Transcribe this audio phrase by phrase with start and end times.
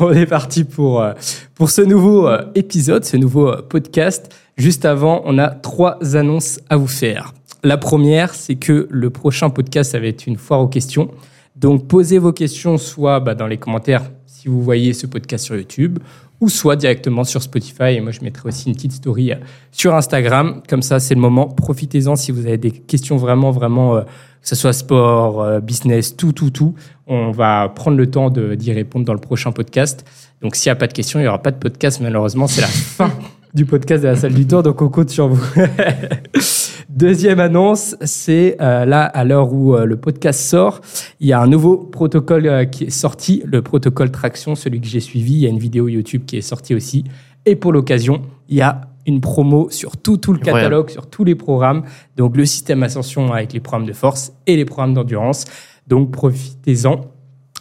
[0.00, 1.12] On est parti pour, euh,
[1.54, 4.34] pour ce nouveau euh, épisode, ce nouveau euh, podcast.
[4.56, 7.34] Juste avant, on a trois annonces à vous faire.
[7.62, 11.10] La première, c'est que le prochain podcast, ça va être une foire aux questions.
[11.56, 15.56] Donc, posez vos questions soit bah, dans les commentaires si vous voyez ce podcast sur
[15.56, 15.98] YouTube,
[16.40, 17.94] ou soit directement sur Spotify.
[17.94, 19.32] Et moi, je mettrai aussi une petite story
[19.70, 20.62] sur Instagram.
[20.68, 21.46] Comme ça, c'est le moment.
[21.46, 26.50] Profitez-en si vous avez des questions vraiment, vraiment, que ce soit sport, business, tout, tout,
[26.50, 26.74] tout.
[27.06, 30.08] On va prendre le temps d'y répondre dans le prochain podcast.
[30.40, 32.00] Donc, s'il n'y a pas de questions, il n'y aura pas de podcast.
[32.00, 33.10] Malheureusement, c'est la fin
[33.52, 34.62] du podcast de la salle du tour.
[34.62, 35.44] Donc, on compte sur vous.
[36.88, 40.80] Deuxième annonce, c'est euh, là, à l'heure où euh, le podcast sort,
[41.20, 44.86] il y a un nouveau protocole euh, qui est sorti, le protocole Traction, celui que
[44.86, 45.34] j'ai suivi.
[45.34, 47.04] Il y a une vidéo YouTube qui est sortie aussi.
[47.46, 51.24] Et pour l'occasion, il y a une promo sur tout, tout le catalogue, sur tous
[51.24, 51.82] les programmes.
[52.16, 55.44] Donc, le système Ascension avec les programmes de force et les programmes d'endurance.
[55.86, 56.96] Donc, profitez-en.
[56.96, 57.02] De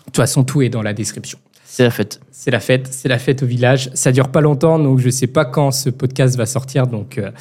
[0.05, 1.40] toute façon, tout est dans la description.
[1.66, 2.20] C'est la fête.
[2.32, 3.90] C'est la fête, c'est la fête au village.
[3.96, 6.85] Ça dure pas longtemps, donc je sais pas quand ce podcast va sortir.
[6.85, 7.32] Donc, euh,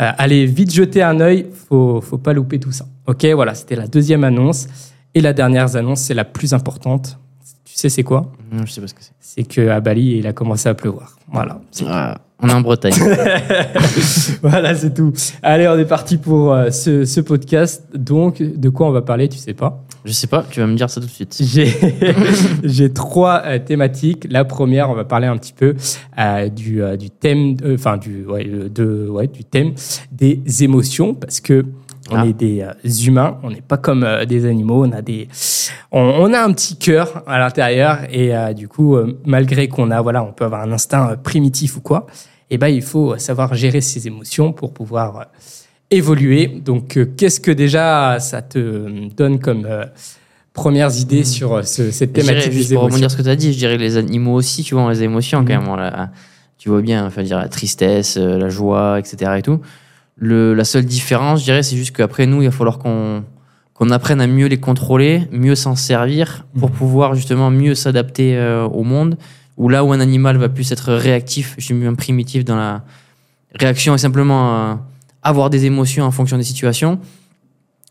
[0.00, 1.48] euh, allez vite jeter un œil.
[1.68, 2.86] Faut, faut pas louper tout ça.
[3.06, 4.68] Ok, voilà, c'était la deuxième annonce.
[5.14, 7.18] Et la dernière annonce, c'est la plus importante.
[7.64, 8.32] Tu sais, c'est quoi?
[8.50, 9.12] Non, je sais pas ce que c'est.
[9.20, 11.16] C'est qu'à Bali, il a commencé à pleuvoir.
[11.30, 11.60] Voilà.
[11.86, 12.94] Ah, on est en Bretagne.
[14.42, 15.12] voilà, c'est tout.
[15.42, 17.84] Allez, on est parti pour euh, ce, ce podcast.
[17.94, 19.84] Donc, de quoi on va parler, tu sais pas?
[20.04, 21.36] Je sais pas, tu vas me dire ça tout de suite.
[21.40, 21.66] J'ai
[22.62, 24.26] j'ai trois euh, thématiques.
[24.28, 25.74] La première, on va parler un petit peu
[26.18, 29.72] euh, du, euh, du thème, enfin du, ouais, de, ouais, du thème
[30.12, 31.64] des émotions, parce que
[32.10, 32.26] on Ah.
[32.26, 32.62] est des
[33.06, 34.84] humains, on n'est pas comme des animaux.
[34.84, 35.26] On a des,
[35.90, 40.22] on, on a un petit cœur à l'intérieur et du coup, malgré qu'on a, voilà,
[40.22, 42.06] on peut avoir un instinct primitif ou quoi,
[42.50, 45.28] et ben il faut savoir gérer ses émotions pour pouvoir
[45.96, 46.46] évoluer.
[46.46, 49.84] Donc, euh, qu'est-ce que déjà ça te donne comme euh,
[50.52, 52.96] premières idées sur euh, ce- cette thématique juste des pour émotions?
[52.96, 55.02] rebondir sur ce que tu as dit, je dirais les animaux aussi, tu vois, les
[55.02, 55.68] émotions quand même.
[55.68, 56.10] on la-
[56.58, 59.32] tu vois bien, enfin, dire la tristesse, la joie, etc.
[59.38, 59.60] Et tout.
[60.16, 63.24] Le, la seule différence, je dirais, c'est juste qu'après nous, il va falloir qu'on
[63.74, 66.76] qu'on apprenne à mieux les contrôler, mieux s'en servir pour Mhm.
[66.76, 69.16] pouvoir justement mieux s'adapter euh, au monde.
[69.56, 72.82] Ou là où un animal va plus être réactif, je suis un primitif dans la
[73.58, 74.78] réaction et simplement
[75.24, 77.00] avoir des émotions en fonction des situations.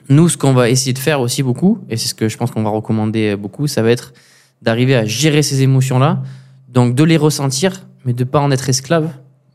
[0.09, 2.51] Nous, ce qu'on va essayer de faire aussi beaucoup, et c'est ce que je pense
[2.51, 4.13] qu'on va recommander beaucoup, ça va être
[4.61, 6.21] d'arriver à gérer ces émotions-là,
[6.69, 9.09] donc de les ressentir, mais de pas en être esclave,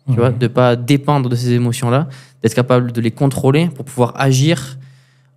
[0.08, 2.08] tu vois, de pas dépendre de ces émotions-là,
[2.42, 4.78] d'être capable de les contrôler pour pouvoir agir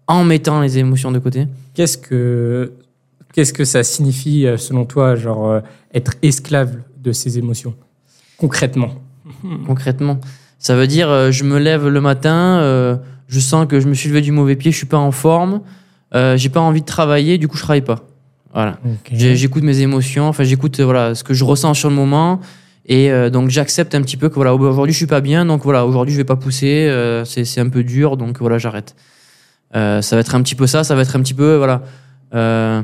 [0.08, 1.48] en mettant les émotions de côté.
[1.74, 2.74] Qu'est-ce que
[3.34, 5.60] qu'est-ce que ça signifie euh, selon toi, genre euh,
[5.94, 7.76] être esclave de ses émotions
[8.42, 8.92] concrètement?
[9.68, 10.20] Concrètement.
[10.62, 12.96] Ça veut dire, euh, je me lève le matin, euh,
[13.28, 15.62] je sens que je me suis levé du mauvais pied, je suis pas en forme,
[16.14, 18.06] euh, j'ai pas envie de travailler, du coup je travaille pas.
[18.54, 18.78] Voilà.
[19.12, 22.42] J'écoute mes émotions, enfin j'écoute voilà ce que je ressens sur le moment
[22.86, 25.64] et euh, donc j'accepte un petit peu que voilà aujourd'hui je suis pas bien donc
[25.64, 28.96] voilà aujourd'hui je vais pas pousser, euh, c'est c'est un peu dur donc voilà j'arrête.
[29.76, 31.82] Euh, ça va être un petit peu ça, ça va être un petit peu voilà.
[32.36, 32.84] Euh,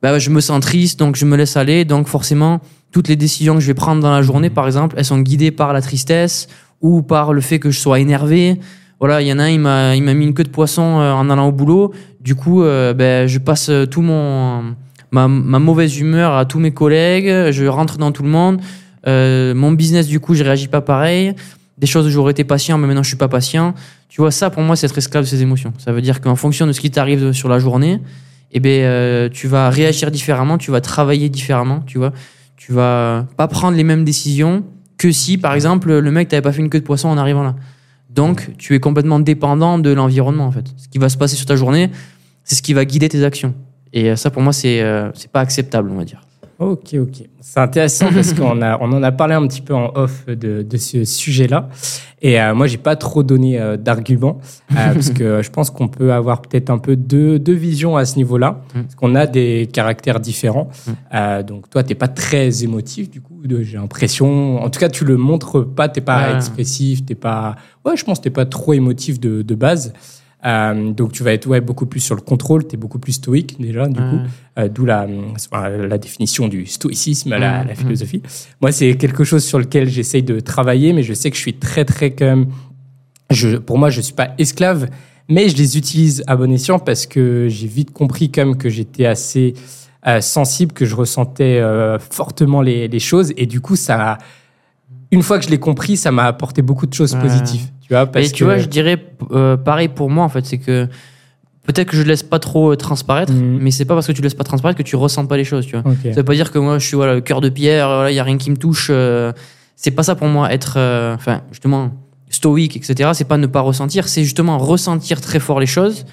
[0.00, 2.60] bah, je me sens triste donc je me laisse aller donc forcément
[2.92, 5.50] toutes les décisions que je vais prendre dans la journée par exemple elles sont guidées
[5.50, 6.48] par la tristesse
[6.80, 8.58] ou par le fait que je sois énervé.
[8.98, 11.00] Voilà, il y en a un, il m'a, il m'a mis une queue de poisson
[11.00, 11.92] euh, en allant au boulot.
[12.20, 14.74] Du coup, euh, ben, je passe tout mon,
[15.10, 17.50] ma, ma mauvaise humeur à tous mes collègues.
[17.50, 18.60] Je rentre dans tout le monde.
[19.06, 21.34] Euh, mon business, du coup, je réagis pas pareil.
[21.78, 23.74] Des choses où j'aurais été patient, mais maintenant je suis pas patient.
[24.08, 25.72] Tu vois, ça, pour moi, c'est être esclave de ses émotions.
[25.78, 28.00] Ça veut dire qu'en fonction de ce qui t'arrive sur la journée,
[28.52, 32.12] eh ben, euh, tu vas réagir différemment, tu vas travailler différemment, tu vois.
[32.56, 34.64] Tu vas pas prendre les mêmes décisions
[34.98, 37.42] que si, par exemple, le mec t'avait pas fait une queue de poisson en arrivant
[37.42, 37.54] là.
[38.10, 40.66] Donc, tu es complètement dépendant de l'environnement, en fait.
[40.76, 41.90] Ce qui va se passer sur ta journée,
[42.44, 43.54] c'est ce qui va guider tes actions.
[43.92, 46.25] Et euh, ça, pour moi, c'est euh, pas acceptable, on va dire.
[46.58, 47.28] Ok, ok.
[47.40, 50.62] C'est intéressant parce qu'on a, on en a parlé un petit peu en off de,
[50.62, 51.68] de ce sujet-là.
[52.22, 54.38] Et euh, moi, j'ai pas trop donné euh, d'arguments
[54.72, 58.06] euh, parce que je pense qu'on peut avoir peut-être un peu deux, deux visions à
[58.06, 58.62] ce niveau-là.
[58.74, 58.82] Mm.
[58.82, 60.70] Parce qu'on a des caractères différents.
[60.86, 60.90] Mm.
[61.14, 64.62] Euh, donc, toi, t'es pas très émotif, du coup, j'ai l'impression.
[64.62, 66.36] En tout cas, tu le montres pas, t'es pas Ouais.
[66.36, 67.56] expressif, t'es pas.
[67.84, 69.92] Ouais, je pense que t'es pas trop émotif de, de base.
[70.44, 73.60] Euh, donc, tu vas être ouais, beaucoup plus sur le contrôle, t'es beaucoup plus stoïque
[73.60, 74.20] déjà, du coup.
[74.58, 75.06] Euh, D'où la,
[75.88, 78.22] la définition du stoïcisme, la, Mhm, la philosophie.
[78.60, 81.54] Moi, c'est quelque chose sur lequel j'essaye de travailler, mais je sais que je suis
[81.54, 82.46] très, très quand même.
[83.30, 84.88] Je, pour moi, je suis pas esclave,
[85.28, 88.68] mais je les utilise à bon escient parce que j'ai vite compris quand même que
[88.68, 89.54] j'étais assez
[90.06, 94.18] euh, sensible, que je ressentais euh, fortement les, les choses, et du coup, ça, a-
[95.12, 97.20] une fois que je l'ai compris, ça m'a apporté beaucoup de choses Ouais.
[97.20, 97.66] positives.
[97.82, 100.44] Tu vois, parce Et tu que vois, je dirais euh, pareil pour moi, en fait,
[100.44, 100.88] c'est que
[101.64, 103.58] peut-être que je laisse pas trop euh, transparaître, Mhm.
[103.60, 105.66] mais c'est pas parce que tu laisses pas transparaître que tu ressens pas les choses,
[105.66, 105.90] tu vois.
[105.90, 105.98] Ok.
[106.04, 108.14] Ça veut pas dire que moi je suis voilà le cœur de pierre, voilà, il
[108.14, 108.88] y a rien qui me touche.
[108.90, 109.32] euh,
[109.76, 111.90] c'est pas ça pour moi être, euh, enfin justement
[112.30, 113.10] stoïque, etc.
[113.14, 116.06] C'est pas ne pas ressentir, c'est justement ressentir très fort les choses,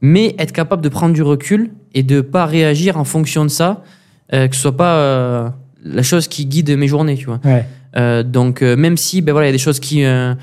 [0.00, 3.82] mais être capable de prendre du recul et de pas réagir en fonction de ça,
[4.32, 5.48] euh, que ce soit pas euh,
[5.84, 7.40] la chose qui guide mes journées, tu vois.
[7.44, 7.66] Ouais.
[7.96, 10.34] Euh, donc euh, même si ben voilà il y a des choses qui euh,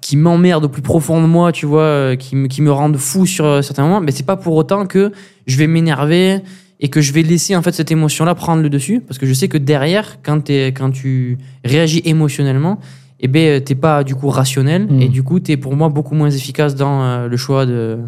[0.00, 3.26] qui m'emmerdent au plus profond de moi tu vois qui, me- qui me rendent fou
[3.26, 5.10] sur certains moments mais c'est pas pour autant que
[5.46, 6.38] je vais m'énerver
[6.78, 9.26] et que je vais laisser en fait cette émotion là prendre le dessus parce que
[9.26, 12.78] je sais que derrière quand t'es quand tu réagis émotionnellement
[13.18, 15.02] et ben t'es pas du coup rationnel Mm.
[15.02, 17.98] et du coup t'es pour moi beaucoup moins efficace dans le choix de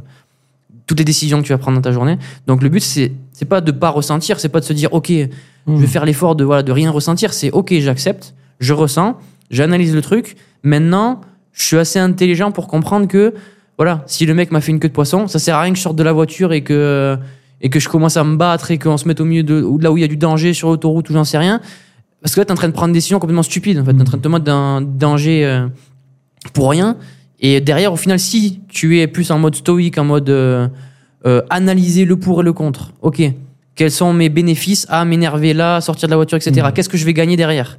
[0.86, 3.46] toutes les décisions que tu vas prendre dans ta journée donc le but c'est c'est
[3.46, 5.26] pas de pas ressentir c'est pas de se dire ok je
[5.72, 5.78] Hmm.
[5.78, 7.32] vais faire l'effort de voilà de rien ressentir.
[7.32, 9.18] C'est ok, j'accepte, je ressens,
[9.50, 10.36] j'analyse le truc.
[10.62, 11.20] Maintenant,
[11.52, 13.34] je suis assez intelligent pour comprendre que
[13.78, 15.78] voilà, si le mec m'a fait une queue de poisson, ça sert à rien que
[15.78, 17.18] je sorte de la voiture et que
[17.62, 19.90] et que je commence à me battre et qu'on se mette au milieu de là
[19.90, 21.60] où il y a du danger sur l'autoroute ou j'en sais rien.
[22.20, 23.78] Parce que là, t'es en train de prendre des décisions complètement stupides.
[23.78, 25.66] En fait, t'es en train de te mettre d'un danger euh,
[26.52, 26.96] pour rien.
[27.40, 30.68] Et derrière, au final, si tu es plus en mode stoïque, en mode euh,
[31.26, 32.92] euh, analyser le pour et le contre.
[33.02, 33.22] Ok,
[33.74, 36.52] quels sont mes bénéfices à m'énerver là, sortir de la voiture, etc.
[36.64, 36.72] Mhm.
[36.72, 37.78] Qu'est-ce que je vais gagner derrière?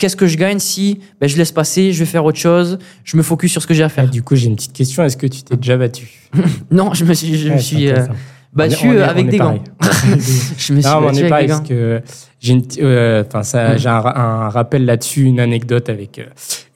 [0.00, 3.16] Qu'est-ce que je gagne si ben, je laisse passer, je vais faire autre chose, je
[3.16, 5.04] me focus sur ce que j'ai à Ah, faire du coup, j'ai une petite question.
[5.04, 6.08] Est-ce que tu t'es déjà battu?
[6.72, 8.06] Non, je me suis, je me suis euh,
[8.52, 9.58] battu On est- on est- avec on des gants.
[9.78, 10.20] pareil.
[10.58, 11.60] Je me suis Non, on battu est avec des gants.
[11.62, 12.00] que
[12.40, 13.78] j'ai une, euh, ça, Mm.
[13.78, 16.24] j'ai un, ra- un rappel là-dessus, une anecdote avec euh,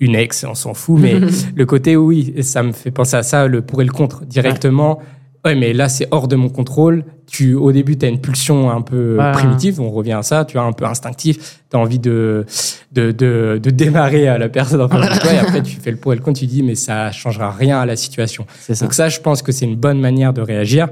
[0.00, 1.14] une ex, on s'en fout, mais
[1.56, 4.98] le côté oui, ça me fait penser à ça, le pour et le contre directement.
[4.98, 5.04] Ouais,
[5.44, 7.04] mais là c'est hors de mon contrôle.
[7.26, 9.32] Tu, au début, tu as une pulsion un peu Ouais.
[9.32, 12.44] primitive, on revient à ça, tu as un peu instinctif, tu as envie de,
[12.92, 15.90] de, de, de démarrer à la personne en face de toi, et après tu fais
[15.90, 18.46] le pour et le contre, tu dis, mais ça changera rien à la situation.
[18.60, 18.84] C'est ça.
[18.84, 20.88] Donc ça, je pense que c'est une bonne manière de réagir.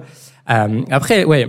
[0.50, 1.48] Euh, après, ouais,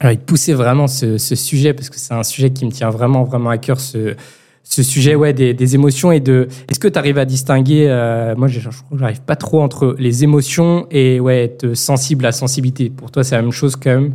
[0.00, 2.90] alors, il poussait vraiment ce, ce sujet parce que c'est un sujet qui me tient
[2.90, 4.14] vraiment, vraiment à cœur, ce,
[4.62, 6.48] ce sujet ouais, des, des émotions et de...
[6.68, 9.62] Est-ce que tu arrives à distinguer, euh, moi je, je crois que j'arrive pas trop
[9.62, 12.90] entre les émotions et ouais, être sensible à sensibilité.
[12.90, 14.14] Pour toi, c'est la même chose quand même.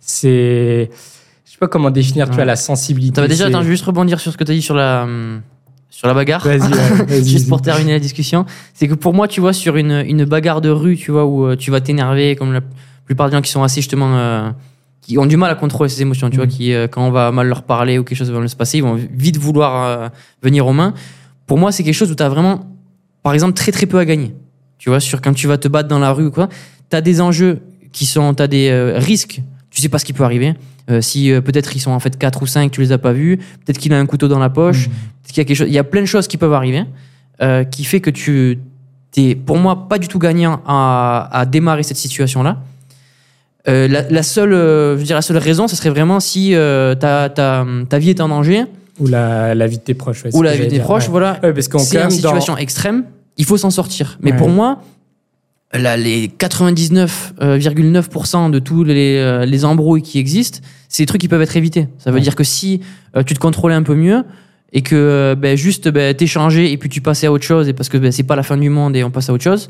[0.00, 0.90] C'est...
[1.44, 3.26] Je sais pas comment définir, tu vois, la sensibilité.
[3.26, 5.40] Déjà, attends, je vais juste rebondir sur ce que tu as dit sur la, hum,
[5.90, 6.44] sur la bagarre.
[6.44, 6.58] Vas-y,
[7.08, 8.44] vas-y, juste pour terminer la discussion,
[8.74, 11.46] c'est que pour moi, tu vois, sur une, une bagarre de rue, tu vois, où
[11.46, 12.60] euh, tu vas t'énerver, comme la
[13.06, 14.50] plupart des gens qui sont assez justement, euh,
[15.06, 16.50] qui ont du mal à contrôler ses émotions, tu vois, Mhm.
[16.50, 18.78] qui, euh, quand on va mal leur parler ou quelque chose va mal se passer,
[18.78, 20.08] ils vont vite vouloir euh,
[20.42, 20.94] venir aux mains.
[21.46, 22.66] Pour moi, c'est quelque chose où tu as vraiment,
[23.22, 24.34] par exemple, très très peu à gagner.
[24.78, 26.48] Tu vois, sur quand tu vas te battre dans la rue ou quoi,
[26.90, 27.60] tu as des enjeux
[27.92, 30.54] qui sont, tu as des euh, risques, tu sais pas ce qui peut arriver.
[31.00, 33.78] Si peut-être ils sont en fait 4 ou 5, tu les as pas vus, peut-être
[33.78, 34.86] qu'il a un couteau dans la poche.
[34.88, 36.84] Peut-être qu'il y a quelque chose, il y a plein de choses qui peuvent arriver,
[37.72, 38.60] qui fait que tu
[39.10, 42.62] t'es, pour moi, pas du tout gagnant à, à démarrer cette situation-là.
[43.68, 46.54] Euh, la, la seule, euh, je veux dire, la seule raison, ce serait vraiment si
[46.54, 48.64] euh, ta, ta, ta vie est en danger
[49.00, 50.24] Ou la, la vie de tes proches.
[50.24, 51.10] ouais, ou la vie des proches, ouais.
[51.10, 51.38] voilà.
[51.42, 53.04] Ouais, parce qu'on C'est une dans- situation extrême,
[53.36, 54.18] il faut s'en sortir.
[54.22, 54.80] Mais pour moi,
[55.72, 61.28] là, les 99,9% de tous les, euh, les embrouilles qui existent, c'est des trucs qui
[61.28, 61.88] peuvent être évités.
[61.98, 62.80] Ça veut dire que si
[63.16, 64.22] euh, tu te contrôlais un peu mieux
[64.72, 67.72] et que euh, ben, juste ben, t'échangeais et puis tu passais à autre chose et
[67.72, 69.68] parce que ben, c'est pas la fin du monde et on passe à autre chose,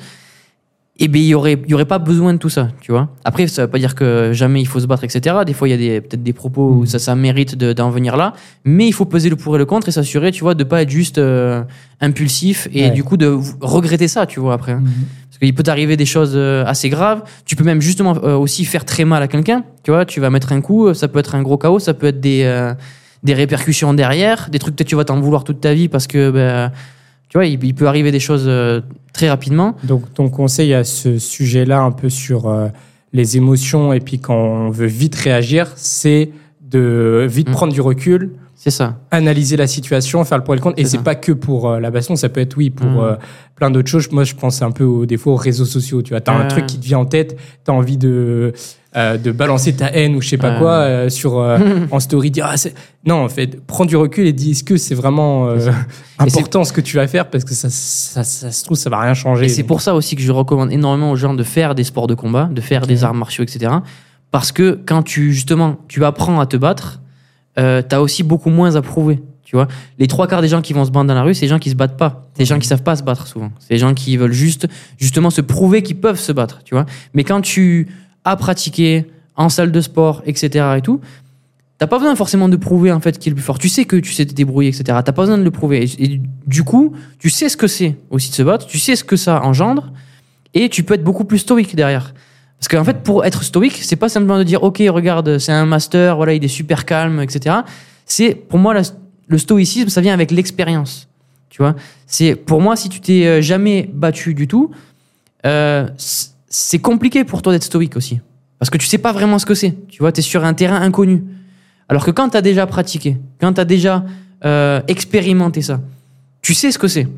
[0.99, 3.09] et ben il y aurait il y aurait pas besoin de tout ça, tu vois.
[3.25, 5.37] Après ça veut pas dire que jamais il faut se battre etc.
[5.47, 6.87] Des fois il y a des peut-être des propos où Mhm.
[6.87, 8.33] ça ça mérite de- d'en venir là,
[8.65, 10.83] mais il faut peser le pour et le contre et s'assurer, tu vois, de pas
[10.83, 11.63] être juste euh,
[12.01, 12.91] impulsif et Ouais.
[12.91, 14.73] du coup de regretter ça, tu vois après.
[14.73, 14.81] hein.
[14.83, 14.93] Mhm.
[15.29, 17.23] Parce qu'il peut t'arriver des choses euh, assez graves.
[17.45, 19.65] Tu peux même justement euh, aussi faire très mal à quelqu'un.
[19.83, 22.07] Tu vois, tu vas mettre un coup, ça peut être un gros chaos, ça peut
[22.07, 22.73] être des, euh,
[23.23, 26.31] des répercussions derrière, des trucs que tu vas t'en vouloir toute ta vie parce que,
[26.31, 26.73] ben,
[27.37, 28.81] tu vois, il, il peut arriver des choses euh,
[29.13, 29.77] très rapidement.
[29.85, 32.69] Donc, ton conseil à ce sujet-là, un peu sur euh,
[33.13, 36.31] les émotions, et puis quand on veut vite réagir, c'est
[36.63, 37.53] de vite Mm.
[37.53, 38.97] prendre du recul, C'est ça.
[39.11, 40.79] analyser la situation, faire le pour et le contre.
[40.81, 42.99] Et C'est pas que pour euh, la baston, ça peut être, oui, pour Mm.
[42.99, 43.17] euh,
[43.55, 44.11] plein d'autres choses.
[44.11, 46.01] Moi, je pense un peu aux, des fois aux réseaux sociaux.
[46.03, 48.53] Tu vois, t'as un truc qui te vient en tête, t'as envie de,
[48.97, 51.35] euh, de balancer ta haine ou je sais pas quoi euh, sur,
[51.91, 52.55] en story, dire, ah,
[53.05, 55.49] non, en fait, prends du recul et dis, est-ce que c'est vraiment
[56.19, 57.29] important ce que tu vas faire?
[57.31, 59.45] Parce que ça, ça, ça se trouve, ça va rien changer.
[59.47, 62.07] Et c'est pour ça aussi que je recommande énormément aux gens de faire des sports
[62.07, 63.71] de combat, de faire des arts martiaux, etc.
[64.31, 67.01] Parce que quand tu, justement, tu apprends à te battre,
[67.59, 69.21] euh, t'as aussi beaucoup moins à prouver.
[69.45, 71.47] Tu vois, les trois quarts des gens qui vont se battre dans la rue, c'est
[71.47, 72.29] des gens qui se battent pas.
[72.35, 73.53] C'est des gens qui savent pas se battre souvent.
[73.61, 74.67] C'est des gens qui veulent juste,
[74.99, 76.63] justement, se prouver qu'ils peuvent se battre.
[76.65, 76.85] Tu vois.
[77.15, 77.89] Mais quand tu
[78.25, 80.65] as pratiqué en salle de sport, etc.
[80.79, 81.01] et tout,
[81.79, 83.59] t'as pas besoin forcément de prouver en fait qui est le plus fort.
[83.59, 84.85] Tu sais que tu sais te débrouiller, etc.
[84.87, 85.85] T'as pas besoin de le prouver.
[85.85, 88.67] Et, et du coup, tu sais ce que c'est aussi de se battre.
[88.67, 89.93] Tu sais ce que ça engendre
[90.55, 92.15] et tu peux être beaucoup plus stoïque derrière.
[92.59, 95.67] Parce qu'en fait, pour être stoïque, c'est pas simplement de dire, OK, regarde, c'est un
[95.67, 97.57] master, voilà, il est super calme, etc.
[98.07, 98.75] C'est, pour moi,
[99.29, 101.09] le stoïcisme, ça vient avec l'expérience.
[101.51, 101.75] Tu vois?
[102.07, 104.71] C'est, pour moi, si tu t'es euh, jamais battu du tout,
[105.45, 105.89] euh,
[106.49, 108.21] c'est compliqué pour toi d'être stoïque aussi.
[108.59, 109.75] Parce que tu sais pas vraiment ce que c'est.
[109.89, 111.25] Tu vois, tu es sur un terrain inconnu.
[111.89, 114.05] Alors que quand tu as déjà pratiqué, quand tu as déjà
[114.45, 115.81] euh, expérimenté ça,
[116.43, 117.09] tu sais ce que c'est.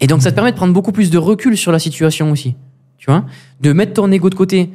[0.00, 2.54] Et donc, ça te permet de prendre beaucoup plus de recul sur la situation aussi.
[2.98, 3.24] Tu vois
[3.60, 4.70] De mettre ton ego de côté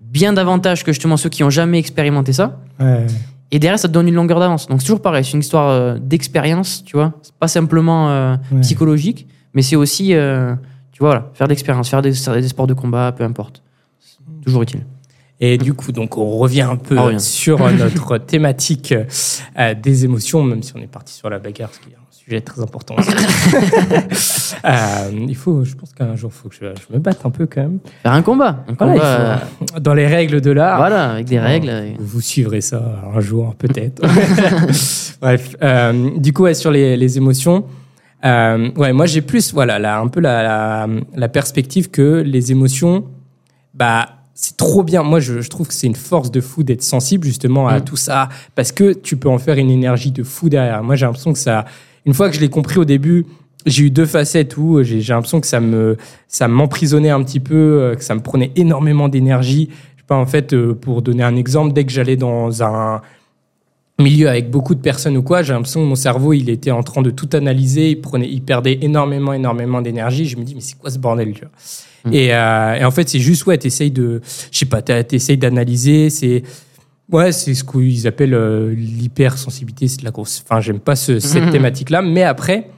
[0.00, 2.60] bien davantage que justement ceux qui ont jamais expérimenté ça.
[2.78, 3.06] Ouais.
[3.50, 4.66] Et derrière, ça te donne une longueur d'avance.
[4.66, 5.24] Donc, c'est toujours pareil.
[5.24, 7.12] C'est une histoire euh, d'expérience, tu vois.
[7.22, 8.60] C'est pas simplement euh, Ouais.
[8.60, 10.54] psychologique, mais c'est aussi, euh,
[10.90, 13.62] tu vois, voilà, faire de l'expérience, faire des, des sports de combat, peu importe.
[14.00, 14.86] C'est toujours utile.
[15.38, 18.94] Et du coup, donc, on revient un peu sur notre thématique
[19.58, 22.01] euh, des émotions, même si on est parti sur la bagarre, ce qui est un
[22.24, 22.96] sujet très important.
[24.64, 27.30] Euh, il faut, je pense qu'un jour, il faut que je, je me batte un
[27.30, 27.78] peu quand même.
[28.04, 28.64] Faire un combat.
[28.68, 29.40] Un Voilà, combat,
[29.76, 30.76] euh, dans les règles de l'art.
[30.76, 31.68] voilà, avec des règles.
[31.68, 32.80] euh, Vous suivrez ça
[33.12, 34.00] un jour, peut-être.
[35.20, 37.64] Bref, euh, du coup, ouais, sur les, les émotions,
[38.24, 40.86] euh, ouais, moi j'ai plus, voilà, là, un peu la, la,
[41.16, 43.04] la perspective que les émotions,
[43.74, 45.02] bah, c'est trop bien.
[45.02, 47.84] Moi, je, je trouve que c'est une force de fou d'être sensible justement à Mm.
[47.84, 50.84] tout ça, parce que tu peux en faire une énergie de fou derrière.
[50.84, 51.64] Moi, j'ai l'impression que ça,
[52.06, 53.26] une fois que je l'ai compris au début,
[53.66, 55.96] j'ai eu deux facettes où j'ai j'ai l'impression que ça me,
[56.28, 59.68] ça m'emprisonnait un petit peu, euh, que ça me prenait énormément d'énergie.
[59.96, 63.00] Je sais pas, en fait, euh, pour donner un exemple, dès que j'allais dans un
[63.98, 66.82] milieu avec beaucoup de personnes ou quoi, j'ai l'impression que mon cerveau, il était en
[66.82, 70.24] train de tout analyser, il, prenait, il perdait énormément, énormément d'énergie.
[70.24, 71.50] Je me dis, mais c'est quoi ce bordel, tu vois?
[72.04, 72.14] Mm.
[72.14, 76.10] et, euh, et en fait, c'est juste, ouais, t'essayes de, je sais pas, t'essayes d'analyser,
[76.10, 76.42] c'est,
[77.12, 81.20] ouais, c'est ce qu'ils appellent euh, l'hypersensibilité, c'est de la grosse, enfin, j'aime pas ce-
[81.20, 81.50] cette Mhm.
[81.50, 82.68] thématique-là, mais après,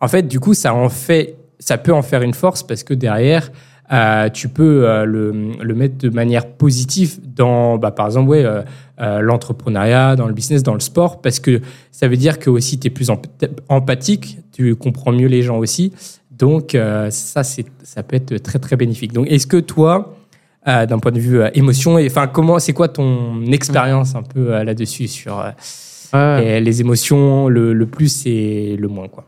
[0.00, 2.94] en fait, du coup, ça en fait, ça peut en faire une force parce que
[2.94, 3.50] derrière,
[3.92, 8.44] euh, tu peux euh, le, le mettre de manière positive dans, bah, par exemple, ouais,
[8.44, 12.78] euh, l'entrepreneuriat, dans le business, dans le sport, parce que ça veut dire que aussi
[12.78, 13.26] tu es plus emp-
[13.68, 15.92] empathique, tu comprends mieux les gens aussi.
[16.30, 16.74] Donc,
[17.10, 19.12] ça, c'est, ça peut être très, très bénéfique.
[19.12, 20.16] Donc, est-ce que toi,
[20.68, 24.22] euh, d'un point de vue euh, émotion, et enfin, comment, c'est quoi ton expérience un
[24.22, 25.42] peu euh, là-dessus sur
[26.12, 26.60] ouais.
[26.60, 29.24] les, émotions, le, le plus et le moins, quoi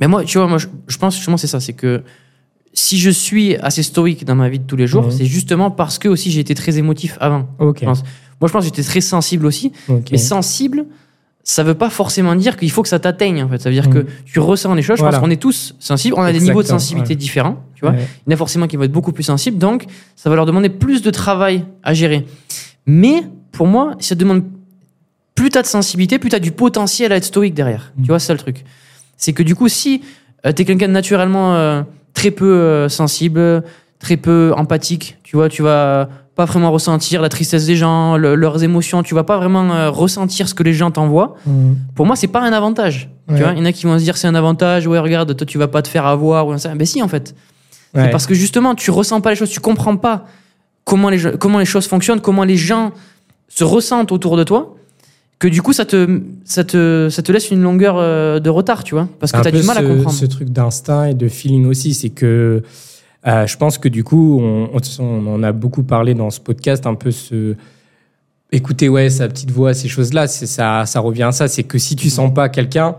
[0.00, 2.02] Mais moi, tu vois, moi, je, je pense justement c'est ça, c'est que
[2.74, 5.10] si je suis assez stoïque dans ma vie de tous les jours, Mhm.
[5.10, 7.46] c'est justement parce que aussi j'ai été très émotif avant.
[7.58, 7.78] Ok.
[7.80, 8.02] Je pense.
[8.40, 9.72] Moi, je pense que j'étais très sensible aussi,
[10.10, 10.86] mais sensible,
[11.44, 13.42] ça veut pas forcément dire qu'il faut que ça t'atteigne.
[13.42, 13.94] En fait, ça veut dire Mhm.
[13.94, 14.96] que tu ressens les choses.
[14.98, 15.18] Je Voilà.
[15.18, 16.14] pense qu'on est tous sensibles.
[16.18, 17.16] On a des niveaux de sensibilité ouais.
[17.16, 17.64] différents.
[17.74, 18.06] Tu vois, Ouais.
[18.26, 20.46] il y en a forcément qui vont être beaucoup plus sensibles, donc ça va leur
[20.46, 22.26] demander plus de travail à gérer.
[22.86, 24.44] Mais pour moi, ça demande
[25.34, 27.92] plus t'as de sensibilité, plus t'as du potentiel à être stoïque derrière.
[27.96, 28.02] Mm.
[28.02, 28.64] Tu vois, c'est ça le truc.
[29.16, 30.02] C'est que du coup, si
[30.46, 31.82] euh, t'es quelqu'un de naturellement euh,
[32.14, 33.64] très peu euh, sensible,
[33.98, 38.34] très peu empathique, tu vois, tu vas pas vraiment ressentir la tristesse des gens, le-
[38.34, 41.36] leurs émotions, tu vas pas vraiment euh, ressentir ce que les gens t'envoient.
[41.46, 41.76] Mhm.
[41.94, 43.10] Pour moi, c'est pas un avantage.
[43.28, 43.36] Ouais.
[43.36, 45.36] Tu vois, il y en a qui vont se dire c'est un avantage, ouais, regarde,
[45.36, 46.74] toi tu vas pas te faire avoir ou ça.
[46.74, 47.34] Ben si, en fait.
[47.94, 48.04] Ouais.
[48.04, 50.24] C'est parce que justement, tu ressens pas les choses, tu comprends pas
[50.84, 52.92] comment les, comment les choses fonctionnent, comment les gens
[53.48, 54.74] se ressentent autour de toi,
[55.38, 58.82] que du coup, ça te, ça te, ça te laisse une longueur euh, de retard,
[58.84, 60.16] tu vois, parce que tu as du mal à comprendre.
[60.16, 62.62] Ce truc d'instinct et de feeling aussi, c'est que
[63.26, 66.40] euh, je pense que du coup, on, on- on en a beaucoup parlé dans ce
[66.40, 67.54] podcast, un peu ce
[68.50, 71.96] écouter ouais sa petite voix, ces choses-là, ça, ça revient à ça, c'est que si
[71.96, 72.96] tu sens pas quelqu'un,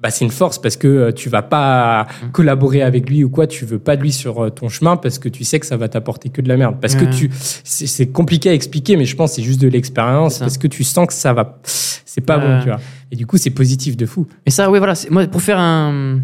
[0.00, 2.30] bah c'est une force parce que euh, tu vas pas Mm.
[2.32, 5.18] collaborer avec lui ou quoi, tu veux pas de lui sur euh, ton chemin parce
[5.18, 6.76] que tu sais que ça va t'apporter que de la merde.
[6.80, 7.10] Parce que Ouais.
[7.10, 7.30] tu,
[7.64, 10.84] c'est compliqué à expliquer, mais je pense que c'est juste de l'expérience parce que tu
[10.84, 12.80] sens que ça va, c'est pas bon, tu vois.
[13.12, 14.26] Et du coup, c'est positif de fou.
[14.46, 14.94] Mais ça, oui, voilà.
[15.10, 16.18] Moi, pour faire un,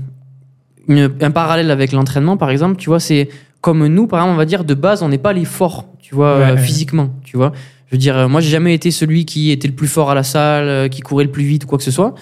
[0.88, 3.28] une- un parallèle avec l'entraînement, par exemple, tu vois, c'est
[3.60, 6.14] comme nous, par exemple, on va dire, de base, on n'est pas les forts, tu
[6.14, 6.60] vois, Ouais, euh, ouais.
[6.60, 7.52] physiquement, tu vois.
[7.86, 10.14] Je veux dire, euh, moi, j'ai jamais été celui qui était le plus fort à
[10.14, 12.14] la salle, euh, qui courait le plus vite ou quoi que ce soit,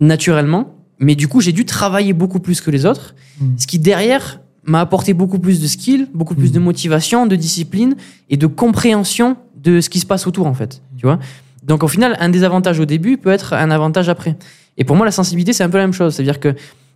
[0.00, 0.74] naturellement.
[0.98, 3.44] Mais du coup, j'ai dû travailler beaucoup plus que les autres, Mm.
[3.58, 7.96] ce qui derrière m'a apporté beaucoup plus de skills, beaucoup plus de motivation, de discipline
[8.30, 11.18] et de compréhension de ce qui se passe autour, en fait, tu vois.
[11.62, 14.36] Donc, au final, un désavantage au début peut être un avantage après.
[14.78, 16.14] Et pour moi, la sensibilité, c'est un peu la même chose.
[16.14, 16.54] C'est-à-dire que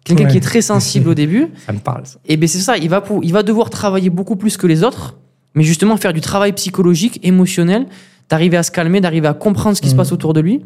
[0.08, 0.30] quelqu'un Ouais.
[0.32, 2.06] qui est très sensible au début, Ça me parle.
[2.06, 2.18] Ça.
[2.26, 4.82] et ben c'est ça, il va, pour, il va devoir travailler beaucoup plus que les
[4.82, 5.16] autres,
[5.54, 7.86] mais justement faire du travail psychologique, émotionnel,
[8.28, 9.98] d'arriver à se calmer, d'arriver à comprendre ce qui se Mhm.
[9.98, 10.60] passe autour de lui.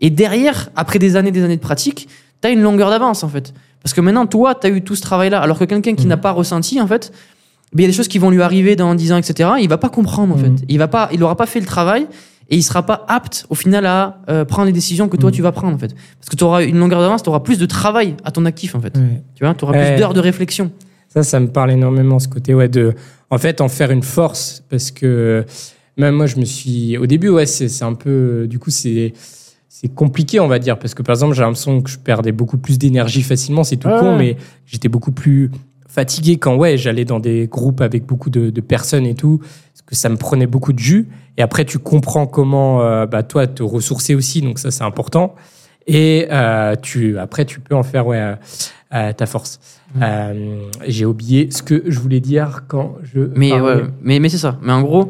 [0.00, 2.08] Et derrière, après des années des années de pratique,
[2.42, 3.52] tu as une longueur d'avance en fait.
[3.82, 6.08] Parce que maintenant, toi, tu as eu tout ce travail-là, alors que quelqu'un qui Mhm.
[6.10, 7.12] n'a pas ressenti, en fait,
[7.72, 9.50] ben, il y a des choses qui vont lui arriver dans 10 ans, etc.
[9.60, 10.58] Il va pas comprendre en Mhm.
[10.58, 10.64] fait.
[10.68, 12.06] Il va pas, il aura pas fait le travail
[12.50, 15.36] et il sera pas apte au final à euh, prendre les décisions que toi Mhm.
[15.36, 15.94] tu vas prendre en fait.
[16.18, 18.74] Parce que tu auras une longueur d'avance, tu auras plus de travail à ton actif
[18.74, 18.92] en fait.
[19.34, 19.90] Tu vois, tu auras Ouais.
[19.92, 20.70] plus d'heures de réflexion.
[21.08, 22.94] Ça, ça me parle énormément, ce côté, ouais, de.
[23.30, 25.44] en fait, en faire une force parce que
[25.96, 26.96] même moi, je me suis.
[26.98, 28.46] Au début, ouais, c'est un peu.
[28.48, 29.12] Du coup, c'est.
[29.68, 32.58] C'est compliqué, on va dire, parce que par exemple, j'ai l'impression que je perdais beaucoup
[32.58, 33.64] plus d'énergie facilement.
[33.64, 35.50] C'est tout con, mais j'étais beaucoup plus
[35.88, 39.82] fatigué quand ouais, j'allais dans des groupes avec beaucoup de, de, personnes et tout, parce
[39.86, 41.08] que ça me prenait beaucoup de jus.
[41.40, 45.34] Et après, tu comprends comment, euh, bah, toi, te ressourcer aussi, donc ça, c'est important.
[45.86, 48.34] Et euh, tu, après, tu peux en faire ouais,
[48.92, 49.58] euh, ta force.
[49.94, 50.02] Mmh.
[50.86, 53.30] J'ai oublié ce que je voulais dire quand je.
[53.36, 54.58] Mais, ouais, mais, mais c'est ça.
[54.60, 55.08] Mais en gros,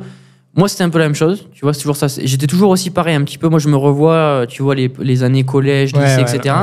[0.54, 1.49] moi, c'était un peu la même chose.
[1.52, 2.06] Tu vois, c'est toujours ça.
[2.06, 3.49] J'étais toujours aussi pareil, un petit peu.
[3.49, 6.54] Moi, je me revois, tu vois, les, les années collège, lycée, etc.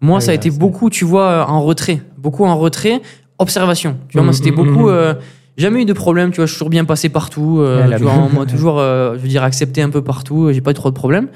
[0.00, 2.00] Moi, ça a été beaucoup, tu vois, en retrait.
[2.16, 3.02] Beaucoup en retrait,
[3.38, 3.98] observation.
[4.08, 4.88] Tu vois, moi, mmh, c'était mmh, beaucoup.
[4.88, 5.12] Euh,
[5.56, 7.58] jamais eu de problème, tu vois, je suis toujours bien passé partout.
[7.60, 10.52] Euh, tu vois, moi, toujours, euh, je veux dire, accepté un peu partout.
[10.52, 11.28] J'ai pas eu trop de problèmes.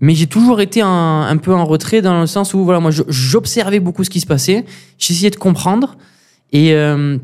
[0.00, 2.92] Mais j'ai toujours été un, un, peu en retrait dans le sens où, voilà, moi,
[3.08, 4.64] j'observais beaucoup ce qui se passait.
[4.96, 5.96] J'essayais de comprendre.
[6.52, 6.74] Et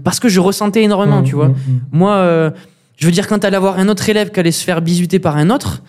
[0.03, 1.53] parce que je ressentais énormément, tu vois.
[1.93, 2.53] Moi
[2.97, 5.37] je veux dire, quand t'allais avoir un autre élève qui allait se faire bisuter par
[5.37, 5.83] un autre,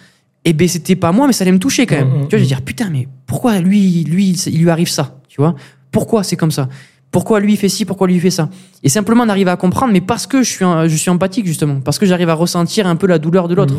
[0.43, 2.11] eh ben c'était pas moi, mais ça allait me toucher quand même.
[2.11, 5.37] Tu vois, je vais dire, putain, mais pourquoi lui, lui, il lui arrive ça Tu
[5.37, 5.55] vois?
[5.91, 6.69] Pourquoi c'est comme ça?
[7.15, 8.49] Pourquoi lui il fait ci Pourquoi lui il fait ça
[8.83, 11.97] Et simplement d'arriver à comprendre, mais parce que je suis, je suis empathique justement, parce
[11.97, 13.73] que j'arrive à ressentir un peu la douleur de l'autre.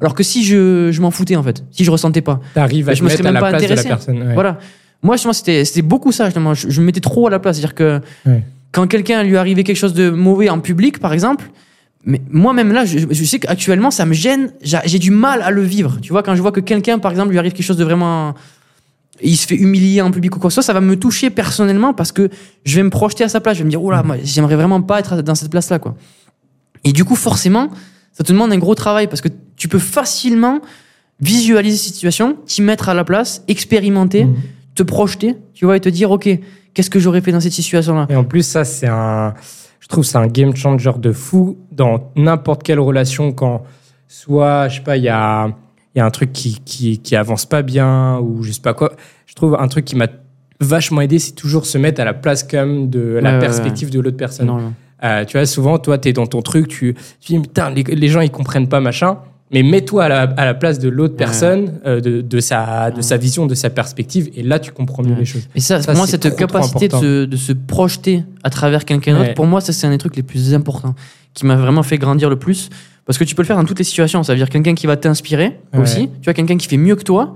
[0.00, 2.94] Alors que si je, je m'en foutais en fait, si je ressentais pas, t'arrives à
[2.94, 3.82] je me serais même à la pas place intéressé.
[3.82, 4.60] De la personne, Voilà.
[5.02, 6.54] Moi, justement, c'était, c'était beaucoup ça justement.
[6.54, 8.00] Je, je, me mettais trop à la place, c'est-à-dire que
[8.70, 11.50] quand quelqu'un lui arrivait quelque chose de mauvais en public, par exemple
[12.04, 14.52] mais moi-même là, je, sais qu'actuellement, ça me gêne.
[14.62, 15.98] J'ai du mal à le vivre.
[16.00, 18.34] Tu vois, quand je vois que quelqu'un, par exemple, lui arrive quelque chose de vraiment.
[19.22, 21.30] Il se fait humilier en public ou quoi que ce soit, ça va me toucher
[21.30, 22.28] personnellement parce que
[22.64, 23.56] je vais me projeter à sa place.
[23.56, 25.96] Je vais me dire, oh là, moi, j'aimerais vraiment pas être dans cette place-là, quoi.
[26.84, 27.70] Et du coup, forcément,
[28.12, 30.60] ça te demande un gros travail parce que tu peux facilement
[31.20, 34.34] visualiser cette situation, t'y mettre à la place, expérimenter, mmh.
[34.76, 36.28] te projeter, tu vois, et te dire, OK,
[36.74, 38.06] qu'est-ce que j'aurais fait dans cette situation-là?
[38.08, 39.34] Et en plus, ça, c'est un
[39.88, 43.62] je trouve c'est un game changer de fou dans n'importe quelle relation quand
[44.06, 45.50] soit, je sais pas, il y a,
[45.96, 48.92] y a un truc qui, qui, qui avance pas bien ou je sais pas quoi.
[49.26, 50.06] Je trouve un truc qui m'a
[50.60, 54.16] vachement aidé, c'est toujours se mettre à la place comme de la perspective de l'autre
[54.16, 54.74] personne.
[55.04, 57.84] Euh, tu vois, souvent, toi, tu es dans ton truc, tu, tu dis, putain, les,
[57.84, 59.18] les, gens, ils comprennent pas, machin.
[59.52, 63.00] Mais mets-toi à la, à la, place de l'autre personne, euh, de, de, sa, de
[63.00, 65.48] sa vision, de sa perspective, et là tu comprends mieux les choses.
[65.54, 69.34] Et ça, pour moi, cette capacité de se, de se, projeter à travers quelqu'un d'autre,
[69.34, 70.94] pour moi, ça c'est un des trucs les plus importants,
[71.32, 72.68] qui m'a vraiment fait grandir le plus.
[73.08, 74.22] Parce que tu peux le faire dans toutes les situations.
[74.22, 76.08] Ça veut dire quelqu'un qui va t'inspirer aussi.
[76.20, 77.34] Tu vois, quelqu'un qui fait mieux que toi.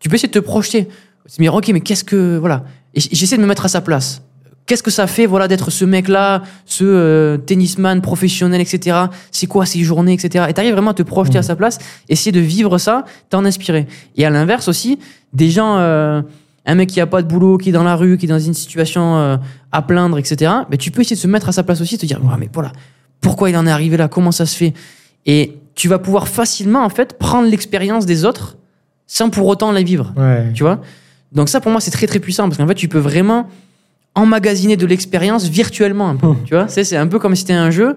[0.00, 0.88] Tu peux essayer de te projeter.
[1.24, 2.36] Se dire, ok, mais qu'est-ce que.
[2.36, 2.64] Voilà.
[2.94, 4.20] Et j'essaie de me mettre à sa place
[4.66, 8.96] qu'est-ce que ça fait voilà d'être ce mec-là, ce euh, tennisman professionnel, etc.
[9.30, 10.46] C'est quoi ces journées, etc.
[10.48, 13.86] Et t'arrives vraiment à te projeter à sa place, essayer de vivre ça, t'en inspirer.
[14.16, 14.98] Et à l'inverse aussi,
[15.32, 16.22] des gens, euh,
[16.66, 18.38] un mec qui a pas de boulot, qui est dans la rue, qui est dans
[18.38, 19.36] une situation euh,
[19.72, 20.50] à plaindre, etc.
[20.70, 22.48] Mais tu peux essayer de se mettre à sa place aussi, te dire, ouais, mais
[22.52, 22.72] voilà,
[23.20, 24.72] pourquoi il en est arrivé là, comment ça se fait?
[25.26, 28.56] Et tu vas pouvoir facilement en fait prendre l'expérience des autres
[29.06, 30.12] sans pour autant la vivre.
[30.54, 30.80] Tu vois?
[31.32, 33.48] Donc ça pour moi c'est très très puissant parce qu'en fait tu peux vraiment
[34.14, 36.28] emmagasiner de l'expérience virtuellement un peu.
[36.28, 36.44] Hmm.
[36.44, 37.96] Tu vois, c'est un peu comme si c'était un jeu.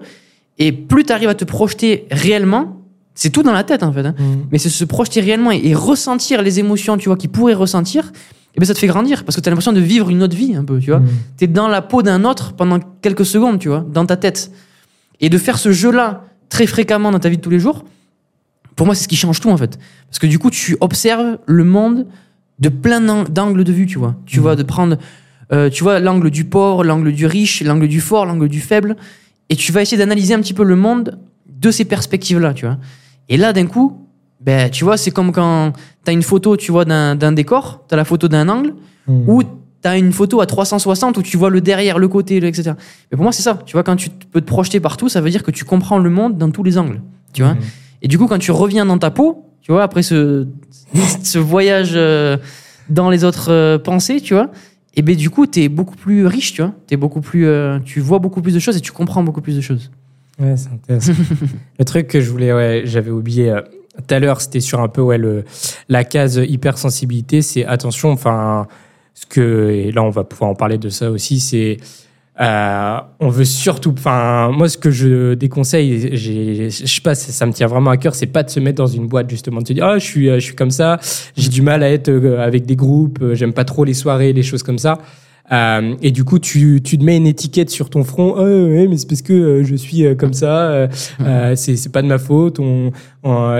[0.58, 2.82] Et plus tu arrives à te projeter réellement,
[3.14, 4.04] c'est tout dans la tête en fait.
[4.04, 4.14] Hein.
[4.18, 4.46] Hmm.
[4.50, 8.06] Mais c'est se projeter réellement et, ressentir les émotions, tu vois, qu'ils pourraient ressentir.
[8.06, 10.22] Et eh ben ça te fait grandir parce que tu as l'impression de vivre une
[10.22, 11.00] autre vie un peu, tu vois?
[11.00, 11.08] Hmm.
[11.36, 14.50] Tu es dans la peau d'un autre pendant quelques secondes, tu vois, dans ta tête.
[15.20, 17.84] Et de faire ce jeu-là très fréquemment dans ta vie de tous les jours,
[18.76, 19.78] pour moi, c'est ce qui change tout en fait.
[20.08, 22.06] Parce que du coup, tu observes le monde
[22.58, 24.16] de plein d'angles de vue, tu vois.
[24.26, 24.96] Tu vois, de prendre
[25.52, 28.96] euh, tu vois, l'angle du pauvre, l'angle du riche, l'angle du fort, l'angle du faible.
[29.48, 32.76] Et tu vas essayer d'analyser un petit peu le monde de ces perspectives-là, tu vois.
[33.28, 34.06] Et là, d'un coup,
[34.40, 35.72] ben, tu vois, c'est comme quand
[36.04, 38.74] tu as une photo, tu vois, d'un décor, tu as la photo d'un angle,
[39.06, 39.28] hmm.
[39.28, 39.42] ou
[39.82, 42.72] tu as une photo à 360 où tu vois le derrière, le côté, etc.
[43.10, 43.58] Mais pour moi, c'est ça.
[43.66, 46.10] Tu vois, quand tu peux te projeter partout, ça veut dire que tu comprends le
[46.10, 47.00] monde dans tous les angles,
[47.32, 47.54] tu vois?
[47.54, 47.60] Hmm.
[48.02, 50.46] Et du coup, quand tu reviens dans ta peau, tu vois, après ce,
[51.22, 52.36] ce voyage euh,
[52.88, 54.50] dans les autres euh, pensées, tu vois,
[54.94, 56.74] et ben du coup, tu es beaucoup plus riche, tu vois.
[56.90, 59.56] Es beaucoup plus, euh, tu vois beaucoup plus de choses et tu comprends beaucoup plus
[59.56, 59.90] de choses.
[60.40, 61.12] Ouais, c'est intéressant.
[61.78, 63.56] le truc que je voulais, ouais, j'avais oublié
[63.96, 65.44] tout à l'heure, c'était sur un peu ouais, le,
[65.88, 67.42] la case hypersensibilité.
[67.42, 68.66] C'est attention, enfin,
[69.20, 71.78] ce que, et là on va pouvoir en parler de ça aussi, c'est
[72.40, 77.52] euh, on veut surtout, enfin, moi, ce que je déconseille, je sais pas, ça me
[77.52, 79.72] tient vraiment à cœur, c'est pas de se mettre dans une boîte justement, de se
[79.72, 81.00] dire, ah, je suis, je suis comme ça,
[81.36, 84.32] j'ai du mal à être euh, avec des groupes, euh, j'aime pas trop les soirées,
[84.32, 84.98] les choses comme ça.
[85.50, 88.34] Euh, et du coup, tu, tu te mets une étiquette sur ton front.
[88.36, 90.88] Oh, ouais, mais c'est parce que je suis comme ça.
[91.24, 92.60] Euh, c'est, c'est pas de ma faute.
[92.60, 92.92] On,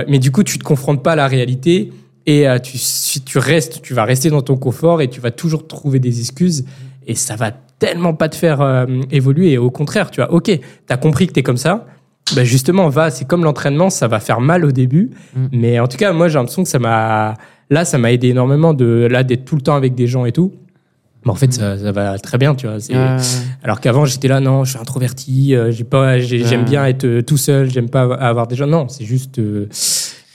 [0.07, 1.91] mais du coup, tu te confrontes pas à la réalité
[2.29, 2.77] et tu,
[3.25, 6.65] tu restes, tu vas rester dans ton confort et tu vas toujours trouver des excuses
[7.07, 9.51] et ça va tellement pas te faire euh, évoluer.
[9.53, 10.51] Et au contraire, tu vois, ok,
[10.85, 11.87] t'as compris que t'es comme ça.
[12.35, 15.09] Bah justement, va, c'est comme l'entraînement, ça va faire mal au début.
[15.35, 15.45] Mm.
[15.53, 17.35] Mais en tout cas, moi, j'ai l'impression que ça m'a.
[17.71, 20.31] Là, ça m'a aidé énormément de là d'être tout le temps avec des gens et
[20.31, 20.51] tout.
[21.25, 22.77] Mais en fait, ça, ça va très bien, tu vois.
[22.91, 23.19] Euh,
[23.63, 27.03] Alors qu'avant, j'étais là, non, je suis introverti, euh, j'ai pas, j'ai- j'aime bien être
[27.05, 28.67] euh, tout seul, j'aime pas avoir des gens.
[28.67, 29.67] Non, c'est juste euh,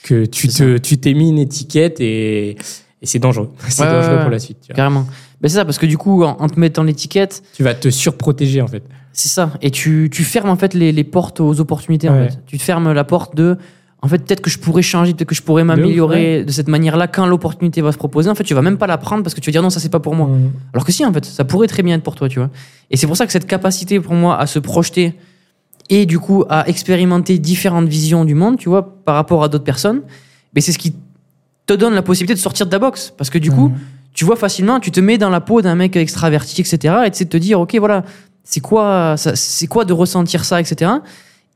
[0.05, 3.49] que tu te, tu t'es mis une étiquette et, et c'est dangereux.
[3.69, 4.57] C'est Ouais, dangereux ouais, pour la suite.
[4.61, 4.75] Tu, vois.
[4.75, 5.05] carrément.
[5.41, 7.89] Ben, c'est ça, parce que du coup, en, en te mettant l'étiquette, Tu vas te
[7.89, 8.83] surprotéger en fait.
[9.11, 9.51] c'est ça.
[9.61, 12.07] Et tu, tu fermes en fait les, les portes aux opportunités.
[12.09, 12.39] En fait.
[12.45, 13.57] Tu te fermes la porte de.
[14.01, 17.07] En fait, peut-être que je pourrais changer, peut-être que je pourrais m'améliorer de cette manière-là
[17.07, 18.29] quand l'opportunité va se proposer.
[18.29, 19.79] En fait, tu vas même pas la prendre parce que tu vas dire non, ça
[19.79, 20.29] c'est pas pour moi.
[20.73, 22.51] Alors que si, en fait, ça pourrait très bien être pour toi, tu vois.
[22.91, 25.15] Et c'est pour ça que cette capacité pour moi à se projeter
[25.89, 29.63] et du coup à expérimenter différentes visions du monde, tu vois, par rapport à d'autres
[29.63, 30.01] personnes,
[30.53, 30.95] mais c'est ce qui
[31.65, 33.13] te donne la possibilité de sortir de la boxe.
[33.17, 33.71] Parce que du coup,
[34.13, 36.95] tu vois facilement, tu te mets dans la peau d'un mec extraverti, etc.
[37.05, 38.03] Et tu sais te dire, ok, voilà,
[38.43, 40.91] c'est quoi, c'est quoi de ressentir ça, etc.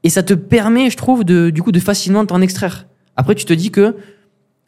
[0.03, 2.87] Et ça te permet, je trouve, de, du coup, de facilement t'en extraire.
[3.15, 3.95] Après, tu te dis que,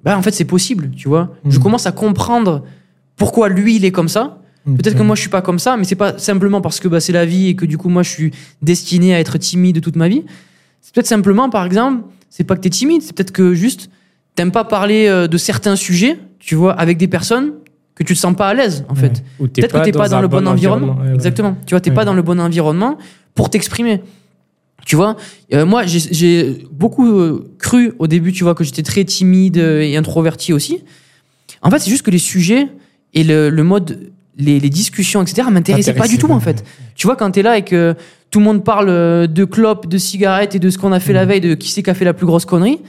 [0.04, 1.30] bah, en fait, c'est possible, tu vois.
[1.48, 1.64] Je Mhm.
[1.64, 2.64] commence à comprendre
[3.18, 4.41] pourquoi lui, il est comme ça.
[4.66, 7.00] Peut-être que moi, je suis pas comme ça, mais c'est pas simplement parce que bah,
[7.00, 9.96] c'est la vie et que du coup, moi, je suis destiné à être timide toute
[9.96, 10.24] ma vie.
[10.82, 13.90] C'est peut-être simplement, par exemple, c'est pas que tu es timide, c'est peut-être que juste,
[14.36, 17.54] t'aimes pas parler euh, de certains sujets, tu vois, avec des personnes
[17.96, 19.24] que tu te sens pas à l'aise, en fait.
[19.40, 20.96] Ou t'es Peut-être que t'es pas dans le bon environnement.
[21.00, 21.14] Ouais, ouais.
[21.16, 21.58] Exactement.
[21.66, 21.96] Tu vois, t'es Ouais.
[21.96, 22.98] pas dans le bon environnement
[23.36, 24.02] pour t'exprimer.
[24.86, 25.16] Tu vois,
[25.54, 29.96] euh, moi, j'ai- beaucoup euh, cru au début, tu vois, que j'étais très timide et
[29.98, 30.84] introverti aussi.
[31.62, 32.68] En fait, c'est juste que les sujets
[33.14, 36.64] et le, le mode, les, les discussions, etc., m'intéressaient pas du tout, en fait.
[36.96, 37.96] Tu vois, quand t'es là et que
[38.30, 41.14] tout le monde parle euh, de clopes, de cigarettes et de ce qu'on a fait
[41.14, 42.80] la veille, de qui c'est qui a fait la plus grosse connerie,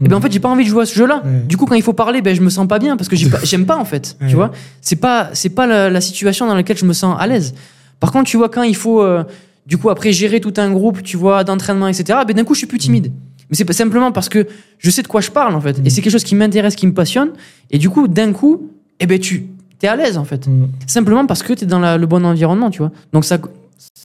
[0.00, 1.24] et ben en fait, j'ai pas envie de jouer à ce jeu-là.
[1.48, 3.66] Du coup, quand il faut parler, ben je me sens pas bien parce que j'aime
[3.66, 4.16] pas en fait.
[4.28, 7.26] Tu vois, c'est pas c'est pas la, la situation dans laquelle je me sens à
[7.26, 7.54] l'aise.
[7.98, 9.24] Par contre, tu vois, quand il faut euh,
[9.66, 12.20] du coup après gérer tout un groupe, tu vois, d'entraînement, etc.
[12.26, 13.12] Ben d'un coup, je suis plus timide.
[13.50, 14.46] Mais c'est pas simplement parce que
[14.78, 16.86] je sais de quoi je parle en fait, et c'est quelque chose qui m'intéresse, qui
[16.86, 17.30] me passionne.
[17.72, 18.70] Et du coup, d'un coup,
[19.00, 19.46] eh ben tu
[19.86, 20.46] es à l'aise en fait.
[20.46, 20.68] Mm.
[20.86, 22.90] Simplement parce que tu es dans la- le bon environnement, tu vois.
[23.12, 23.38] Donc ça,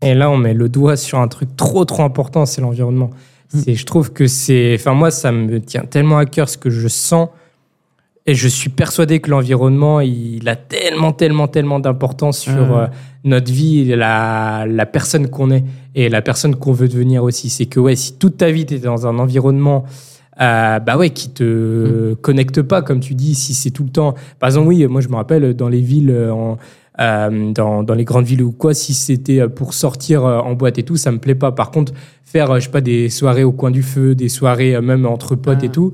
[0.01, 3.09] Et là, on met le doigt sur un truc trop, trop important, c'est l'environnement.
[3.53, 3.59] Mm.
[3.63, 6.69] C'est, je trouve que c'est, enfin moi, ça me tient tellement à cœur ce que
[6.69, 7.29] je sens,
[8.25, 12.87] et je suis persuadé que l'environnement, il a tellement, tellement, tellement d'importance sur euh,
[13.25, 17.49] notre vie, la, la personne qu'on est et la personne qu'on veut devenir aussi.
[17.49, 19.83] C'est que ouais, si toute ta vie t'es dans un environnement
[20.41, 24.15] euh, bah ouais, qui te connecte pas, comme tu dis, si c'est tout le temps.
[24.39, 26.57] Par exemple, oui, moi je me rappelle dans les villes, euh, en,
[26.99, 30.53] euh, dans, dans les grandes villes ou quoi, si c'était euh, pour sortir euh, en
[30.53, 31.51] boîte et tout, ça me plaît pas.
[31.51, 31.93] Par contre,
[32.25, 35.59] faire, je sais pas, des soirées au coin du feu, des soirées même entre potes
[35.61, 35.65] Ah.
[35.65, 35.93] et tout,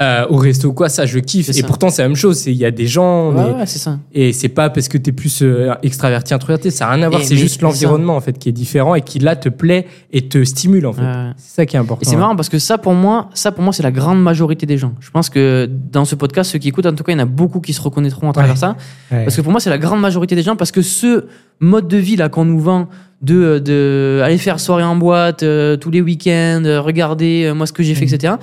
[0.00, 1.48] euh, au resto quoi, ça je kiffe.
[1.50, 1.66] Et ça.
[1.66, 2.46] pourtant, c'est la même chose.
[2.46, 3.98] Il y a des gens, ouais, mais- ouais, ça.
[4.12, 7.22] et c'est pas parce que t'es plus euh, extraverti, introverti, ça n'a rien à voir.
[7.22, 10.42] C'est juste l'environnement en fait qui est différent et qui là te plaît et te
[10.42, 11.02] stimule en fait.
[11.02, 11.30] Ouais.
[11.36, 12.02] C'est ça qui est important.
[12.02, 14.66] Et c'est marrant parce que ça, pour moi, ça pour moi, c'est la grande majorité
[14.66, 14.94] des gens.
[14.98, 17.22] Je pense que dans ce podcast, ceux qui écoutent, en tout cas, il y en
[17.22, 18.76] a beaucoup qui se reconnaîtront à travers ça.
[19.10, 21.26] Parce que pour moi, c'est la grande majorité des gens parce que ce
[21.60, 22.88] mode de vie là qu'on nous vend
[23.22, 27.66] de, de aller faire soirée en boîte euh, tous les week-ends, euh, regarder euh, moi
[27.66, 28.14] ce que j'ai fait, Mhm.
[28.14, 28.34] etc.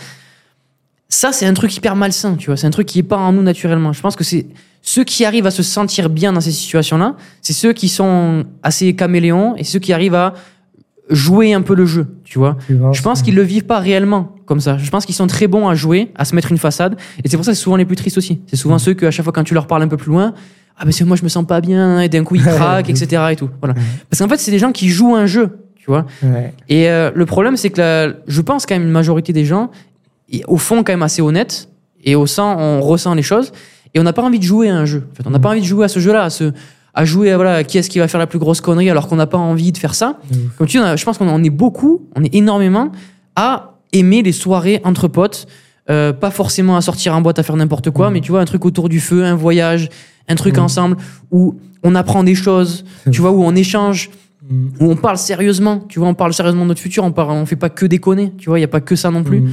[1.14, 2.56] Ça, c'est un truc hyper malsain, tu vois.
[2.58, 3.92] C'est un truc qui est pas en nous naturellement.
[3.92, 4.48] Je pense que c'est
[4.82, 8.96] ceux qui arrivent à se sentir bien dans ces situations-là, c'est ceux qui sont assez
[8.96, 10.34] caméléons et ceux qui arrivent à
[11.10, 12.58] jouer un peu le jeu, tu vois.
[12.94, 14.78] Je pense qu'ils le vivent pas réellement comme ça.
[14.78, 16.96] Je pense qu'ils sont très bons à jouer, à se mettre une façade.
[17.24, 18.42] Et c'est pour ça que c'est souvent les plus tristes aussi.
[18.48, 20.34] C'est souvent ceux que à chaque fois quand tu leur parles un peu plus loin,
[20.78, 23.22] ah ben c'est moi je me sens pas bien et d'un coup ils craquent, etc.
[23.32, 23.50] et tout.
[23.62, 23.76] Voilà.
[24.10, 26.06] Parce qu'en fait c'est des gens qui jouent un jeu, tu vois.
[26.24, 26.54] Ouais.
[26.70, 29.70] Et euh, le problème c'est que la- je pense quand même une majorité des gens,
[30.32, 31.70] et au fond quand même assez honnêtes
[32.04, 33.52] et au sein on ressent les choses
[33.94, 35.08] et on n'a pas envie de jouer à un jeu.
[35.12, 36.52] En fait, on n'a pas envie de jouer à ce jeu-là, à se
[36.94, 39.16] à jouer à voilà qui est-ce qui va faire la plus grosse connerie alors qu'on
[39.16, 40.20] n'a pas envie de faire ça.
[40.32, 40.38] Ouf.
[40.58, 42.92] Comme tu dis, a- je pense qu'on en est beaucoup, on est énormément
[43.36, 45.48] à aimer les soirées entre potes,
[45.90, 48.14] euh, pas forcément à sortir en boîte à faire n'importe quoi, Mhm.
[48.14, 49.90] mais tu vois, un truc autour du feu, un voyage,
[50.28, 50.64] un truc Mhm.
[50.64, 50.98] ensemble
[51.32, 54.10] où on apprend des choses, tu vois, où on échange,
[54.50, 54.68] Mm.
[54.80, 57.46] où on parle sérieusement, tu vois, on parle sérieusement de notre futur, on, parle, on
[57.46, 59.44] fait pas que déconner, tu vois, il y a pas que ça non plus.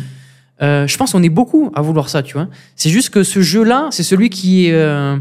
[0.60, 2.48] Euh, je pense qu'on est beaucoup à vouloir ça, tu vois.
[2.74, 5.16] C'est juste que ce jeu-là, c'est celui qui est euh,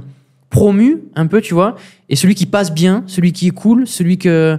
[0.50, 1.76] promu un peu, tu vois,
[2.10, 4.58] et celui qui passe bien, celui qui est cool, celui que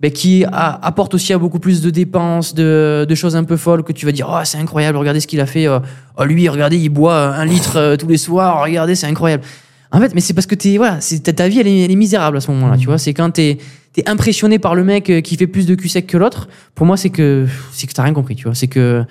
[0.00, 3.84] ben, qui apporte aussi à beaucoup plus de dépenses, de, de choses un peu folles
[3.84, 5.78] que tu vas dire, oh c'est incroyable, regardez ce qu'il a fait, euh,
[6.16, 9.44] oh lui, regardez, il boit euh, un litre tous les soirs, regardez, c'est incroyable.
[9.92, 11.96] En fait, mais c'est parce que t'es, voilà, c'est, ta- vie, elle est, elle est
[11.96, 12.98] misérable à ce moment-là, tu vois.
[12.98, 13.58] C'est quand t'es,
[13.92, 16.48] t'es impressionné par le mec qui fait plus de cul sec que l'autre.
[16.74, 18.56] Pour moi, c'est que, c'est que t'as rien compris, tu vois.
[18.56, 19.04] C'est que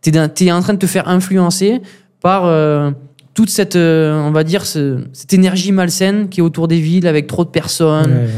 [0.00, 1.80] t'es, d'un- t'es en train de te faire influencer
[2.20, 2.90] par euh,
[3.34, 7.06] toute cette, euh, on va dire, ce- cette énergie malsaine qui est autour des villes
[7.06, 8.12] avec trop de personnes.
[8.12, 8.28] Ouais,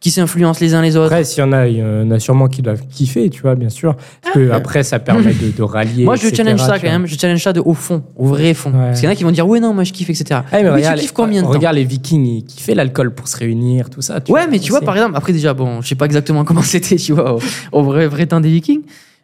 [0.00, 1.12] qui s'influencent les uns les autres.
[1.12, 3.54] Après, s'il y en a, il y en a sûrement qui doivent kiffer, tu vois,
[3.54, 3.96] bien sûr.
[4.22, 6.04] Parce que après, ça permet de, de rallier.
[6.04, 7.06] Moi, je etc., challenge ça tu quand même.
[7.06, 8.70] Je challenge ça de, au fond, au vrai fond.
[8.70, 8.78] Ouais.
[8.86, 10.40] Parce qu'il y en a qui vont dire, ouais, non, moi je kiffe, etc.
[10.50, 13.28] Ah, mais regarde, tu kiffes combien de temps regarde les Vikings, ils kiffaient l'alcool pour
[13.28, 14.22] se réunir, tout ça.
[14.22, 16.62] tu Ouais, mais tu vois, par exemple, après déjà, bon, je sais pas exactement comment
[16.62, 17.40] c'était, tu vois, au,
[17.72, 18.80] au vrai, vrai temps des Vikings.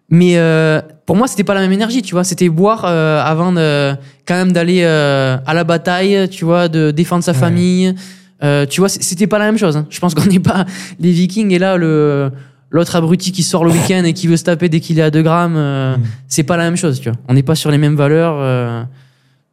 [0.08, 2.22] Mais euh, pour moi, c'était pas la même énergie, tu vois.
[2.24, 3.94] C'était boire euh, avant de,
[4.26, 7.38] quand même d'aller euh, à la bataille, tu vois, de défendre sa Ouais.
[7.38, 7.94] famille.
[8.44, 9.76] Euh, tu vois, c'était pas la même chose.
[9.76, 9.86] hein.
[9.90, 10.64] Je pense qu'on n'est pas
[11.00, 12.30] les Vikings et là le
[12.70, 15.10] l'autre abruti qui sort le week-end et qui veut se taper dès qu'il est à
[15.10, 15.54] 2 grammes.
[15.56, 16.02] euh, Mm.
[16.28, 17.18] C'est pas la même chose, tu vois.
[17.28, 18.86] On n'est pas sur les mêmes valeurs.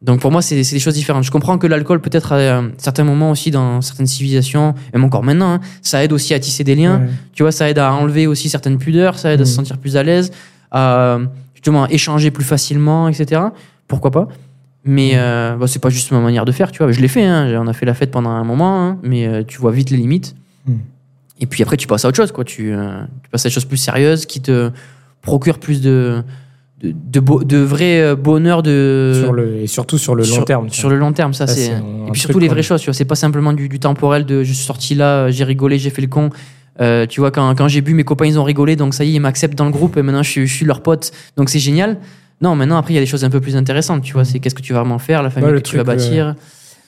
[0.04, 1.24] Donc pour moi, c'est des choses différentes.
[1.24, 5.54] Je comprends que l'alcool peut-être à certains moments aussi dans certaines civilisations, même encore maintenant,
[5.54, 6.98] hein, ça aide aussi à tisser des liens.
[7.00, 7.08] Ouais.
[7.32, 9.54] Tu vois, ça aide à enlever aussi certaines pudeurs, ça aide à se Mm.
[9.54, 10.30] sentir plus à l'aise,
[10.70, 11.18] à
[11.54, 13.40] justement échanger plus facilement, etc.
[13.88, 14.28] Pourquoi pas
[14.84, 16.92] Mais euh, bah, c'est pas juste ma manière de faire, tu vois.
[16.92, 19.42] Je l'ai fait, hein, on a fait la fête pendant un moment, hein, mais euh,
[19.42, 20.36] tu vois vite les limites.
[20.66, 20.74] Mm.
[21.40, 22.44] Et puis après, tu passes à autre chose, quoi.
[22.44, 24.70] Tu, euh, tu passes à des choses plus sérieuses qui te
[25.22, 26.22] procurent plus de,
[26.82, 29.20] de, de, beau- de vrai euh, bonheur de.
[29.22, 30.68] Sur le, et surtout sur le long terme.
[30.70, 31.70] Sur le long terme, ça, Ça, c'est.
[31.72, 32.94] Et puis surtout les vraies choses, tu vois.
[32.94, 36.02] C'est pas simplement du, du temporel de je suis sorti là, j'ai rigolé, j'ai fait
[36.02, 36.30] le con.
[36.80, 39.10] Euh, tu vois, quand, quand j'ai bu, mes copains ils ont rigolé, donc ça y
[39.10, 41.48] est, ils m'acceptent dans le groupe et maintenant je suis, je suis leur pote, donc
[41.48, 41.98] c'est génial.
[42.40, 44.24] Non, maintenant après il y a des choses un peu plus intéressantes, tu vois.
[44.24, 46.34] C'est qu'est-ce que tu vas vraiment faire, la famille Ouais, que tu vas bâtir.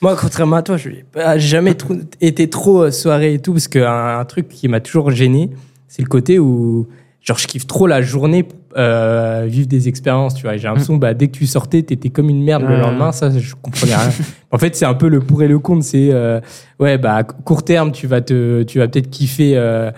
[0.01, 3.67] Moi, contrairement à toi, je n'ai jamais trop- été trop euh, soirée et tout, parce
[3.69, 5.49] qu'un un truc qui m'a toujours gêné,
[5.87, 6.87] c'est le côté où,
[7.27, 10.55] genre, je kiffe trop la journée, euh, vivre des expériences, tu vois.
[10.55, 13.53] J'ai l'impression, bah, dès que tu sortais, t'étais comme une merde le lendemain, ça, je
[13.61, 14.09] comprenais rien.
[14.51, 16.39] en fait, c'est un peu le pour et le contre, c'est, euh,
[16.79, 19.91] ouais, bah, à court terme, tu vas te, tu vas peut-être kiffer, euh,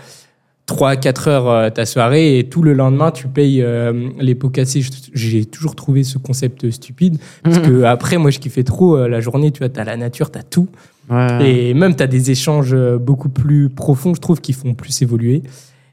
[0.65, 4.35] 3 à 4 heures euh, ta soirée et tout le lendemain tu payes euh, les
[4.35, 4.83] pots cassés.
[5.15, 7.63] J'ai toujours trouvé ce concept stupide parce Mhm.
[7.65, 10.43] que après moi je kiffais trop euh, la journée, tu vois, t'as la nature, t'as
[10.43, 10.67] tout
[11.09, 11.69] Ouais.
[11.69, 15.41] et même t'as des échanges beaucoup plus profonds, je trouve, qui font plus évoluer.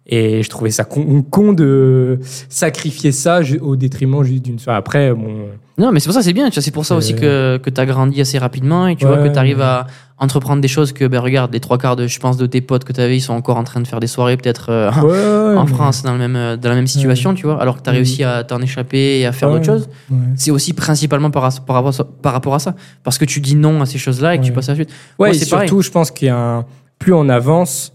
[0.08, 4.78] Et je trouvais ça con, con de sacrifier ça au détriment juste d'une soirée.
[4.78, 5.46] Après, bon,
[5.78, 6.48] Non, mais c'est pour ça, c'est bien.
[6.48, 7.58] tu vois, C'est pour ça aussi Euh.
[7.58, 9.64] que, que tu as grandi assez rapidement et tu Ouais, vois que tu arrives ouais.
[9.64, 9.86] à
[10.18, 12.84] entreprendre des choses que, ben regarde, les trois quarts de, je pense, de tes potes
[12.84, 15.58] que tu avais, ils sont encore en train de faire des soirées, peut-être euh, ouais,
[15.58, 17.90] en France, dans, le même, euh, dans la même situation, tu vois, alors que tu
[17.90, 19.88] as réussi à t'en échapper et à faire d'autres choses.
[20.36, 22.74] C'est aussi principalement par, par, rapport à ça, par rapport à ça.
[23.02, 24.90] Parce que tu dis non à ces choses-là et que tu passes à la suite.
[25.18, 25.82] Ouais, Moi, et surtout, pareil.
[25.82, 26.64] je pense qu'il y a un,
[26.98, 27.92] plus on avance,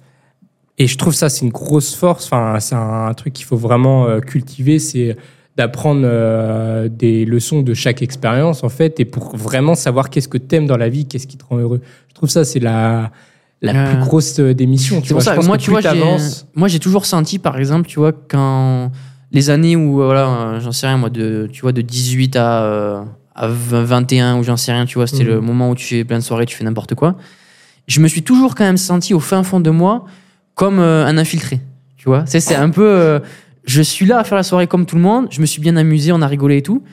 [0.81, 2.25] et je trouve ça c'est une grosse force.
[2.25, 5.15] Enfin, c'est un, truc qu'il faut vraiment euh, cultiver, c'est
[5.57, 10.37] d'apprendre euh, des leçons de chaque expérience en fait, et pour vraiment savoir qu'est-ce que
[10.37, 11.81] t'aimes dans la vie, qu'est-ce qui te rend heureux.
[12.09, 13.11] Je trouve ça c'est la
[13.61, 15.01] la plus grosse euh, des missions.
[15.01, 16.17] Tu vois, ça Je que pense moi, que tu plus vois,
[16.55, 18.91] moi, j'ai toujours senti, par exemple, tu vois, quand
[19.31, 23.47] les années où, voilà, j'en sais rien, moi, de, tu vois, de 18 à, à
[23.47, 25.29] 20, 21, ou j'en sais rien, tu vois, c'était Mhm.
[25.29, 27.15] le moment où tu fais plein de soirées, tu fais n'importe quoi.
[27.87, 30.05] Je me suis toujours quand même senti au fin fond de moi
[30.55, 31.59] comme euh, un infiltré,
[31.97, 32.25] tu vois.
[32.25, 33.19] C'est, c'est un peu, euh,
[33.63, 35.75] je suis là à faire la soirée comme tout le monde, je me suis bien
[35.77, 36.83] amusé, on a rigolé et tout,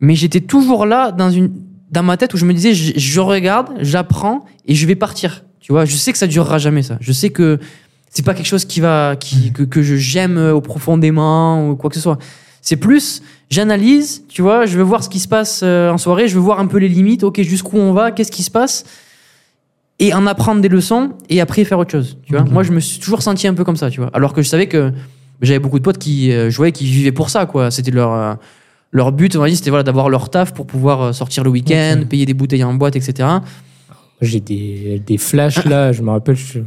[0.00, 1.52] mais j'étais toujours là dans une,
[1.90, 5.44] dans ma tête où je me disais, je, je regarde, j'apprends et je vais partir.
[5.60, 6.96] Tu vois, je sais que ça durera jamais ça.
[7.00, 7.58] Je sais que
[8.10, 11.90] c'est pas quelque chose qui va, qui, que, que je j'aime euh, profondément ou quoi
[11.90, 12.18] que ce soit.
[12.62, 16.34] C'est plus, j'analyse, tu vois, je veux voir ce qui se passe en soirée, je
[16.34, 18.84] veux voir un peu les limites, ok, jusqu'où on va, qu'est-ce qui se passe,
[19.98, 22.18] et en apprendre des leçons et après faire autre chose.
[22.24, 24.10] Tu vois, moi je me suis toujours senti un peu comme ça, tu vois.
[24.12, 24.92] Alors que je savais que
[25.42, 27.70] j'avais beaucoup de potes qui, euh, voyais, qui vivaient pour ça, quoi.
[27.70, 28.34] C'était leur euh,
[28.92, 31.50] leur but, on va dire, c'était voilà d'avoir leur taf pour pouvoir euh, sortir le
[31.50, 33.28] week-end, payer des bouteilles en boîte, etc.
[34.22, 36.60] J'ai des, des flashs là, je me rappelle, je-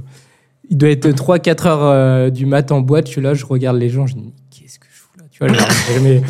[0.69, 3.77] il doit être 3-4 heures euh, du mat en boîte, je suis là, je regarde
[3.77, 6.21] les gens, je me dis, qu'est-ce que je fous là Tu vois, jamais-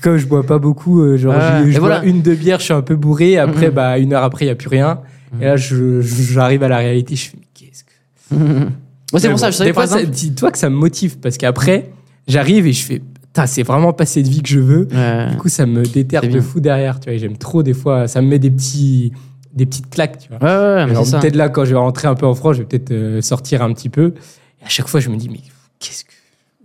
[0.00, 2.04] comme je bois pas beaucoup, genre, je, et je bois voilà.
[2.04, 4.52] une, deux bières, je suis un peu bourré, après, bah, une heure après, il n'y
[4.52, 5.00] a plus rien.
[5.40, 7.90] Et là, j'arrive à la réalité, je fais, mais qu'est-ce que.
[9.18, 10.06] C'est pour ça, bon, je savais ça- exemple.
[10.06, 11.92] dis-toi que ça me motive, parce qu'après,
[12.26, 14.88] j'arrive et je fais, putain, c'est vraiment pas cette vie que je veux.
[14.92, 15.30] Ouais.
[15.30, 16.40] Du coup, ça me déterre de bien.
[16.42, 19.12] fou derrière, tu vois, j'aime trop, des fois, ça me met des petits,
[19.52, 20.38] des petites claques, tu vois.
[20.86, 21.20] Ouais, ça.
[21.20, 23.62] peut-être là, quand je vais rentrer un peu en France, je vais peut-être euh, sortir
[23.62, 24.14] un petit peu.
[24.60, 25.40] Et à chaque fois, je me dis, mais
[25.78, 26.10] qu'est-ce que.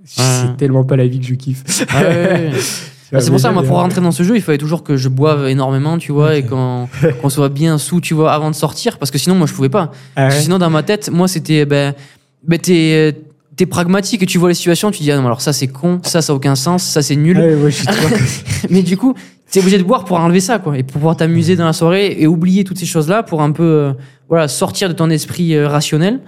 [0.06, 1.64] C'est tellement pas la vie que je kiffe.
[3.12, 4.96] Ah Bah, c'est pour ça, moi, pour rentrer dans ce jeu, il fallait toujours que
[4.98, 6.88] je boive énormément, tu vois, et qu'on
[7.22, 9.70] qu'on soit bien sous, tu vois, avant de sortir, parce que sinon, moi, je pouvais
[9.70, 9.92] pas.
[10.16, 11.94] Ah ouais Sinon, dans ma tête, moi, c'était, ben,
[12.48, 13.16] ben t'es
[13.56, 16.00] t'es pragmatique et tu vois les situations, tu dis, ah non, alors ça, c'est con,
[16.04, 17.36] ça, ça a aucun sens, ça, c'est nul.
[17.38, 18.16] Ah ouais, ouais, je suis trop-
[18.70, 19.16] Mais du coup,
[19.52, 22.16] t'es obligé de boire pour enlever ça, quoi, et pour pouvoir t'amuser dans la soirée
[22.20, 23.92] et oublier toutes ces choses-là pour un peu, euh,
[24.30, 26.22] voilà, sortir de ton esprit euh, rationnel.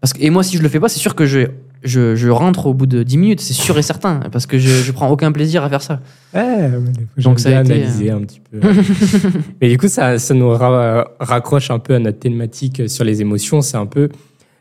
[0.00, 1.46] Parce que, et moi, si je le fais pas, c'est sûr que je,
[1.86, 4.68] je, je rentre au bout de 10 minutes, c'est sûr et certain, parce que je,
[4.68, 6.00] je prends aucun plaisir à faire ça.
[6.34, 6.70] Ouais,
[7.18, 8.60] Donc, ça a été, analyser un petit peu.
[9.60, 13.20] Mais du coup, ça, ça nous ra- raccroche un peu à notre thématique sur les
[13.20, 13.60] émotions.
[13.62, 14.08] C'est un peu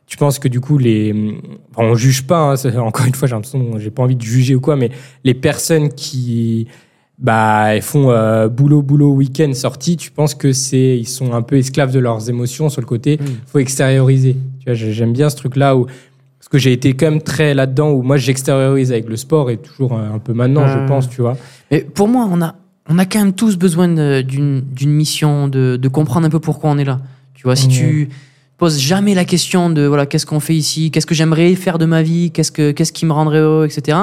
[0.07, 1.13] tu penses que du coup, les.
[1.71, 4.53] Enfin, on juge pas, hein, encore une fois, j'ai l'impression, j'ai pas envie de juger
[4.53, 4.91] ou quoi, mais
[5.23, 6.67] les personnes qui
[7.17, 10.95] bah, elles font euh, boulot, boulot, week-end, sortie, tu penses que c'est.
[10.99, 13.25] Ils sont un peu esclaves de leurs émotions sur le côté, Mm.
[13.47, 14.35] faut extérioriser.
[14.59, 15.87] Tu vois, j'ai- j'aime bien ce truc-là où.
[16.45, 19.57] Parce que j'ai été quand même très là-dedans où moi j'extériorise avec le sport et
[19.57, 20.85] toujours un un peu maintenant, je Ouais.
[20.85, 21.35] pense, tu vois.
[21.71, 22.53] Mais pour moi, on a,
[22.87, 23.87] on a quand même tous besoin
[24.21, 26.99] d'une mission, de, de comprendre un peu pourquoi on est là.
[27.33, 27.73] Tu vois, si Mhm.
[27.73, 28.09] tu
[28.59, 31.85] poses jamais la question de voilà, qu'est-ce qu'on fait ici, qu'est-ce que j'aimerais faire de
[31.85, 33.97] ma vie, qu'est-ce que qu'est-ce qui me rendrait heureux, etc.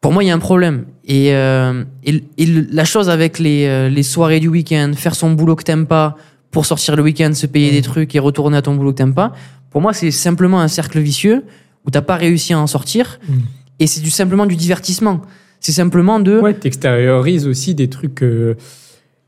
[0.00, 0.86] Pour moi, il y a un problème.
[1.06, 5.30] Et, euh, et, et la chose avec les, euh, les soirées du week-end, faire son
[5.34, 6.16] boulot que t'aimes pas
[6.50, 9.14] pour sortir le week-end, se payer des trucs et retourner à ton boulot que t'aimes
[9.14, 9.32] pas,
[9.70, 11.44] pour moi, c'est simplement un cercle vicieux
[11.86, 13.20] où t'as pas réussi à en sortir.
[13.28, 13.40] Mhm.
[13.80, 15.20] Et c'est du, simplement du divertissement.
[15.60, 16.40] C'est simplement de.
[16.40, 18.22] Ouais, t'extériorises aussi des trucs.
[18.22, 18.54] euh,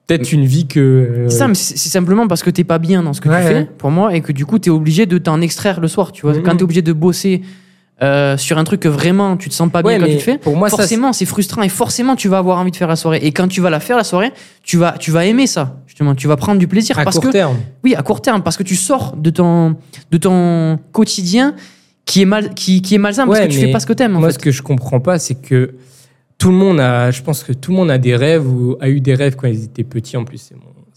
[0.07, 0.81] Peut-être une vie que.
[0.81, 3.41] euh, C'est ça, mais c'est simplement parce que t'es pas bien dans ce que Ouais,
[3.43, 3.69] tu fais, ouais.
[3.79, 6.35] pour moi, et que du coup, t'es obligé de t'en extraire le soir, tu vois.
[6.35, 6.43] Mhm.
[6.43, 7.43] Quand t'es obligé de bosser
[8.03, 10.39] euh, sur un truc que vraiment tu te sens pas bien quand tu le fais,
[10.39, 13.21] pour moi, forcément, c'est frustrant et forcément, tu vas avoir envie de faire la soirée.
[13.23, 14.33] Et quand tu vas la faire, la soirée,
[14.63, 16.15] tu vas, tu vas aimer ça, justement.
[16.15, 16.99] Tu vas prendre du plaisir.
[16.99, 17.57] à parce court que, terme.
[17.85, 19.77] oui, à court terme, parce que tu sors de ton,
[20.11, 21.55] de ton quotidien
[22.07, 24.13] qui est, mal, qui, qui est malsain parce que tu fais pas ce que t'aimes,
[24.13, 24.35] Moi, fait.
[24.35, 25.75] ce que je comprends pas, c'est que
[26.39, 28.89] tout le monde a, je pense que tout le monde a des rêves ou a
[28.89, 30.17] eu des rêves quand ils étaient petits.
[30.17, 30.57] En plus, c'est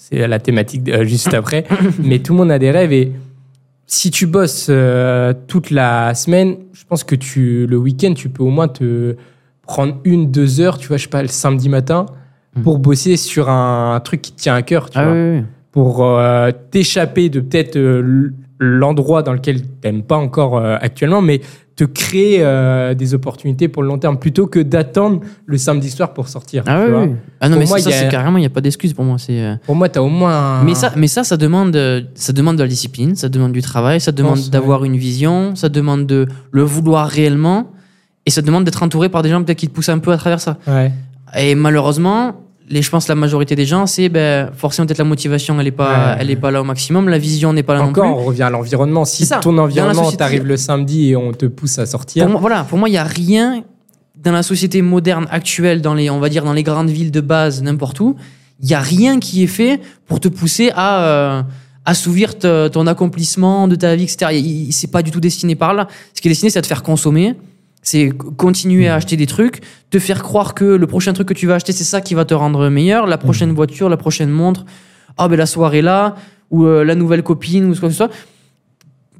[0.09, 1.65] c'est la thématique euh, juste après.
[2.03, 3.11] Mais tout le monde a des rêves et
[3.87, 8.43] si tu bosses euh, toute la semaine, je pense que tu, le week-end, tu peux
[8.43, 9.15] au moins te
[9.61, 12.05] prendre une, deux heures, tu vois, je sais pas, le samedi matin,
[12.63, 15.37] pour bosser sur un, truc qui te tient à cœur, tu Ah vois oui, oui,
[15.39, 15.45] oui.
[15.71, 21.41] pour euh, t'échapper de peut-être euh, l'endroit dans lequel t'aimes pas encore actuellement, mais
[21.75, 26.13] te créer euh, des opportunités pour le long terme plutôt que d'attendre le samedi soir
[26.13, 26.63] pour sortir.
[26.67, 27.03] Ah tu oui, vois.
[27.05, 27.11] oui.
[27.41, 29.03] Ah non, Pour mais moi, ça, a- c'est carrément, il n'y a pas d'excuse pour
[29.05, 29.17] moi.
[29.17, 29.39] C'est.
[29.41, 30.59] euh, Pour moi, t'as au moins.
[30.59, 31.75] un- Mais ça, mais ça, ça demande,
[32.13, 35.55] ça demande de la discipline, ça demande du travail, ça demande pense, d'avoir une vision,
[35.55, 37.71] ça demande de le vouloir réellement,
[38.27, 40.17] et ça demande d'être entouré par des gens peut-être qui te poussent un peu à
[40.17, 40.57] travers ça.
[40.67, 40.91] Ouais.
[41.35, 42.35] Et malheureusement,
[42.69, 45.71] les, je pense la majorité des gens, c'est ben, forcément peut-être la motivation, elle est
[45.71, 46.17] pas, Ouais.
[46.19, 48.21] elle est pas là au maximum, la vision n'est pas là Encore, non plus.
[48.21, 49.05] on revient à l'environnement.
[49.05, 49.37] Si ça.
[49.39, 52.23] ton environnement, t'arrives le samedi et on te pousse à sortir.
[52.23, 53.63] Pour moi, voilà, pour moi, il y a rien
[54.23, 57.19] dans la société moderne actuelle, dans les, on va dire dans les grandes villes de
[57.21, 58.15] base, n'importe où,
[58.61, 61.41] il y a rien qui est fait pour te pousser à euh,
[61.83, 64.67] assouvir te- ton accomplissement de ta vie, etc.
[64.71, 65.89] C'est pas du tout destiné par là.
[66.13, 67.35] Ce qui est destiné, c'est à te faire consommer.
[67.83, 71.47] C'est continuer à acheter des trucs, te faire croire que le prochain truc que tu
[71.47, 74.65] vas acheter, c'est ça qui va te rendre meilleur, la prochaine voiture, la prochaine montre,
[75.17, 76.15] ah ben la soirée là,
[76.49, 78.11] ou euh, la nouvelle copine, ou ce que ce soit.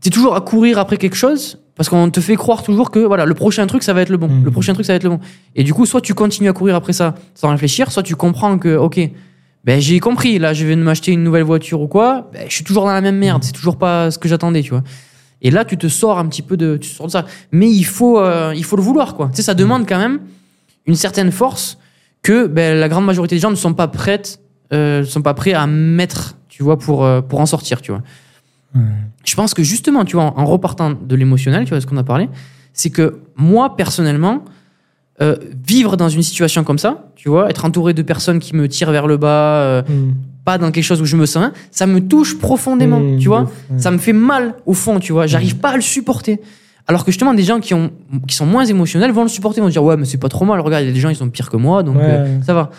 [0.02, 3.26] T'es toujours à courir après quelque chose, parce qu'on te fait croire toujours que voilà,
[3.26, 4.30] le prochain truc, ça va être le bon.
[4.30, 4.46] Mhm.
[4.46, 5.20] Le prochain truc, ça va être le bon.
[5.56, 8.58] Et du coup, soit tu continues à courir après ça sans réfléchir, soit tu comprends
[8.58, 9.00] que, ok,
[9.64, 12.54] ben j'ai compris, là, je viens de m'acheter une nouvelle voiture ou quoi, ben, je
[12.54, 14.84] suis toujours dans la même merde, c'est toujours pas ce que j'attendais, tu vois.
[15.44, 17.26] Et là, tu te sors un petit peu de, tu sors de ça.
[17.52, 19.28] Mais il faut, euh, il faut le vouloir, quoi.
[19.30, 20.22] Tu sais, ça demande quand même
[20.86, 21.78] une certaine force
[22.22, 24.40] que ben, la grande majorité des gens ne sont pas prêtes,
[24.72, 27.92] euh, ne sont pas prêts à mettre, tu vois, pour, euh, pour en sortir, tu
[27.92, 28.02] vois.
[29.24, 31.98] Je pense que justement, tu vois, en, en repartant de l'émotionnel, tu vois, ce qu'on
[31.98, 32.28] a parlé,
[32.74, 34.44] c'est que moi, personnellement,
[35.66, 38.92] vivre dans une situation comme ça, tu vois, être entouré de personnes qui me tirent
[38.92, 40.12] vers le bas, Mm.
[40.46, 43.50] Pas dans quelque chose où je me sens, ça me touche profondément, Mm, tu vois.
[43.78, 45.26] Ça me fait mal au fond, tu vois.
[45.28, 46.40] J'arrive pas à le supporter.
[46.88, 47.92] Alors que justement, des gens qui, ont,
[48.28, 50.60] qui sont moins émotionnels vont le supporter, vont dire ouais, mais c'est pas trop mal.
[50.60, 52.04] Regarde, il y a des gens ils sont pires que moi, donc Ouais.
[52.06, 52.72] euh, ça va.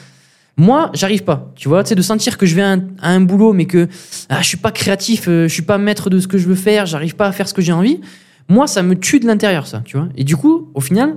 [0.57, 3.11] Moi, j'arrive pas, tu vois, tu sais, de sentir que je vais à un, à
[3.11, 3.88] un boulot, mais que
[4.29, 6.55] ah, je suis pas créatif, euh, je suis pas maître de ce que je veux
[6.55, 8.00] faire, j'arrive pas à faire ce que j'ai envie.
[8.48, 10.09] Moi, ça me tue de l'intérieur, ça, tu vois.
[10.16, 11.16] Et du coup, au final,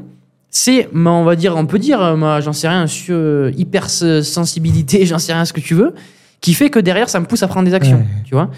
[0.49, 5.05] c'est, on va dire, on peut dire, euh, j'en sais rien, sur euh, hyper sensibilité,
[5.05, 5.93] j'en sais rien, ce que tu veux,
[6.41, 8.23] qui fait que derrière, ça me pousse à prendre des actions, Ouais.
[8.25, 8.49] tu vois.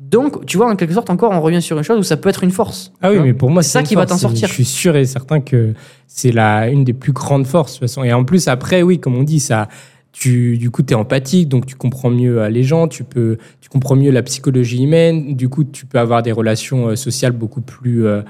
[0.00, 2.28] Donc, tu vois, en quelque sorte, encore, on revient sur une chose où ça peut
[2.28, 2.92] être une force.
[3.00, 3.24] Ah oui, vois.
[3.26, 4.48] mais pour moi, C'est ça qui va t'en sortir.
[4.48, 5.74] Je suis sûr et certain que
[6.08, 8.02] c'est la une des plus grandes forces de toute façon.
[8.02, 9.68] Et en plus, après, oui, comme on dit, ça,
[10.10, 13.38] tu, du coup, tu es empathique, donc tu comprends mieux euh, les gens, tu peux,
[13.60, 15.36] tu comprends mieux la psychologie humaine.
[15.36, 18.22] Du coup, tu peux avoir des relations euh, sociales beaucoup plus euh,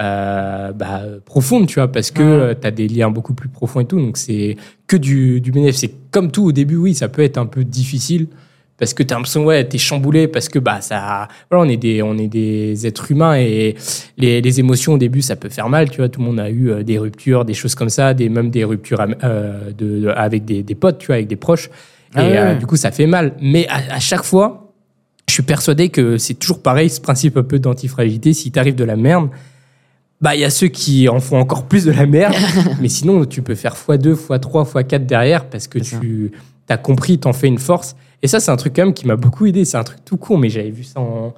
[0.00, 2.56] euh, bah, profondes, tu vois, parce que Ouais.
[2.60, 3.98] tu as des liens beaucoup plus profonds et tout.
[4.00, 4.56] Donc, c'est
[4.86, 5.80] que du, du bénéfice.
[5.80, 8.26] C'est comme tout au début, oui, ça peut être un peu difficile
[8.76, 11.76] parce que tu as l'impression ouais t'es chamboulé parce que bah ça voilà on est
[11.76, 13.74] des on est des êtres humains et
[14.16, 16.48] les, les émotions au début ça peut faire mal tu vois tout le monde a
[16.48, 20.08] eu euh, des ruptures des choses comme ça des même des ruptures euh, de, de-
[20.10, 21.70] avec des, des potes tu vois avec des proches et
[22.14, 22.38] Ah ouais.
[22.38, 24.72] euh, du coup ça fait mal mais à, à chaque fois
[25.26, 28.84] je suis persuadé que c'est toujours pareil ce principe un peu d'antifragilité si t'arrives de
[28.84, 29.28] la merde
[30.20, 32.34] bah il y a ceux qui en font encore plus de la merde
[32.80, 36.32] mais sinon tu peux faire x2 x3 x4 derrière parce que tu
[36.68, 39.16] as compris t'en fais une force et ça, c'est un truc quand même qui m'a
[39.16, 39.64] beaucoup aidé.
[39.64, 41.34] C'est un truc tout con, mais j'avais vu ça en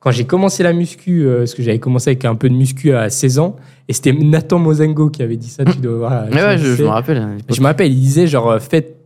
[0.00, 2.92] quand j'ai commencé la muscu, euh, parce que j'avais commencé avec un peu de muscu
[2.92, 3.54] à 16 ans,
[3.86, 6.24] et c'était Nathan Mozengo qui avait dit ça, tu dois voir.
[6.28, 7.24] Ouais, ouais, je, me rappelle.
[7.48, 8.96] Je me rappelle, il disait genre euh, faites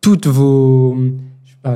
[0.00, 0.96] toutes vos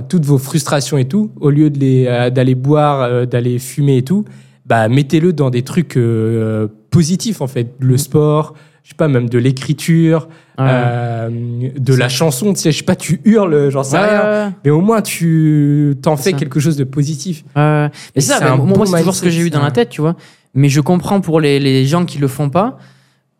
[0.08, 3.96] toutes vos frustrations et tout, au lieu de les euh, d'aller boire, euh, d'aller fumer
[3.96, 4.24] et tout,
[4.64, 9.28] bah mettez-le dans des trucs euh, positifs en fait, le sport, je sais pas même
[9.28, 10.28] de l'écriture,
[10.58, 10.66] Ouais.
[10.68, 11.30] euh,
[11.76, 14.52] de la chanson, tu sais, je sais pas, tu hurles, j'en sais Ouais, rien, ouais,
[14.64, 16.36] mais au moins tu t'en fais ça.
[16.36, 17.42] quelque chose de positif.
[17.56, 17.88] Ouais.
[18.14, 19.88] Mais c'est ça, bah, bon moi, c'est toujours ce que j'ai eu dans la tête,
[19.88, 20.14] tu vois.
[20.54, 22.76] Mais je comprends pour les, les gens qui le font pas,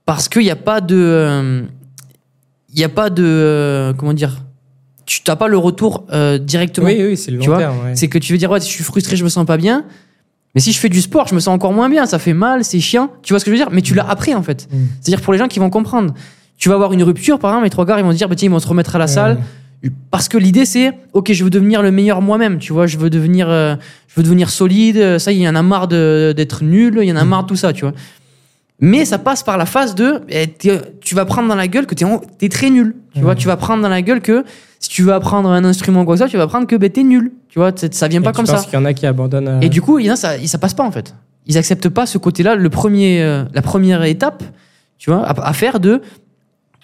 [0.07, 0.97] parce qu'il n'y a pas de.
[0.97, 1.63] euh,
[2.75, 3.23] Il n'y a pas de.
[3.25, 4.39] euh, Comment dire
[5.05, 6.87] Tu n'as pas le retour euh, directement.
[6.87, 7.77] Oui, oui, c'est le long terme.
[7.95, 9.85] C'est que tu veux dire, ouais, je suis frustré, je me sens pas bien.
[10.55, 12.05] Mais si je fais du sport, je me sens encore moins bien.
[12.07, 13.11] Ça fait mal, c'est chiant.
[13.23, 13.71] Tu vois ce que je veux dire?
[13.73, 14.69] Mais tu l'as appris, en fait.
[14.71, 14.77] Mm.
[15.01, 16.13] C'est-à-dire pour les gens qui vont comprendre.
[16.59, 18.37] Tu vas avoir une rupture, par exemple, les trois gars, ils vont se dire, bah,
[18.37, 19.39] tiens, ils vont se remettre à la salle.
[20.13, 22.59] Parce que l'idée, c'est, ok, je veux devenir le meilleur moi-même.
[22.59, 23.75] Tu vois, je veux devenir, euh,
[24.09, 24.97] je veux devenir solide.
[24.97, 26.99] euh, Ça, il y en a marre d'être nul.
[27.03, 27.93] Il y en a marre de tout ça, tu vois.
[28.85, 30.49] Mais ça passe par la phase de, eh,
[31.01, 32.05] tu vas prendre dans la gueule que t'es,
[32.39, 32.97] t'es très nul.
[33.15, 34.45] Tu vois, tu vas prendre dans la gueule que
[34.81, 36.91] si tu veux apprendre un instrument ou quoi que ça, tu vas apprendre que ben,
[36.91, 37.31] t'es nul.
[37.49, 38.65] Tu vois, ça vient pas tu comme penses ça.
[38.65, 39.47] qu'il y en a qui abandonnent.
[39.49, 41.15] euh, Et du coup, il y en a, ça, ça passe pas en fait.
[41.47, 44.43] Ils acceptent pas ce côté-là, le premier, euh, la première étape,
[44.99, 46.01] tu vois, à, à faire de,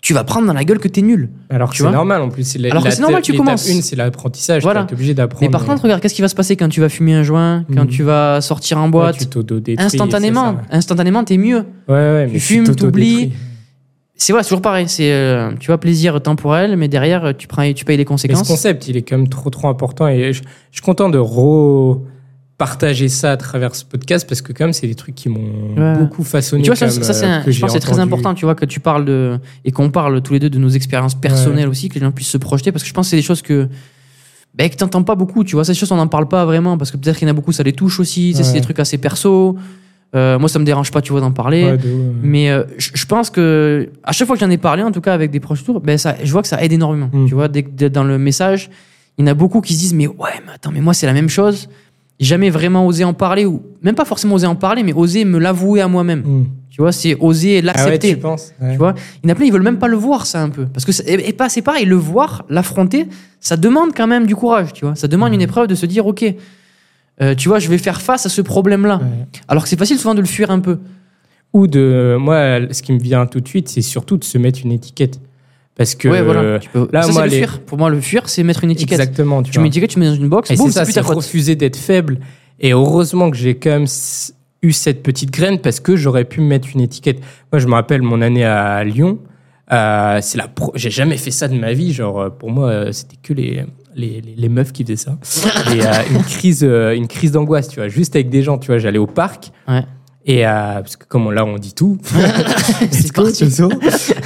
[0.01, 1.29] tu vas prendre dans la gueule que t'es nul.
[1.51, 2.57] Alors que c'est normal en plus.
[2.71, 3.69] Alors que c'est normal, tu commences.
[3.69, 4.63] Une, c'est l'apprentissage.
[4.63, 4.85] Voilà.
[4.85, 5.43] Tu es obligé d'apprendre.
[5.43, 7.65] Mais par contre, regarde, qu'est-ce qui va se passer quand tu vas fumer un joint,
[7.75, 7.89] quand Mhm.
[7.89, 11.65] tu vas sortir en Ouais, boîte tu Instantanément, c'est instantanément, t'es mieux.
[11.89, 11.93] ça.
[11.93, 13.33] Ouais, ouais, Tu mais fumes, t'oublies.
[14.21, 14.89] C'est voilà, c'est toujours pareil.
[14.89, 18.09] C'est, euh, tu vois, plaisir temporel, mais derrière, tu prends, tu payes les Mais ce
[18.09, 18.49] conséquences.
[18.49, 20.09] concept, il est quand même trop, trop important.
[20.09, 21.19] Et je, je suis content de
[22.59, 25.39] repartager ça à travers ce podcast parce que, quand même, c'est des trucs qui m'ont
[25.77, 25.97] Ouais.
[25.99, 26.63] beaucoup façonné.
[26.65, 28.81] tu vois, ça, ça, c'est euh, je pense c'est très important, tu vois, que tu
[28.81, 32.01] parles de et qu'on parle tous les deux de nos expériences personnelles aussi, que les
[32.01, 33.69] gens puissent se projeter, parce que je pense que c'est des choses que
[34.55, 36.91] ben, que t'entends pas beaucoup, tu vois, ces choses on n'en parle pas vraiment, parce
[36.91, 38.99] que peut-être qu'il y en a beaucoup, ça les touche aussi, c'est des trucs assez
[38.99, 39.57] perso.
[40.17, 41.77] Euh, moi, ça me dérange pas, tu vois, d'en parler.
[41.77, 41.79] De.
[42.23, 45.13] Mais euh, je pense que à chaque fois que j'en ai parlé, en tout cas
[45.13, 47.11] avec des proches autour, ben ça, je vois que ça aide énormément.
[47.13, 47.27] Mm.
[47.29, 48.71] Tu vois, dès que- dès- dans le message,
[49.19, 51.07] il y en a beaucoup qui se disent mais ouais, mais attends, mais moi c'est
[51.07, 51.69] la même chose.
[52.21, 55.39] Jamais vraiment osé en parler ou même pas forcément osé en parler, mais oser me
[55.39, 56.21] l'avouer à moi-même.
[56.25, 56.45] Hmm.
[56.69, 58.11] Tu vois, c'est oser Ah ouais, l'accepter.
[58.14, 58.73] tu penses Ouais.
[58.73, 60.49] tu vois, il y en a plein, ils veulent même pas le voir ça un
[60.49, 63.07] peu, parce que c'est- et, et pas c'est pareil, le voir, l'affronter,
[63.41, 64.73] ça demande quand même du courage.
[64.73, 66.25] Tu vois, ça demande une épreuve de se dire ok.
[67.21, 68.99] euh, tu vois, je vais faire face à ce problème-là.
[68.99, 69.27] Ouais.
[69.49, 70.79] Alors que c'est facile souvent de le fuir un peu.
[71.53, 72.16] Ou de.
[72.21, 75.19] Moi, ce qui me vient tout de suite, c'est surtout de se mettre une étiquette.
[75.79, 76.09] Parce que.
[76.09, 76.59] ouais, voilà.
[76.59, 76.87] Tu peux...
[76.93, 77.61] là, ça, moi, c'est le les- fuir.
[77.61, 79.01] Pour moi, le fuir, c'est mettre une étiquette.
[79.01, 79.43] Exactement.
[79.43, 81.01] Tu Tu mets une étiquette, tu mets dans une box, Et boum, c'est ça, c'est
[81.01, 82.18] refuser d'être faible.
[82.61, 83.87] Et heureusement que j'ai quand même
[84.62, 87.20] eu cette petite graine parce que j'aurais pu me mettre une étiquette.
[87.53, 89.18] Moi, je me rappelle mon année à Lyon.
[89.72, 91.93] euh, c'est la pro- j'ai jamais fait ça de ma vie.
[91.93, 93.64] Genre, euh, pour moi, euh, c'était que les,
[93.95, 95.16] les, les- les meufs qui faisaient ça.
[95.74, 98.59] Et euh, une crise, euh, une crise d'angoisse, tu vois, juste avec des gens.
[98.59, 99.53] Tu vois, j'allais au parc.
[99.68, 99.85] Ouais.
[100.31, 101.99] Et euh, parce que comme on- là, on dit tout.
[102.91, 103.09] C'est.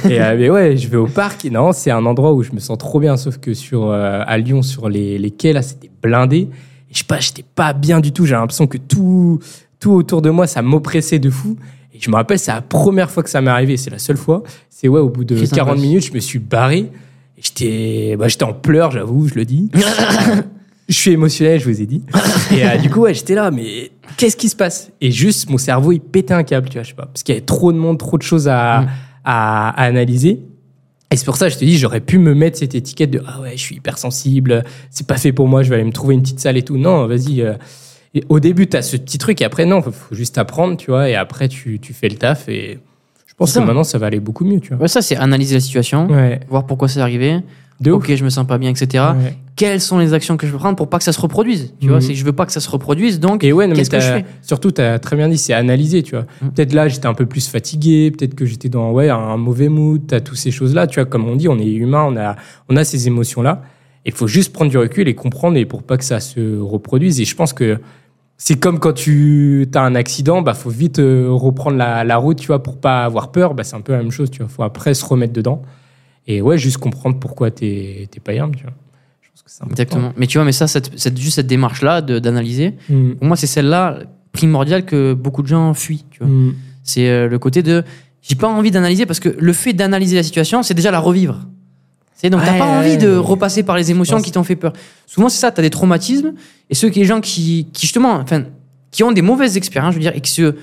[0.09, 1.45] Et euh, mais ouais, je vais au parc.
[1.45, 3.15] Non, c'est un endroit où je me sens trop bien.
[3.17, 6.37] Sauf que sur euh, à Lyon, sur les, les quais là, c'était blindé.
[6.39, 6.49] Et
[6.93, 8.25] je sais pas, j'étais pas bien du tout.
[8.25, 9.39] J'ai l'impression que tout
[9.79, 11.55] tout autour de moi, ça m'oppressait de fou.
[11.93, 13.77] Et je me rappelle, c'est la première fois que ça m'est arrivé.
[13.77, 14.43] C'est la seule fois.
[14.69, 15.81] C'est ouais, au bout de Crise 40 d'angoisse.
[15.87, 16.89] minutes, je me suis barré.
[17.41, 19.69] J'étais, bah, j'étais en pleurs, j'avoue, je le dis.
[20.89, 22.03] je suis émotionnel, je vous ai dit.
[22.51, 24.91] Et euh, du coup, ouais, j'étais là, mais qu'est-ce qui se passe?
[25.01, 27.33] Et juste, mon cerveau, il pétait un câble, tu vois, je sais pas, parce qu'il
[27.35, 28.87] y avait trop de monde, trop de choses à, Mm.
[29.25, 30.41] à, à analyser.
[31.11, 33.39] Et c'est pour ça, je te dis, j'aurais pu me mettre cette étiquette de ah
[33.41, 36.21] ouais, je suis hypersensible, c'est pas fait pour moi, je vais aller me trouver une
[36.23, 36.77] petite salle et tout.
[36.77, 37.41] Non, vas-y.
[37.41, 37.53] euh,
[38.29, 40.91] au début, tu as ce petit truc, et après, non, faut, faut juste apprendre, tu
[40.91, 42.79] vois, et après, tu, tu fais le taf, et
[43.27, 44.83] je pense que maintenant, ça va aller beaucoup mieux, tu vois.
[44.83, 47.39] Ouais, ça, c'est analyser la situation, Ouais, voir pourquoi c'est arrivé.
[47.81, 48.03] De ouf.
[48.03, 49.03] Ok, je me sens pas bien, etc.
[49.17, 49.37] Ouais.
[49.55, 51.85] Quelles sont les actions que je peux prendre pour pas que ça se reproduise Tu
[51.85, 51.91] Mhm.
[51.91, 53.99] vois, c'est que je veux pas que ça se reproduise, donc Et ouais, qu'est-ce que
[53.99, 54.25] je fais?
[54.41, 56.25] surtout, tu as très bien dit, c'est analyser, tu vois.
[56.41, 56.47] Mm.
[56.49, 60.01] Peut-être là, j'étais un peu plus fatigué, peut-être que j'étais dans ouais, un mauvais mood,
[60.07, 62.35] tu as toutes ces choses-là, tu vois, comme on dit, on est humain, on a,
[62.69, 63.61] on a ces émotions-là.
[64.05, 67.21] Il faut juste prendre du recul et comprendre et pour pas que ça se reproduise.
[67.21, 67.79] Et je pense que
[68.37, 72.39] c'est comme quand tu as un accident, bah faut vite euh, reprendre la, la route,
[72.39, 73.53] tu vois, pour pas avoir peur.
[73.53, 74.49] Bah, c'est un peu la même chose, tu vois.
[74.49, 75.61] faut après se remettre dedans.
[76.27, 78.73] Et ouais, juste comprendre pourquoi t'es t'es pas bien, tu vois.
[79.21, 79.71] Je pense que c'est important.
[79.71, 80.13] Exactement.
[80.17, 83.11] Mais tu vois, mais ça, cette, cette- juste cette démarche-là de- d'analyser, Mm.
[83.15, 83.99] pour moi, c'est celle-là
[84.31, 86.05] primordiale que beaucoup de gens fuient.
[86.11, 86.27] Tu vois.
[86.27, 86.53] Mm.
[86.83, 87.83] C'est euh, le côté de
[88.21, 91.45] j'ai pas envie d'analyser parce que le fait d'analyser la situation, c'est déjà la revivre.
[92.15, 94.55] C'est donc t'as Ouais, pas envie ouais, de repasser par les émotions qui t'ont fait
[94.55, 94.71] peur.
[95.07, 96.33] Souvent c'est ça, t'as des traumatismes
[96.69, 98.43] et ceux qui les gens qui, qui justement, enfin,
[98.91, 100.55] qui ont des mauvaises expériences, je veux dire, et qui se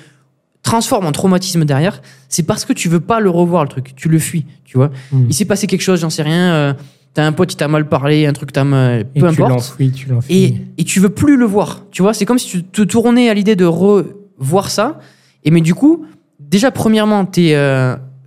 [0.62, 4.08] transforment en traumatisme derrière, c'est parce que tu veux pas le revoir le truc, tu
[4.08, 4.90] le fuis, tu vois.
[5.12, 5.26] Mm.
[5.28, 6.52] Il s'est passé quelque chose, j'en sais rien.
[6.52, 6.74] euh,
[7.14, 9.50] t'as un pote qui t'a mal parlé, un truc t'a mal, Et peu tu importe.
[9.50, 10.34] l'enfuis, tu l'enfuis.
[10.34, 11.84] Et, et tu veux plus le voir.
[11.90, 14.98] Tu vois, c'est comme si tu te tournais à l'idée de revoir ça.
[15.44, 16.04] Et mais du coup,
[16.38, 17.56] déjà, premièrement, tu es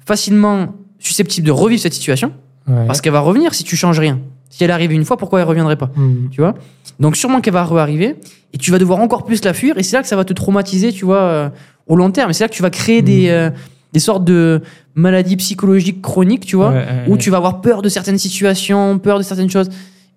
[0.06, 2.32] facilement susceptible de revivre cette situation
[2.66, 2.86] Ouais.
[2.88, 4.22] parce qu'elle va revenir si tu changes rien.
[4.50, 6.30] Si elle arrive une fois, pourquoi elle reviendrait pas Hmm.
[6.32, 6.54] Tu vois
[7.00, 8.16] Donc, sûrement qu'elle va re-arriver
[8.54, 9.78] et tu vas devoir encore plus la fuir.
[9.78, 11.50] Et c'est là que ça va te traumatiser, tu vois, euh,
[11.88, 12.30] au long terme.
[12.30, 13.50] Et c'est là que tu vas créer des, euh,
[13.94, 14.62] des sortes de
[14.96, 17.18] maladies psychologiques chroniques, tu vois, Ouais, ouais, où ouais.
[17.18, 19.70] tu vas avoir peur de certaines situations, peur de certaines choses.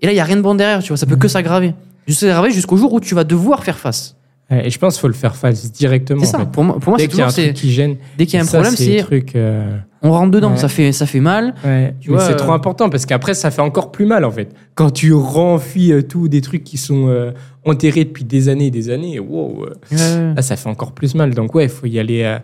[0.03, 0.97] Et là, il y a rien de bon derrière, tu vois.
[0.99, 1.73] Ça peut que s'aggraver.
[2.07, 4.16] Juste s'aggraver jusqu'au jour où tu vas devoir faire face.
[4.51, 6.21] Ouais, Et je pense qu'il faut le faire face directement.
[6.21, 6.37] C'est ça.
[6.39, 6.51] en fait.
[6.53, 7.97] Pour moi, pour moi Dès c'est qu'il y a un truc qui gêne.
[8.17, 9.35] dès qu'il y a un ça, problème, c'est truc.
[9.35, 10.53] euh, on rentre dedans.
[10.53, 10.57] Ouais.
[10.57, 11.55] Ça fait ça fait mal.
[11.65, 14.25] Ouais, Tu mais vois, c'est euh, trop important parce qu'après ça fait encore plus mal
[14.25, 14.55] en fait.
[14.77, 17.33] Quand tu renfuis euh, tout des trucs qui sont euh,
[17.65, 21.35] enterrés depuis des années et des années, wow, là ça fait encore plus mal.
[21.35, 22.39] Donc ouais, il faut y aller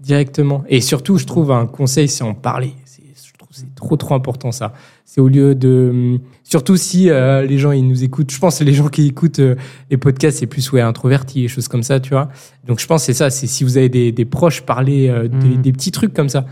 [0.00, 0.64] directement.
[0.68, 2.72] Et surtout, je trouve un conseil, c'est en parler.
[2.86, 4.72] Je trouve c'est trop trop important ça.
[5.04, 6.18] C'est au lieu de hum,
[6.54, 8.30] surtout si euh, les gens ils nous écoutent.
[8.30, 9.56] Je pense que les gens qui écoutent euh,
[9.90, 12.28] les podcasts c'est plus ouais introvertis et choses comme ça, tu vois.
[12.66, 13.28] Donc je pense que c'est ça.
[13.30, 15.62] C'est si vous avez des, des proches parler euh, des, Mhm.
[15.62, 16.46] des petits trucs comme ça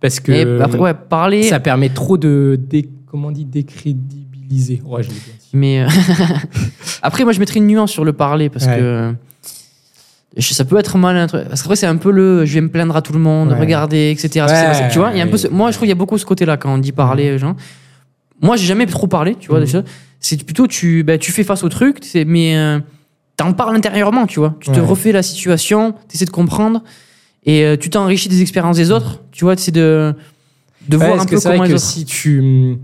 [0.00, 1.42] parce que après, ouais, parler.
[1.42, 4.80] ça permet trop de dé- comment on dit décrédibiliser.
[4.86, 5.48] Ouais, je l'ai bien dit.
[5.54, 5.84] Mais
[7.02, 8.78] après, moi, je mettrais une nuance sur le parler parce Ouais.
[8.78, 9.14] que
[10.40, 11.26] ça peut être mal.
[11.30, 13.58] Parce qu'après, c'est un peu le je vais me plaindre à tout le monde, Ouais.
[13.58, 14.46] regardez, etc.
[14.48, 14.88] Ouais.
[14.92, 15.36] Tu vois, il y a un peu.
[15.36, 17.56] ce- moi, je trouve qu'il y a beaucoup ce côté-là quand on dit parler, genre.
[18.40, 19.64] Moi, j'ai jamais trop parlé, tu vois, Mhm.
[19.64, 19.84] des choses.
[20.20, 22.78] C'est plutôt tu, bah, tu fais face au truc, mais euh,
[23.36, 24.54] t'en parles intérieurement, tu vois.
[24.60, 26.82] Tu te refais la situation, t'essaies de comprendre
[27.44, 30.14] et euh, tu t'enrichis des expériences des autres, tu vois, c'est de
[30.88, 31.84] de Ouais, voir un peu c'est vrai comment les que autres.
[31.84, 32.76] si tu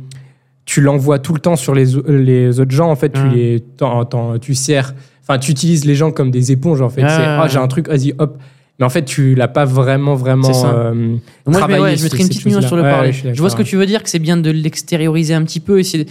[0.64, 4.38] tu l'envoies tout le temps sur les, les autres gens, en fait, tu les t'en-
[4.38, 7.02] tu sers, enfin, tu utilises les gens comme des éponges, en fait.
[7.02, 8.38] C'est, ah, j'ai un truc, vas-y, hop.
[8.78, 10.50] Mais en fait, tu l'as pas vraiment, vraiment.
[10.66, 13.12] Euh, Moi, je, mets- travailler ouais, je mettrais une petite nuance sur le Ouais, parler.
[13.12, 15.60] je je vois ce que tu veux dire, que c'est bien de l'extérioriser un petit
[15.60, 15.80] peu.
[15.80, 16.06] et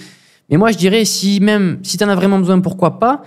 [0.50, 3.22] Mais moi, je dirais, si même si tu en as vraiment besoin, pourquoi pas?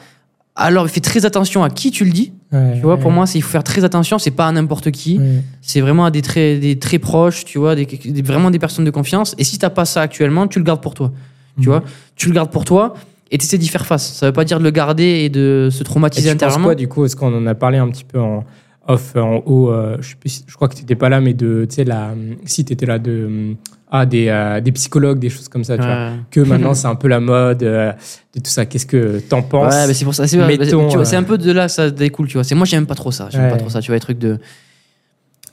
[0.59, 2.33] Alors, fais très attention à qui tu le dis.
[2.51, 4.19] ouais, Tu vois, pour moi, il faut faire très attention.
[4.19, 5.21] C'est pas à n'importe qui.
[5.61, 8.87] C'est vraiment à des très, des très proches, tu vois, des, des- vraiment des personnes
[8.87, 9.35] de confiance.
[9.37, 11.13] Et si t'as pas ça actuellement, tu le gardes pour toi.
[11.61, 11.75] Tu Mhm.
[11.75, 11.85] vois,
[12.17, 12.95] tu le gardes pour toi
[13.31, 14.15] et tu essaies d'y faire face.
[14.15, 16.65] Ça veut pas dire de le garder et de se Et traumatiser tu penses intérieurement.
[16.69, 18.45] quoi, du coup, parce qu'on en a parlé un petit peu en
[18.89, 21.21] off, en haut, euh, je, sais plus si- je crois que tu n'étais pas là,
[21.21, 22.15] mais de, tu sais, la,
[22.45, 23.55] si tu étais là, de,
[23.91, 25.93] ah, des, euh, des psychologues, des choses comme ça, tu vois.
[25.93, 26.13] Ouais.
[26.31, 27.93] Que maintenant, c'est un peu la mode euh,
[28.35, 28.67] de tout ça.
[28.67, 29.75] Qu'est-ce que t'en penses?
[29.75, 30.25] Ouais, mais c'est pour ça.
[30.25, 32.45] Euh, un peu de là, ça découle, tu vois.
[32.45, 33.29] C'est moi, j'aime pas trop ça.
[33.31, 33.51] J'aime Ouais.
[33.51, 33.81] pas trop ça.
[33.81, 34.39] Tu vois, les trucs de.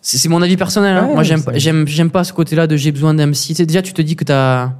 [0.01, 0.97] C'est mon avis personnel.
[0.97, 1.05] hein.
[1.07, 3.49] Ouais, moi, j'aime j'aime, j'aime pas ce côté-là de j'ai besoin d'un psy.
[3.49, 4.71] Tu sais, déjà, tu te dis que t'as.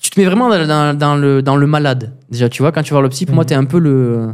[0.00, 2.12] Tu te mets vraiment dans, dans- dans le, dans le malade.
[2.28, 3.48] Déjà, tu vois, quand tu vas voir le psy, pour moi, Mhm.
[3.48, 4.30] t'es un peu le.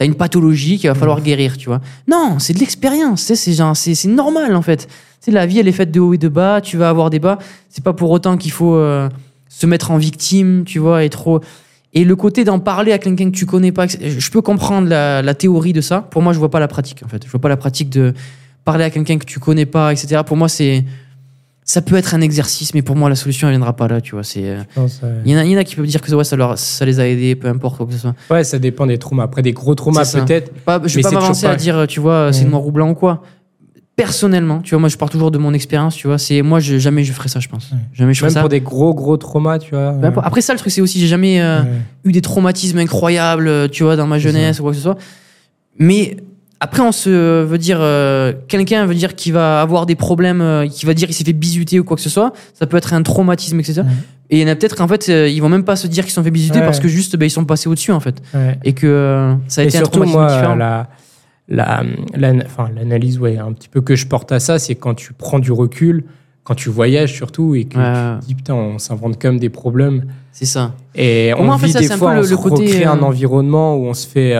[0.00, 1.82] T'as une pathologie qu'il va falloir guérir, tu vois.
[2.08, 3.20] Non, c'est de l'expérience.
[3.20, 4.88] C'est c'est, c'est normal, en fait.
[5.20, 6.62] Sais, la vie, elle est faite de haut et de bas.
[6.62, 7.38] Tu vas avoir des bas.
[7.68, 9.10] C'est pas pour autant qu'il faut euh,
[9.50, 11.40] se mettre en victime, tu vois, et trop.
[11.92, 15.20] Et le côté d'en parler à quelqu'un que tu connais pas, je peux comprendre la,
[15.20, 16.00] la théorie de ça.
[16.00, 17.22] Pour moi, je vois pas la pratique, en fait.
[17.26, 18.14] Je vois pas la pratique de
[18.64, 20.22] parler à quelqu'un que tu connais pas, etc.
[20.24, 20.82] Pour moi, c'est.
[21.72, 24.16] Ça peut être un exercice, mais pour moi, la solution, elle viendra pas là, tu
[24.16, 24.24] vois.
[24.24, 24.42] C'est.
[24.44, 25.08] euh, Je pense, ouais.
[25.24, 26.58] Il y, en a, il y en a qui peuvent dire que ouais, ça, leur,
[26.58, 28.14] ça les a aidés, peu importe quoi que ce soit.
[28.28, 29.22] Ouais, ça dépend des traumas.
[29.22, 30.52] Après, des gros traumas, C'est peut-être.
[30.64, 32.50] Pas, je vais pas c'est m'avancer à dire, tu vois, c'est Ouais.
[32.50, 33.22] noir ou blanc ou quoi.
[33.96, 36.16] Personnellement, tu vois, moi, je pars toujours de mon expérience, tu vois.
[36.16, 37.70] C'est moi, je, jamais je ferai ça, je pense.
[37.92, 38.40] Jamais je ferai Même ça.
[38.40, 39.88] pour des gros, gros traumas, tu vois.
[39.90, 40.26] Importe.
[40.26, 41.60] Après ça, le truc, c'est aussi, j'ai jamais euh,
[42.04, 44.96] eu des traumatismes incroyables, euh, tu vois, dans ma jeunesse ou quoi que ce soit.
[45.78, 46.16] Mais
[46.60, 50.66] après, on se veut dire, euh, quelqu'un veut dire qu'il va avoir des problèmes, euh,
[50.68, 52.32] qui va dire qu'il s'est fait bisuter ou quoi que ce soit.
[52.54, 53.80] Ça peut être un traumatisme, etc.
[53.80, 53.86] Ouais.
[54.28, 56.04] Et il y en a peut-être qu'en fait, euh, ils vont même pas se dire
[56.04, 56.64] qu'ils sont fait bisuter Ouais.
[56.66, 58.22] parce que juste, ben, ils sont passés au-dessus, en fait.
[58.34, 58.58] Ouais.
[58.64, 60.54] Et que euh, ça a Et été un surtout, traumatisme moi, différent.
[60.54, 60.88] la,
[61.48, 61.82] la,
[62.14, 65.12] la- enfin, l'analyse, ouais, un petit peu que je porte à ça, c'est quand tu
[65.14, 66.04] prends du recul,
[66.44, 68.14] quand tu voyages surtout, et que Ouais.
[68.16, 70.04] tu te dis, putain, on s'invente même des problèmes.
[70.32, 70.74] C'est ça.
[70.94, 72.30] Et on moi, en fait, vit ça, des c'est un fois, peu on le- se
[72.32, 74.36] le côté, recrée un euh, environnement où on se fait.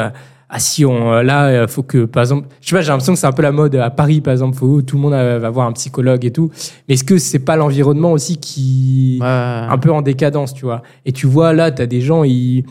[0.50, 2.88] Euh, ah si, on, euh, là, il faut que, par exemple, je sais pas, j'ai
[2.88, 5.12] l'impression que c'est un peu la mode à Paris, par exemple, faut, tout le monde
[5.14, 6.50] euh, va voir un psychologue et tout.
[6.88, 9.26] Mais est-ce que c'est pas l'environnement aussi qui, Ouais.
[9.28, 10.82] un peu en décadence, tu vois?
[11.06, 12.64] Et tu vois là, tu as des gens, ils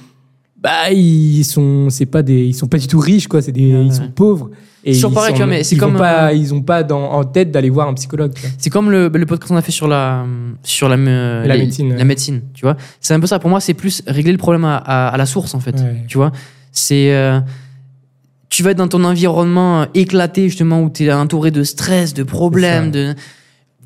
[0.61, 3.73] bah ils sont c'est pas des ils sont pas du tout riches quoi, c'est des
[3.73, 3.86] Ouais.
[3.86, 4.49] ils sont pauvres
[4.84, 6.84] et ils pareil, sont- tu vois, mais c'est ils comme, pas euh, ils ont pas
[6.84, 8.49] dans, en tête d'aller voir un psychologue, tu vois.
[8.57, 10.25] C'est comme le, le podcast qu'on a fait sur la,
[10.63, 11.97] sur la, me- La les- médecine, ouais.
[11.97, 12.75] La médecine, tu vois.
[12.99, 13.39] C'est un peu ça.
[13.39, 15.75] Pour moi, c'est plus régler le problème à, à- à la source, en fait.
[16.07, 16.32] Tu vois.
[16.71, 17.13] C'est.
[17.13, 17.39] euh,
[18.50, 22.14] tu vas être dans ton environnement euh, éclaté, justement, où tu es entouré de stress,
[22.14, 23.14] de problèmes, de.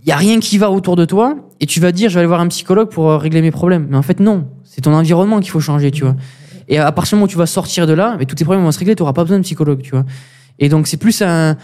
[0.06, 2.20] Il y a rien qui va autour de toi, et tu vas dire, je vais
[2.20, 3.88] aller voir un psychologue pour euh, régler mes problèmes.
[3.90, 4.48] Mais en fait, non.
[4.64, 6.16] C'est ton environnement qu'il faut changer, tu vois.
[6.68, 8.64] Et à partir du moment où tu vas sortir de là, mais tous tes problèmes
[8.66, 10.04] vont se régler, tu n'auras pas besoin de psychologue, tu vois.
[10.60, 11.56] Et donc, c'est plus un.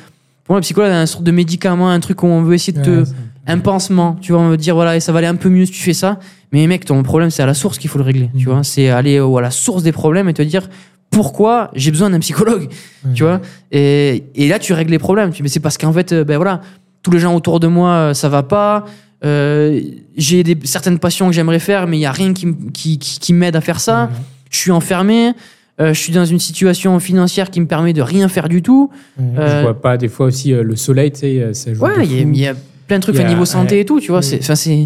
[0.43, 2.73] Pour moi, le psychologue, c'est un sorte de médicament, un truc où on veut essayer
[2.77, 3.05] de te Ouais,
[3.47, 4.15] un pansement.
[4.21, 5.93] Tu vas me dire, voilà, et ça va aller un peu mieux si tu fais
[5.93, 6.19] ça.
[6.51, 8.29] Mais mec, ton problème, c'est à la source qu'il faut le régler.
[8.37, 8.53] Tu Mhm.
[8.53, 10.69] vois, c'est aller à la source des problèmes et te dire
[11.11, 12.69] pourquoi j'ai besoin d'un psychologue.
[13.15, 13.41] Tu vois,
[13.71, 15.31] et, et là, tu règles les problèmes.
[15.31, 16.61] Tu- Mais c'est parce qu'en fait, euh, ben voilà,
[17.03, 18.85] tous les gens autour de moi, euh, ça va pas.
[19.25, 19.81] Euh,
[20.17, 22.97] j'ai des, certaines passions que j'aimerais faire, mais il y a rien qui, m- qui,
[22.99, 24.09] qui, qui m'aide à faire ça.
[24.49, 25.33] Je suis enfermé.
[25.81, 28.89] euh, je suis dans une situation financière qui me permet de rien faire du tout.
[29.17, 31.83] Je Euh, vois pas des fois aussi le soleil, tu sais, ça joue.
[31.83, 32.55] Ouais, il y, a- y
[32.87, 34.21] plein de trucs a- niveau santé et tout, tu vois.
[34.21, 34.85] C'est,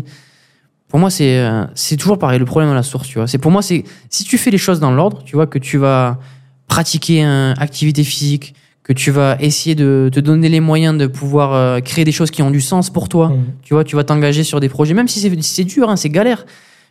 [0.93, 3.25] pour moi, c'est, euh, c'est toujours pareil, le problème à la source, tu vois.
[3.25, 5.79] C'est, pour moi, c'est, si tu fais les choses dans l'ordre, tu vois, que tu
[5.79, 6.19] vas
[6.67, 11.53] pratiquer une activité physique, que tu vas essayer de te donner les moyens de pouvoir
[11.53, 13.43] euh, créer des choses qui ont du sens pour toi, Mhm.
[13.63, 16.09] tu vois, tu vas t'engager sur des projets, même si c'est, si dur, hein, c'est
[16.09, 16.45] galère,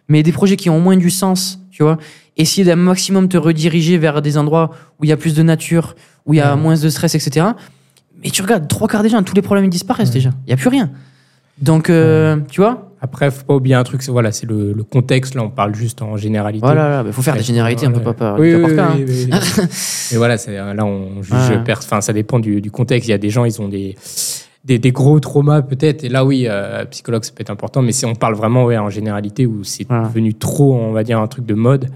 [0.08, 1.96] mais des projets qui ont au moins du sens, tu vois.
[2.36, 5.94] Essayer d'un maximum te rediriger vers des endroits où il y a plus de nature,
[6.26, 6.60] où il y a Ouais.
[6.60, 7.46] moins de stress, etc.
[8.24, 10.14] Mais tu regardes, trois quarts des gens, tous les problèmes ils disparaissent Ouais.
[10.14, 10.30] déjà.
[10.44, 10.90] Il n'y a plus rien.
[11.60, 14.84] Donc, euh, tu vois, Après, faut pas oublier un truc, c'est voilà, c'est le, le
[14.84, 15.34] contexte.
[15.34, 16.64] Là, on parle juste en généralité.
[16.64, 18.94] voilà, il faut faire des généralités, on peut pas parler Oui, cas, hein.
[18.96, 19.28] oui, oui.
[20.12, 21.34] Mais voilà, c'est- là, on juge.
[21.68, 23.08] Enfin, ça dépend du, du contexte.
[23.08, 23.96] Il y a des gens, ils ont des,
[24.64, 26.04] des, des gros traumas peut-être.
[26.04, 27.82] Et là, oui, euh, psychologue, ça peut être important.
[27.82, 30.06] Mais si on parle vraiment ouais, en généralité où c'est Voilà.
[30.06, 31.88] devenu trop, on va dire, un truc de mode.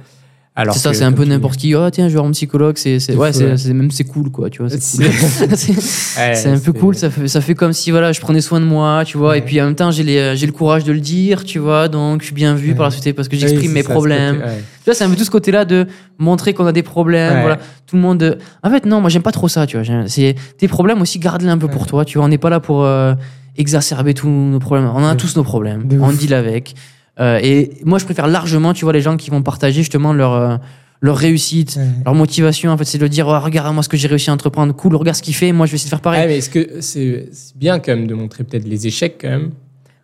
[0.58, 1.74] Alors C'est ça, c'est un peu n'importe qui.
[1.74, 2.78] Oh, tiens, je vais voir mon psychologue.
[2.78, 4.70] C'est, c'est, C'est ouais, c'est, même c'est cool, quoi, tu vois.
[4.70, 5.04] C'est, C'est-
[5.48, 5.48] cool.
[5.54, 5.72] c'est,
[6.18, 6.94] Ouais, c'est un peu cool.
[6.94, 9.30] Ça fait, ça fait comme si, voilà, je prenais soin de moi, tu vois.
[9.32, 9.38] Ouais.
[9.40, 11.88] Et puis, en même temps, j'ai les, j'ai le courage de le dire, tu vois.
[11.88, 14.36] Donc, je suis bien vu par la société parce que j'exprime mes ça, problèmes.
[14.38, 15.86] Tu vois, c'est un peu tout ce côté-là de
[16.18, 17.40] montrer qu'on a des problèmes.
[17.42, 18.22] Voilà, tout le monde.
[18.22, 19.84] euh, En fait, non, moi, j'aime pas trop ça, tu vois.
[20.06, 22.06] C'est tes problèmes aussi, garde-les un peu pour toi.
[22.06, 23.12] Tu vois, on n'est pas là pour euh,
[23.58, 24.90] exacerber tous nos problèmes.
[24.94, 25.86] On a tous nos problèmes.
[26.00, 26.74] On deal avec.
[27.18, 30.32] Euh, et moi, je préfère largement, tu vois, les gens qui vont partager justement leur
[30.34, 30.56] euh,
[31.02, 32.70] leur réussite, leur motivation.
[32.70, 34.74] En fait, c'est de dire, oh, regarde moi ce que j'ai réussi à entreprendre.
[34.74, 35.52] Cool, regarde ce qu'il fait.
[35.52, 36.26] Moi, je vais essayer de faire pareil.
[36.26, 39.50] Mais est-ce que c'est bien quand même de montrer peut-être les échecs quand même,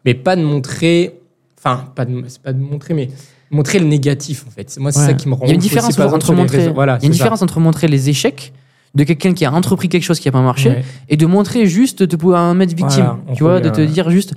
[0.05, 1.15] mais pas de montrer,
[1.59, 3.09] enfin pas de, c'est pas de montrer, mais
[3.51, 4.75] montrer le négatif en fait.
[4.81, 5.07] Moi c'est Ouais.
[5.07, 5.45] ça qui me rend.
[5.45, 6.69] Il y a une différence entre montrer.
[6.69, 7.19] Voilà, il y a une ça.
[7.19, 8.53] différence entre montrer les échecs
[8.95, 10.85] de quelqu'un qui a entrepris quelque chose qui a pas marché Ouais.
[11.09, 13.05] et de montrer juste de pouvoir en mettre victime.
[13.25, 14.35] Voilà, tu vois, revient de te dire juste,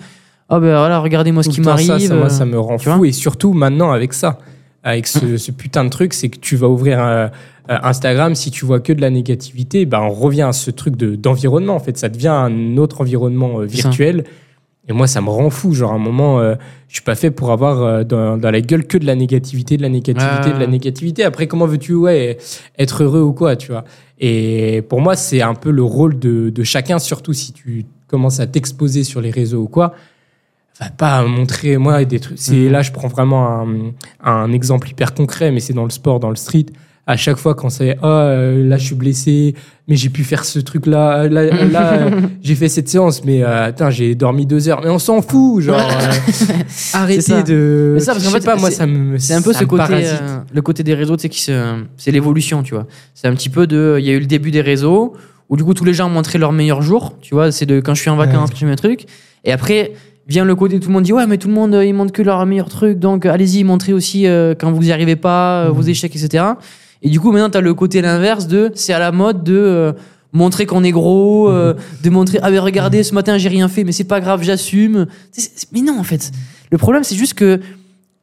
[0.50, 2.08] oh ben voilà, regardez-moi ce qui ça, m'arrive.
[2.08, 3.06] ça, moi, ça euh, me rend fou.
[3.06, 4.38] Et surtout maintenant avec ça,
[4.84, 7.32] avec ce, ce putain de truc, c'est que tu vas ouvrir un-
[7.70, 10.96] euh, Instagram, si tu vois que de la négativité, ben on revient à ce truc
[10.96, 11.76] de d'environnement.
[11.76, 13.74] En fait, ça devient un autre environnement euh, ça.
[13.74, 14.24] virtuel.
[14.88, 15.74] Et moi, ça me rend fou.
[15.74, 16.54] Genre, à un moment, euh,
[16.90, 19.78] je suis pas fait pour avoir euh, dans, dans la gueule que de la négativité,
[19.78, 21.24] de la négativité, de la négativité.
[21.24, 22.38] Après, comment veux-tu ouais,
[22.78, 23.84] être heureux ou quoi, tu vois?
[24.20, 28.40] Et pour moi, c'est un peu le rôle de, de chacun, surtout si tu commences
[28.40, 29.94] à t'exposer sur les réseaux ou quoi
[30.80, 32.72] va pas montrer moi des trucs c'est Mhm.
[32.72, 33.68] là je prends vraiment un,
[34.24, 36.66] un exemple hyper concret mais c'est dans le sport dans le street
[37.08, 39.54] à chaque fois quand c'est oh euh, là je suis blessé
[39.88, 43.44] mais j'ai pu faire ce truc là là, là euh, j'ai fait cette séance mais
[43.44, 46.54] euh, j'ai dormi deux heures mais on s'en fout genre euh,
[46.94, 49.54] arrêtez de Mais ça, parce je qu'en fait, pas moi ça me C'est un peu
[49.54, 52.88] ce côté, euh, le côté des réseaux, tu sais, qui se, c'est l'évolution, tu vois.
[53.14, 55.14] C'est un petit peu de, il y a eu le début des réseaux
[55.50, 57.52] où du coup tous les gens montraient leur meilleur jour, tu vois.
[57.52, 58.56] C'est de quand je suis en vacances, Ouais.
[58.56, 59.06] je fais mes trucs.
[59.44, 59.92] Et après
[60.28, 61.94] vient le côté où tout le monde dit ouais, mais tout le monde euh, il
[61.94, 65.16] montre que leur meilleur truc, donc euh, allez-y, montrez aussi euh, quand vous n'y arrivez
[65.16, 65.90] pas, euh, vos Mhm.
[65.90, 66.44] échecs, etc.
[67.02, 69.92] Et du coup maintenant t'as le côté l'inverse de, c'est à la mode de euh,
[70.34, 73.84] montrer qu'on est gros, euh, de montrer ah mais regardez ce matin j'ai rien fait,
[73.84, 75.06] mais c'est pas grave, j'assume.
[75.72, 76.32] Mais non en fait,
[76.72, 77.60] le problème c'est juste que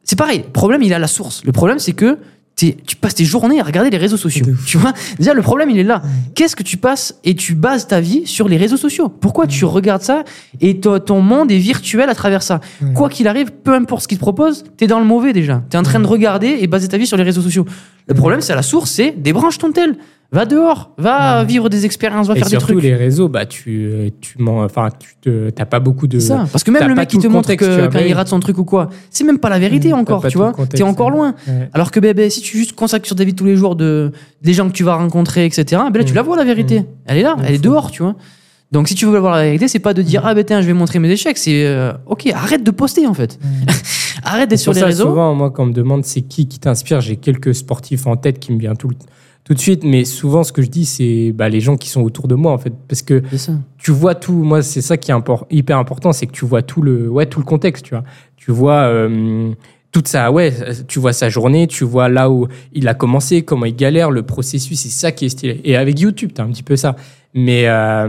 [0.05, 0.43] c'est pareil.
[0.45, 1.45] Le problème, il est à la source.
[1.45, 2.17] Le problème, c'est que
[2.55, 4.45] tu passes tes journées à regarder les réseaux sociaux.
[4.65, 4.93] Tu vois?
[5.17, 6.01] Déjà, le problème, il est là.
[6.35, 9.09] Qu'est-ce que tu passes et tu bases ta vie sur les réseaux sociaux?
[9.09, 10.23] Pourquoi tu regardes ça
[10.61, 12.61] et to- ton monde est virtuel à travers ça?
[12.93, 15.63] Quoi qu'il arrive, peu importe ce qu'ils te proposent, t'es dans le mauvais déjà.
[15.69, 17.65] T'es en train de regarder et baser ta vie sur les réseaux sociaux.
[18.07, 19.95] Le problème, c'est à la source, c'est débranche ton tel.
[20.33, 22.83] Va dehors, va vivre des expériences, va et faire des surtout trucs.
[22.83, 26.45] les réseaux bah tu euh, tu mens enfin tu te t'as pas beaucoup de ça.
[26.51, 28.39] Parce que même le mec qui te montre contexte, que quand bah il rate son
[28.39, 30.51] truc ou quoi, c'est même pas la vérité T'as encore, tu vois.
[30.69, 31.35] T'es encore loin.
[31.47, 31.69] Ouais.
[31.73, 34.11] Alors que bébé, si tu juste consacres sur ta vie tous les jours de
[34.41, 35.81] des gens que tu vas rencontrer, etc.
[35.91, 36.15] Ben là, tu Mm.
[36.15, 36.79] la vois la vérité.
[36.79, 36.85] Mm.
[37.05, 38.15] Elle est là, elle est dehors, tu vois.
[38.71, 40.65] Donc si tu veux voir la vérité, c'est pas de dire ah ben tiens, je
[40.65, 41.37] vais montrer mes échecs.
[41.37, 43.37] C'est euh, ok, arrête de poster en fait.
[44.23, 45.03] arrête d'être sur les ça, réseaux.
[45.09, 48.39] Souvent, moi, quand on me demande c'est qui qui t'inspire, j'ai quelques sportifs en tête
[48.39, 48.95] qui me viennent tout, le-
[49.43, 49.83] tout de suite.
[49.83, 52.51] Mais souvent, ce que je dis, c'est bah, les gens qui sont autour de moi,
[52.51, 52.73] en fait.
[52.87, 53.53] Parce que ça.
[53.77, 54.33] tu vois tout.
[54.33, 57.25] Moi, c'est ça qui est impor- hyper important, c'est que tu vois tout le, ouais,
[57.25, 58.03] tout le contexte, tu vois.
[58.37, 59.51] Tu vois euh,
[59.91, 60.51] toute sa, ouais,
[60.87, 64.23] tu vois sa journée, tu vois là où il a commencé, comment il galère, le
[64.23, 65.61] processus, c'est ça qui est stylé.
[65.63, 66.95] Et avec YouTube, t'as un petit peu ça.
[67.35, 68.07] Mais, euh,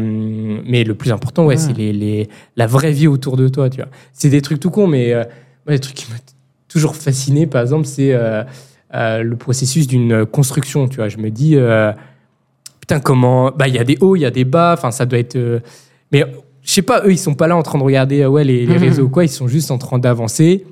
[0.67, 1.57] mais le plus important, ouais, Ouais.
[1.57, 3.89] c'est les, les, la vraie vie autour de toi, tu vois.
[4.13, 5.25] C'est des trucs tout cons, mais euh,
[5.67, 6.19] moi, les trucs qui m'ont
[6.69, 8.43] toujours fasciné, par exemple, c'est euh,
[8.95, 11.09] euh, le processus d'une construction, tu vois.
[11.09, 11.93] Je me dis, euh,
[12.81, 13.51] putain, comment.
[13.51, 15.37] Bah, il y a des hauts, il y a des bas, enfin, ça doit être.
[15.37, 15.61] euh,
[16.13, 16.25] mais
[16.63, 18.75] je sais pas, eux, ils sont pas là en train de regarder ouais, les, les
[18.75, 18.81] Mhm.
[18.83, 19.25] réseaux, quoi.
[19.25, 20.65] Ils sont juste en train d'avancer,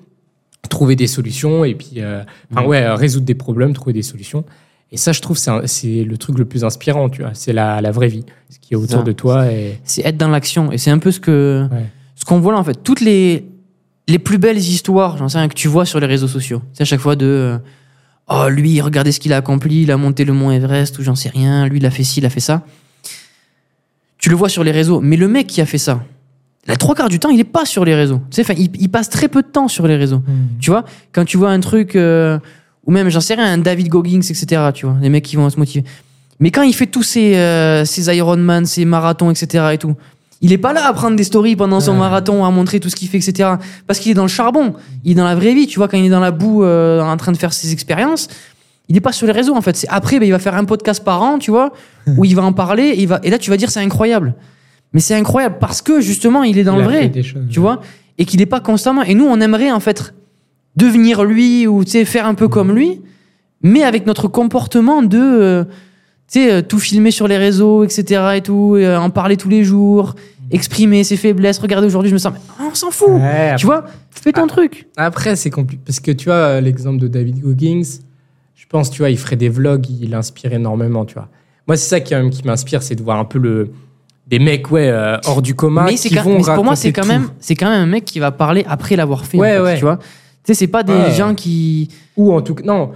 [0.68, 2.01] trouver des solutions et puis,
[2.51, 2.66] enfin, Mhm.
[2.68, 4.45] ouais, résoudre des problèmes, trouver des solutions.
[4.93, 7.31] Et ça, je trouve, c'est le truc le plus inspirant, tu vois.
[7.33, 9.03] C'est la, la vraie vie, ce qui est autour Ça.
[9.03, 9.47] de toi.
[9.51, 9.79] Et...
[9.85, 10.70] c'est être dans l'action.
[10.70, 11.87] Et c'est un peu ce que Ouais.
[12.14, 12.83] ce qu'on voit là en fait.
[12.85, 13.47] Toutes les
[14.09, 16.61] les plus belles histoires, j'en sais rien, que tu vois sur les réseaux sociaux.
[16.75, 17.59] C'est à chaque fois de
[18.33, 21.14] oh lui, regardez ce qu'il a accompli, il a monté le mont Everest ou j'en
[21.14, 22.62] sais rien, lui il a fait ci, il a fait ça.
[24.18, 26.03] Tu le vois sur les réseaux, mais le mec qui a fait ça,
[26.66, 28.20] la trois quarts du temps, il est pas sur les réseaux.
[28.30, 30.22] Tu sais, il, il passe très peu de temps sur les réseaux.
[30.61, 32.39] Tu vois, quand tu vois un truc, euh,
[32.87, 35.51] ou même, j'en sais rien, un David Goggins, etc., tu vois, les mecs qui vont
[35.51, 35.85] se motiver.
[36.39, 39.97] Mais quand il fait tous ses, euh, ses Ironman, ses marathons, etc., et tout,
[40.43, 41.99] il est pas là à prendre des stories pendant son Ouais.
[41.99, 43.49] marathon, à montrer tout ce qu'il fait, etc.,
[43.86, 44.74] parce qu'il est dans le charbon,
[45.05, 47.01] il est dans la vraie vie, tu vois, quand il est dans la boue, euh,
[47.01, 48.28] en train de faire ses expériences,
[48.88, 49.76] il est pas sur les réseaux, en fait.
[49.76, 51.72] C'est après, ben, il va faire un podcast par an, tu vois,
[52.18, 54.34] où il va en parler, et, il va, et là, tu vas dire, c'est incroyable.
[54.93, 57.80] Mais c'est incroyable parce que, justement, il est dans Il le vrai choses, tu vois,
[58.18, 59.03] et qu'il n'est pas constamment.
[59.03, 60.12] Et nous, on aimerait en fait
[60.76, 63.01] devenir lui ou tu sais faire un peu comme lui,
[63.62, 65.64] mais avec notre comportement de euh,
[66.33, 68.22] tu sais euh, tout filmer sur les réseaux, etc.
[68.37, 70.14] et tout, et, euh, en parler tous les jours,
[70.51, 71.59] exprimer ses faiblesses.
[71.59, 73.09] Regardez aujourd'hui, je me sens, mais on s'en fout.
[73.11, 74.49] Ouais, Tu vois, fais ton Ah.
[74.49, 74.87] truc.
[74.97, 75.83] Après, c'est compliqué.
[75.85, 77.83] Parce que tu vois, euh, l'exemple de David Goggins,
[78.55, 81.28] je pense, tu vois, il ferait des vlogs, il inspire énormément, tu vois.
[81.68, 83.70] Moi, c'est ça qui, qui m'inspire, c'est de voir un peu le,
[84.26, 86.93] des mecs, ouais, euh, hors du commun mais qui quand- vont mais pour moi, c'est
[86.93, 89.37] quand même, c'est quand même un mec qui va parler après l'avoir fait.
[89.37, 89.74] en Ouais, fait, ouais.
[89.76, 90.05] Tu vois, tu
[90.47, 91.12] sais, c'est pas des Ouais.
[91.12, 91.89] gens qui.
[92.16, 92.91] Ou en tout cas, non,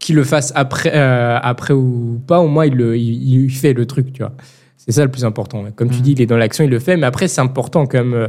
[0.00, 3.72] qu'il le fasse après, euh, après ou pas, au moins, il, le, il, il fait
[3.74, 4.32] le truc, tu vois.
[4.76, 5.62] C'est ça le plus important.
[5.76, 6.02] Comme tu Mm.
[6.02, 8.28] dis, il est dans l'action, il le fait, mais après, c'est important quand même euh,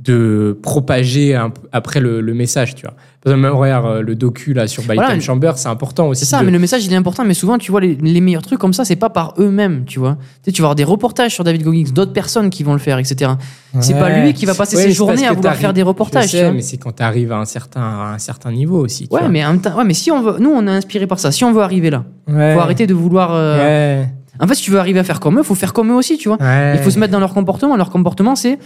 [0.00, 2.94] de propager un après le, le message, tu vois.
[3.20, 6.06] Par exemple, même, regarde, euh, le docu là, sur By Voilà, Time Chamber, c'est important
[6.06, 6.24] aussi.
[6.24, 7.24] C'est ça, de- mais le message il est important.
[7.24, 9.98] Mais souvent, tu vois, les, les meilleurs trucs comme ça, c'est pas par eux-mêmes, tu
[9.98, 10.16] vois.
[10.16, 12.78] Tu sais, tu vas avoir des reportages sur David Goggins, d'autres personnes qui vont le
[12.78, 13.32] faire, etc.
[13.80, 14.22] C'est pas Ouais.
[14.22, 16.26] lui qui va passer Ouais, ses journées à vouloir faire des reportages.
[16.26, 16.52] Je tu sais, vois.
[16.52, 19.08] mais c'est quand tu arrives à un certain, à un certain niveau aussi.
[19.08, 19.28] tu Ouais, vois.
[19.28, 21.32] mais temps, ouais, mais si on veut, nous, on est inspiré par ça.
[21.32, 22.54] Si on veut arriver là, Ouais.
[22.54, 23.32] faut arrêter de vouloir.
[23.34, 24.08] euh, Ouais.
[24.40, 26.16] En fait, si tu veux arriver à faire comme eux, faut faire comme eux aussi,
[26.18, 26.38] tu vois.
[26.40, 26.76] Ouais.
[26.76, 27.76] Il faut se mettre dans leur comportement.
[27.76, 28.60] Leur comportement, c'est.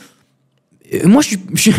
[0.93, 1.71] Euh, Moi, je, je,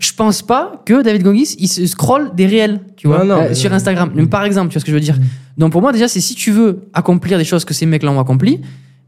[0.00, 3.42] je pense pas que David Goggins, il se scrolle des réels, tu vois, Non, non,
[3.42, 3.72] euh, sur.
[3.72, 4.10] Instagram.
[4.14, 4.26] Mm.
[4.28, 5.16] Par exemple, tu vois ce que je veux dire.
[5.58, 8.20] Donc, pour moi, déjà, c'est si tu veux accomplir des choses que ces mecs-là ont
[8.20, 8.60] accompli,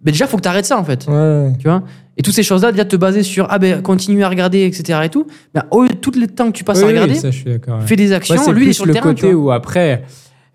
[0.03, 1.07] ben déjà, faut que tu arrêtes ça, en fait.
[1.09, 1.53] Ouais.
[1.59, 1.83] Tu vois?
[2.17, 5.01] Et toutes ces choses-là, déjà, te baser sur, ah ben, continue à regarder, etc.
[5.05, 5.27] et tout.
[5.55, 7.37] Ben, au lieu de tout le temps que tu passes à regarder, oui, ça, je
[7.37, 7.81] suis d'accord.
[7.81, 7.87] ouais.
[7.87, 8.53] fais des actions.
[8.53, 10.05] Lui, il est sur le, le terrain, côté où après,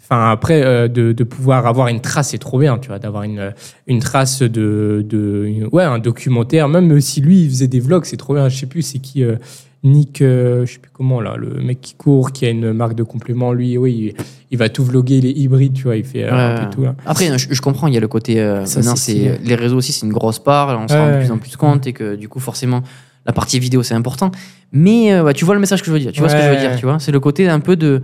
[0.10, 3.24] enfin après euh, de, de pouvoir avoir une trace, c'est trop bien, tu vois, d'avoir
[3.24, 3.53] une,
[3.88, 6.68] une trace de, de ouais un documentaire.
[6.68, 8.49] Même si lui il faisait des vlogs, c'est trop bien.
[8.49, 9.24] Je sais plus c'est qui.
[9.24, 9.36] euh,
[9.82, 12.95] Nick, euh, je sais plus comment là, le mec qui court, qui a une marque
[12.95, 16.03] de compléments, lui, oui, il, il va tout vloguer, il est hybride, tu vois, il
[16.03, 16.66] fait euh, un Ouais.
[16.66, 16.95] peu tout là.
[17.05, 18.41] Après, je, je comprends, il y a le côté.
[18.41, 19.38] euh, c'est stylé.
[19.41, 20.78] les réseaux aussi, c'est une grosse part.
[20.78, 22.82] On se rend de plus en plus compte et que du coup, forcément,
[23.26, 24.32] la partie vidéo, c'est important.
[24.74, 26.12] Mais euh, tu vois le message que je veux dire.
[26.12, 26.76] Tu vois ce que je veux dire.
[26.76, 28.01] Tu vois, c'est le côté un peu de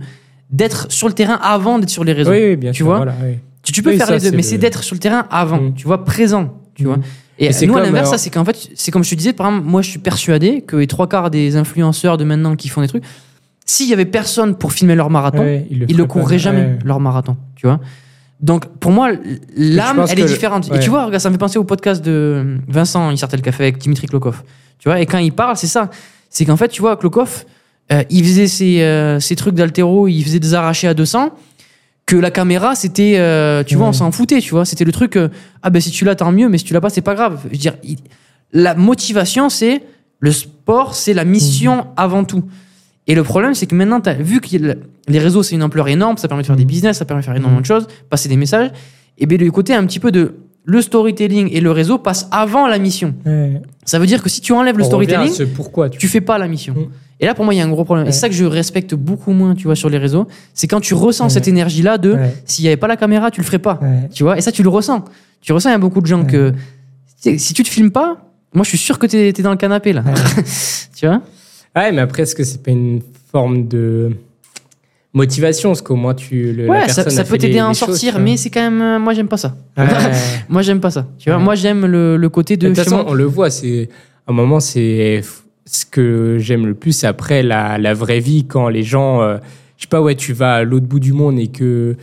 [0.50, 2.30] d'être sur le terrain avant d'être sur les réseaux.
[2.30, 2.86] Oui, oui, bien Tu sûr.
[2.86, 3.38] vois voilà, oui.
[3.62, 5.26] Tu, tu peux Oui, faire ça, les deux, mais le- c'est d'être sur le terrain
[5.30, 5.60] avant.
[5.60, 5.74] Mm.
[5.74, 6.54] Tu vois, présent.
[6.74, 6.98] Tu vois.
[6.98, 7.02] Mm.
[7.38, 9.32] Et, Et c'est nous, à l'inverse, ça, c'est qu'en fait, c'est comme je te disais,
[9.32, 12.68] par exemple, moi, je suis persuadé que les trois quarts des influenceurs de maintenant qui
[12.68, 13.02] font des trucs,
[13.64, 16.08] s'il y avait personne pour filmer leur marathon, Ouais, le ils le pas.
[16.14, 16.78] courraient jamais, Ouais.
[16.84, 17.80] leur marathon, tu vois.
[18.40, 19.10] Donc, pour moi,
[19.56, 20.70] l'âme, elle est différente.
[20.72, 23.42] Et tu vois, regarde, ça me fait penser au podcast de Vincent, il sortait le
[23.42, 24.42] café avec Dimitri Klokov.
[24.78, 25.90] Tu vois, et quand il parle, c'est ça.
[26.30, 27.44] C'est qu'en fait, tu vois, Klokov,
[27.92, 31.30] euh, il faisait ses, euh, ses trucs d'altéro, il faisait des arrachés à 200,
[32.06, 34.64] que la caméra, c'était, euh, tu vois, on s'en foutait, tu vois.
[34.64, 35.28] C'était le truc, euh,
[35.62, 37.40] ah ben si tu l'as, tant mieux, mais si tu l'as pas, c'est pas grave.
[37.44, 37.98] Je veux dire, il-
[38.52, 39.82] la motivation, c'est
[40.20, 41.84] le sport, c'est la mission Mhm.
[41.96, 42.44] avant tout.
[43.08, 44.48] Et le problème, c'est que maintenant, as, vu que
[45.08, 46.68] les réseaux, c'est une ampleur énorme, ça permet de faire des Mhm.
[46.68, 48.70] business, ça permet de faire énormément de choses, passer des messages,
[49.18, 50.34] et bien le côté un petit peu de
[50.64, 53.14] le storytelling et le réseau passe avant la mission.
[53.24, 53.62] Ouais.
[53.84, 56.38] Ça veut dire que si tu enlèves le On storytelling, pourquoi tu tu fais pas
[56.38, 56.74] la mission.
[56.74, 56.86] Mhm.
[57.20, 58.04] Et là, pour moi, il y a un gros problème.
[58.06, 58.12] Et Ouais.
[58.12, 60.26] c'est ça que je respecte beaucoup moins, tu vois, sur les réseaux.
[60.52, 61.30] C'est quand tu ressens Ouais.
[61.30, 62.34] cette énergie-là de Ouais.
[62.44, 63.78] s'il y avait pas la caméra, tu le ferais pas.
[63.80, 64.08] Ouais.
[64.12, 65.04] Tu vois, et ça, tu le ressens.
[65.40, 66.26] Tu ressens, il y a beaucoup de gens Ouais.
[66.26, 66.52] que
[67.38, 68.18] si tu te filmes pas,
[68.54, 70.02] moi, je suis sûr que tu es, dans le canapé, là.
[70.96, 71.22] tu vois?
[71.74, 73.00] Ouais, mais après, est-ce que c'est pas une
[73.32, 74.10] forme de
[75.14, 75.70] motivation?
[75.70, 76.52] Parce qu'au moins, tu.
[76.52, 78.60] Le, la Ouais, ça, personne ça a peut t'aider à en sortir, mais c'est quand
[78.62, 78.80] même.
[78.82, 79.56] euh, moi, j'aime pas ça.
[79.76, 79.84] Ouais.
[80.48, 81.06] moi, j'aime pas ça.
[81.18, 81.44] Tu vois, Ouais.
[81.44, 82.68] moi, j'aime le, le côté de.
[82.68, 83.88] De toute façon, on le voit, c'est.
[84.26, 85.22] À un moment, c'est.
[85.68, 89.20] Ce que j'aime le plus, c'est après la, la vraie vie, quand les gens.
[89.22, 89.38] euh,
[89.76, 91.96] je sais pas, ouais, tu vas à l'autre bout du monde et que.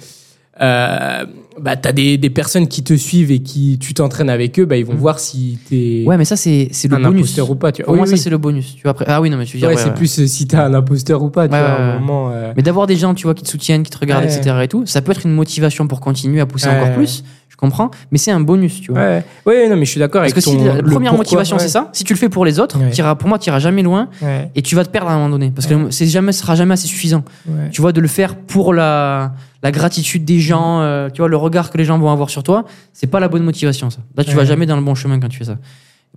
[0.61, 1.25] Euh,
[1.59, 4.77] bah, t'as des, des personnes qui te suivent et qui tu t'entraînes avec eux, bah,
[4.77, 4.97] ils vont Mm.
[4.97, 7.21] voir si t'es Ouais, mais ça, c'est c'est le un bonus.
[7.21, 7.71] imposteur ou pas.
[7.71, 7.85] Tu vois.
[7.85, 8.75] Pour Oui, moi, ça, c'est le bonus.
[8.75, 9.05] Tu vois, après...
[9.07, 9.69] Ah oui, non, mais tu veux dire.
[9.69, 9.95] Ouais, ouais, c'est ouais.
[9.95, 12.29] plus euh, si t'es un imposteur ou pas, tu vois, un moment.
[12.31, 14.55] euh, Mais d'avoir des gens, tu vois, qui te soutiennent, qui te regardent, etc.
[14.63, 17.23] et tout, ça peut être une motivation pour continuer à pousser encore plus.
[17.63, 18.99] Comprends Mais c'est un bonus, tu vois.
[18.99, 21.55] Ouais, ouais, non, mais je suis d'accord Parce avec que si la première pourquoi, motivation,
[21.55, 21.61] ouais.
[21.61, 22.89] c'est ça, si tu le fais pour les autres, Ouais.
[22.89, 24.09] t'iras- pour moi, tu iras jamais loin
[24.53, 25.49] et tu vas te perdre à un moment donné.
[25.49, 27.23] Parce que c'est jamais, ce sera jamais assez suffisant.
[27.71, 29.31] Tu vois, de le faire pour la,
[29.63, 32.43] la gratitude des gens, euh, tu vois, le regard que les gens vont avoir sur
[32.43, 33.99] toi, c'est pas la bonne motivation, ça.
[34.17, 35.57] Là, tu vas jamais dans le bon chemin quand tu fais ça.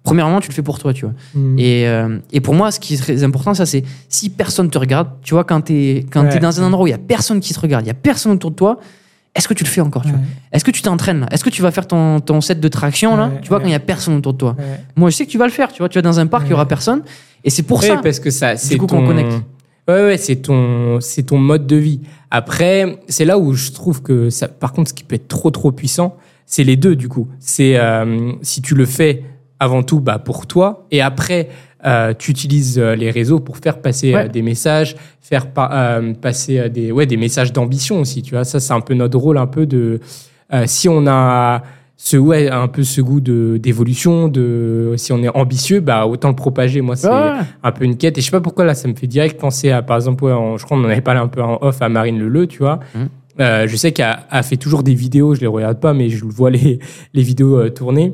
[0.02, 1.14] Premièrement, tu le fais pour toi, tu vois.
[1.34, 1.58] Mm.
[1.60, 4.78] Et, euh, et pour moi, ce qui est très important, ça, c'est si personne te
[4.78, 6.28] regarde, tu vois, quand t'es quand Ouais.
[6.30, 7.94] t'es dans un endroit où il y a personne qui te regarde, il y a
[7.94, 8.78] personne autour de toi,
[9.36, 10.12] est-ce que tu le fais encore, Ouais.
[10.52, 13.30] Est-ce que tu t'entraînes Est-ce que tu vas faire ton, ton set de traction là
[13.42, 13.64] Tu vois, ouais.
[13.64, 14.56] quand il y a personne autour de toi.
[14.96, 15.88] Moi, je sais que tu vas le faire, tu vois.
[15.88, 17.02] Tu vas dans un parc, il y aura personne.
[17.44, 17.98] Et c'est pour ça.
[18.02, 19.00] parce que ça, c'est coup, ton...
[19.00, 19.32] qu'on connecte.
[19.88, 22.00] Ouais, ouais, c'est ton, c'est ton mode de vie.
[22.30, 25.50] Après, c'est là où je trouve que ça, par contre, ce qui peut être trop,
[25.50, 27.28] trop puissant, c'est les deux, du coup.
[27.38, 29.22] C'est, euh, si tu le fais
[29.60, 31.48] avant tout, bah, pour toi, et après,
[31.86, 34.28] euh, tu utilises euh, les réseaux pour faire passer euh, Ouais.
[34.28, 38.44] des messages, faire pa- passer des, ouais, des messages d'ambition aussi, tu vois.
[38.44, 40.00] Ça, c'est un peu notre rôle, un peu de,
[40.66, 41.62] si on a
[41.98, 46.28] ce, ouais, un peu ce goût de, d'évolution, de, si on est ambitieux, bah, autant
[46.28, 46.80] le propager.
[46.82, 48.18] Moi, c'est, un peu une quête.
[48.18, 50.32] Et je sais pas pourquoi là, ça me fait direct penser à, par exemple, ouais,
[50.32, 52.58] en- je crois qu'on en avait parlé un peu en off à Marine Leleu, tu
[52.58, 52.80] vois.
[53.40, 56.24] Euh, je sais qu'elle a fait toujours des vidéos, je les regarde pas, mais je
[56.24, 56.78] vois les,
[57.14, 58.12] les vidéos euh, tourner.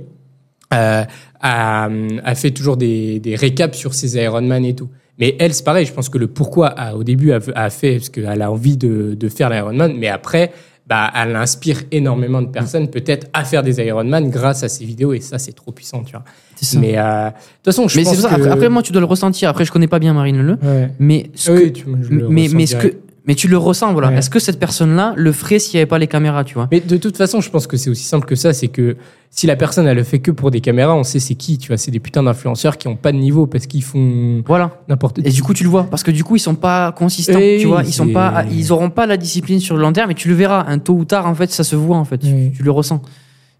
[0.73, 1.05] Euh,
[1.45, 1.89] a,
[2.25, 4.89] a fait toujours des, des récaps sur ses Ironman et tout.
[5.19, 7.97] Mais elle, c'est pareil, je pense que le pourquoi, a, au début, a, a fait
[7.97, 10.53] parce qu'elle a envie de, de faire l'Ironman, mais après,
[10.87, 15.13] bah, elle inspire énormément de personnes, peut-être, à faire des Ironman grâce à ses vidéos,
[15.13, 16.25] et ça, c'est trop puissant, tu vois.
[16.61, 16.79] Ça.
[16.79, 18.29] Mais euh, de toute façon, je Mais pense ça.
[18.29, 18.35] que...
[18.35, 19.49] Après, après, moi, tu dois le ressentir.
[19.49, 20.53] Après, je connais pas bien Marine Le.
[20.63, 20.91] Ouais.
[21.01, 22.95] Mais ce Oui, que, tu- mais, mais ce que.
[23.27, 24.09] Mais tu le ressens, voilà.
[24.09, 24.17] Ouais.
[24.19, 26.69] Est-ce que cette personne-là le ferait s'il n'y avait pas les caméras, tu vois?
[26.73, 28.53] Mais de toute façon, je pense que c'est aussi simple que ça.
[28.53, 28.97] C'est que
[29.31, 31.57] si la personne, elle le fait que pour des caméras, on sait c'est qui.
[31.59, 34.73] Tu vois, c'est des putains d'influenceurs qui ont pas de niveau parce qu'ils font Voilà.
[34.89, 37.39] n'importe Et du coup, tu le vois, parce que du coup, ils sont pas consistants,
[37.39, 37.83] tu vois.
[37.85, 40.35] Ils sont pas, ils auront pas la discipline sur le long terme, et tu le
[40.35, 40.65] verras.
[40.67, 42.19] Un tôt ou tard, en fait, ça se voit, en fait.
[42.19, 43.01] Tu- le ressens.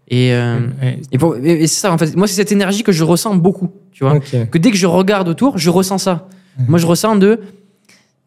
[0.09, 0.99] Et, euh, Ouais.
[1.43, 2.15] et, et- c'est ça, en fait.
[2.17, 4.19] Moi, c'est cette énergie que je ressens beaucoup, tu vois.
[4.19, 6.27] Que dès que je regarde autour, je ressens ça.
[6.67, 7.39] Moi, je ressens de,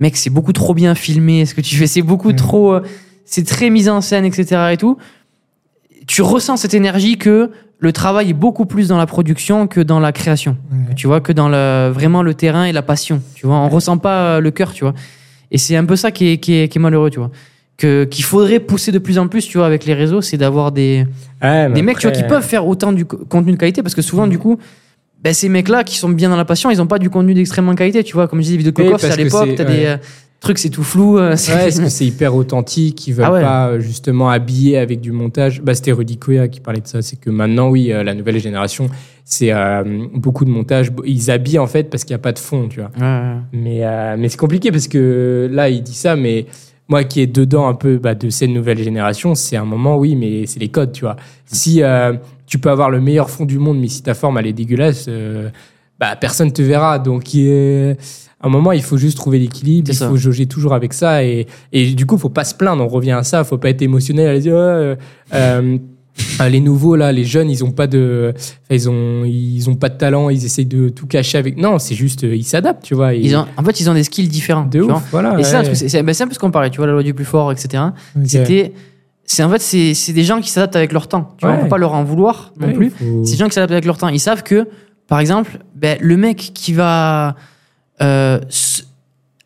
[0.01, 2.35] mec, c'est beaucoup trop bien filmé, ce que tu fais, c'est beaucoup Ouais.
[2.37, 2.83] trop, euh,
[3.25, 4.71] c'est très mis en scène, etc.
[4.73, 4.99] et tout.
[6.07, 10.01] Tu ressens cette énergie que le travail est beaucoup plus dans la production que dans
[10.01, 10.57] la création.
[10.95, 13.21] Tu vois, que dans le, vraiment le terrain et la passion.
[13.35, 14.95] Tu vois, on ressent pas euh, le cœur, tu vois.
[15.51, 17.31] Et c'est un peu ça qui est, qui est, qui est malheureux, tu vois.
[17.77, 20.73] Que, qu'il faudrait pousser de plus en plus, tu vois, avec les réseaux, c'est d'avoir
[20.73, 21.07] des,
[21.43, 23.95] Ouais, des mecs, tu vois, qui peuvent faire autant du co- contenu de qualité, parce
[23.95, 24.59] que souvent, du coup,
[25.27, 27.75] ben, ces mecs-là qui sont bien dans la passion, ils ont pas du contenu d'extrêmement
[27.75, 28.29] qualité, tu vois.
[28.29, 29.77] Comme je disais, les vidéos de Cocoff, c'est à que l'époque, t'as ouais.
[29.77, 29.97] des euh,
[30.39, 31.19] trucs, c'est tout flou.
[31.19, 33.41] euh, c'est- Ouais, est-ce que c'est hyper authentique Ils veulent Ah ouais.
[33.41, 37.03] pas euh, justement habiller avec du montage bah, C'était Rudy Koya qui parlait de ça.
[37.03, 38.89] C'est que maintenant, oui, la nouvelle génération,
[39.25, 39.83] c'est euh,
[40.15, 40.93] beaucoup de montage.
[41.05, 42.93] Ils habillent en fait parce qu'il n'y a pas de fond, tu vois.
[42.97, 43.33] Ouais.
[43.53, 46.47] Mais, euh, mais c'est compliqué parce que là, il dit ça, mais
[46.89, 50.15] moi qui est dedans un peu bah, de cette nouvelle génération, c'est un moment, oui,
[50.15, 51.17] mais c'est les codes, tu vois.
[51.47, 52.13] Si euh,
[52.47, 55.07] tu peux avoir le meilleur fond du monde, mais si ta forme, elle est dégueulasse,
[55.09, 55.49] euh,
[55.99, 56.99] bah, personne te verra.
[56.99, 57.97] Donc, il est-
[58.41, 61.25] à un moment, il faut juste trouver l'équilibre, il faut jauger toujours avec ça.
[61.25, 63.83] Et, et du coup, faut pas se plaindre, on revient à ça, faut pas être
[63.83, 64.95] émotionnel, aller dire, Ouais, euh,
[65.35, 65.79] euh,
[66.41, 68.33] euh, les nouveaux là, les jeunes, ils ont pas de,
[68.71, 71.57] ils ont, ils ont pas de talent, ils essayent de tout cacher avec.
[71.59, 73.15] Non, c'est juste, ils s'adaptent, tu vois.
[73.15, 74.65] et- Ils ont, en fait, ils ont des skills différents.
[74.67, 74.97] de vois.
[74.97, 75.33] ouf, voilà.
[75.35, 75.75] Et ouais.
[75.75, 77.53] c'est, ben, c'est un peu ce qu'on parlait, tu vois, la loi du plus fort,
[77.53, 77.83] etc.
[78.25, 78.73] C'était,
[79.27, 81.35] c'est en fait, c'est, c'est des gens qui s'adaptent avec leur temps.
[81.39, 81.61] Tu vois, Ouais.
[81.61, 82.91] on peut pas leur en vouloir non Ouais, plus.
[82.91, 84.09] faut- C'est des gens qui s'adaptent avec leur temps.
[84.09, 84.69] Ils savent que,
[85.09, 87.35] par exemple, ben, le mec qui va
[88.03, 88.39] euh,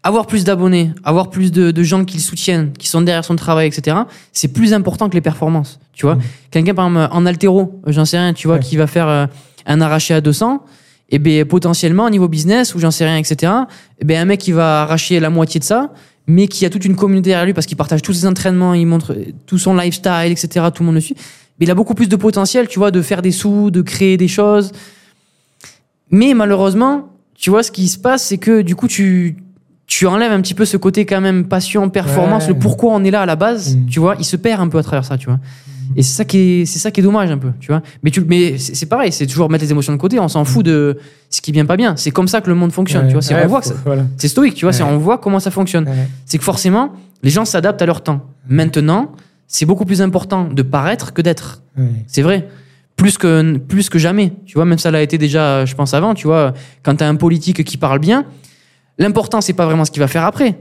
[0.03, 3.37] avoir plus d'abonnés, avoir plus de, de gens qui le soutiennent, qui sont derrière son
[3.37, 3.97] travail, etc.,
[4.33, 5.79] c'est plus important que les performances.
[5.93, 6.17] Tu vois,
[6.51, 8.63] quelqu'un par exemple en altéro, j'en sais rien, tu vois, Ouais.
[8.63, 9.27] qui va faire euh,
[9.67, 10.65] un arraché à 200,
[11.11, 13.53] et ben potentiellement au niveau business ou j'en sais rien, etc.
[14.01, 15.91] Et ben un mec qui va arracher la moitié de ça,
[16.31, 18.87] mais qui a toute une communauté derrière lui parce qu'il partage tous ses entraînements, il
[18.87, 19.17] montre
[19.47, 20.67] tout son lifestyle, etc.
[20.73, 21.17] Tout le monde le suit.
[21.59, 24.17] Mais il a beaucoup plus de potentiel, tu vois, de faire des sous, de créer
[24.17, 24.71] des choses.
[26.11, 29.39] Mais malheureusement, tu vois, ce qui se passe, c'est que du coup, tu,
[29.91, 32.51] tu enlèves un petit peu ce côté quand même passion, performance, Ouais.
[32.51, 33.87] le pourquoi on est là à la base, Mm.
[33.87, 35.41] tu vois, il se perd un peu à travers ça, tu vois.
[35.97, 37.83] Et c'est ça qui est, c'est ça qui est dommage un peu, tu vois.
[38.05, 40.21] Mais tu, mais c'est pareil, c'est toujours mettre les émotions de côté.
[40.21, 40.97] On s'en fout de
[41.29, 41.97] ce qui vient pas bien.
[41.97, 43.09] C'est comme ça que le monde fonctionne, Ouais.
[43.09, 43.23] tu vois.
[43.23, 44.05] C'est Ouais, on voit que faut- ça- voilà.
[44.17, 44.73] c'est stoïque, tu vois.
[44.73, 45.89] C'est on voit comment ça fonctionne.
[46.25, 46.93] C'est que forcément,
[47.25, 48.21] les gens s'adaptent à leur temps.
[48.49, 49.11] Maintenant,
[49.49, 51.63] c'est beaucoup plus important de paraître que d'être.
[52.07, 52.47] C'est vrai.
[52.95, 54.33] Plus que, plus que jamais.
[54.47, 56.15] Tu vois, même ça l'a été déjà, je pense, avant.
[56.15, 58.27] Tu vois, quand tu as un politique qui parle bien,
[59.01, 60.59] l'important, c'est pas vraiment ce qu'il va faire après.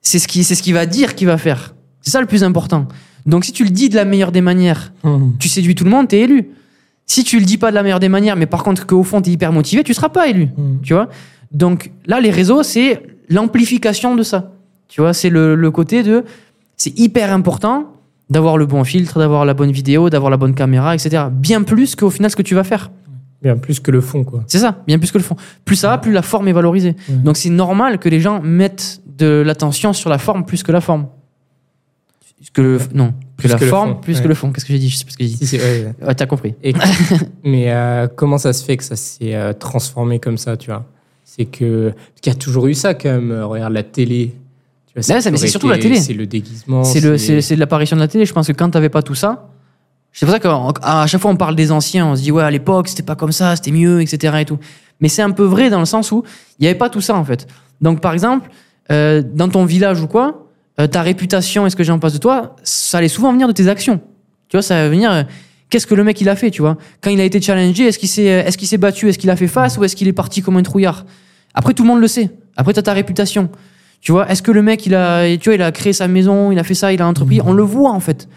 [0.00, 1.74] C'est ce qui, c'est ce qu'il va dire qu'il va faire.
[2.00, 2.86] C'est ça le plus important.
[3.26, 5.34] Donc, si tu le dis de la meilleure des manières, Hum.
[5.38, 6.48] tu séduis tout le monde, t'es élu.
[7.04, 9.20] Si tu le dis pas de la meilleure des manières, mais par contre qu'au fond
[9.20, 10.48] t'es hyper motivé, tu seras pas élu.
[10.56, 10.78] Hum.
[10.82, 11.08] Tu vois?
[11.52, 14.52] Donc là, les réseaux, c'est l'amplification de ça.
[14.88, 16.24] Tu vois, c'est le, le côté de.
[16.76, 17.92] C'est hyper important
[18.30, 21.24] d'avoir le bon filtre, d'avoir la bonne vidéo, d'avoir la bonne caméra, etc.
[21.32, 22.90] Bien plus qu'au final ce que tu vas faire.
[23.42, 24.42] Bien plus que le fond, quoi.
[24.48, 25.36] C'est ça, bien plus que le fond.
[25.64, 26.96] Plus ça va, plus la forme est valorisée.
[27.08, 30.80] Donc c'est normal que les gens mettent de l'attention sur la forme plus que la
[30.80, 31.06] forme.
[32.52, 34.22] Que le, non, Plus que la que le forme fond, plus ouais.
[34.22, 34.52] que le fond.
[34.52, 34.88] Qu'est-ce que j'ai dit?
[34.88, 35.46] Je sais pas ce que j'ai dit.
[35.46, 36.54] Si, ouais, T'as compris.
[36.62, 36.72] Et-
[37.44, 40.86] mais euh, comment ça se fait que ça s'est euh, transformé comme ça, tu vois?
[41.24, 43.32] C'est que parce qu'il y a toujours eu ça quand même.
[43.32, 44.34] euh, regarde la télé.
[44.86, 46.00] Tu vois, Ouais, ça, mais c'est surtout la télé.
[46.00, 46.84] C'est le déguisement.
[46.84, 48.24] C'est l'apparition de la télé.
[48.24, 49.48] Je pense que quand t'avais pas tout ça,
[50.12, 52.50] c'est pour ça qu'à chaque fois on parle des anciens, on se dit ouais à
[52.50, 54.36] l'époque c'était pas comme ça, c'était mieux, etc.
[54.40, 54.58] et tout.
[55.00, 56.24] Mais c'est un peu vrai dans le sens où
[56.58, 57.46] il y avait pas tout ça en fait.
[57.80, 58.50] Donc par exemple,
[58.90, 60.48] euh, dans ton village ou quoi,
[60.80, 63.46] euh, ta réputation et ce que j'ai en face de toi, ça allait souvent venir
[63.46, 64.00] de tes actions.
[64.48, 65.12] Tu vois, ça va venir.
[65.12, 65.22] euh,
[65.70, 66.78] Qu'est-ce que le mec il a fait, tu vois?
[67.02, 69.36] Quand il a été challengé, est-ce qu'il s'est, est-ce qu'il s'est battu, est-ce qu'il a
[69.36, 69.76] fait face?
[69.76, 71.04] Ou est-ce qu'il est parti comme un trouillard?
[71.52, 72.30] Après tout le monde le sait.
[72.56, 73.50] Après t'as ta réputation.
[74.00, 76.52] Tu vois, est-ce que le mec il a, tu vois, il a créé sa maison,
[76.52, 78.28] il a fait ça, il a entrepris, on le voit en fait.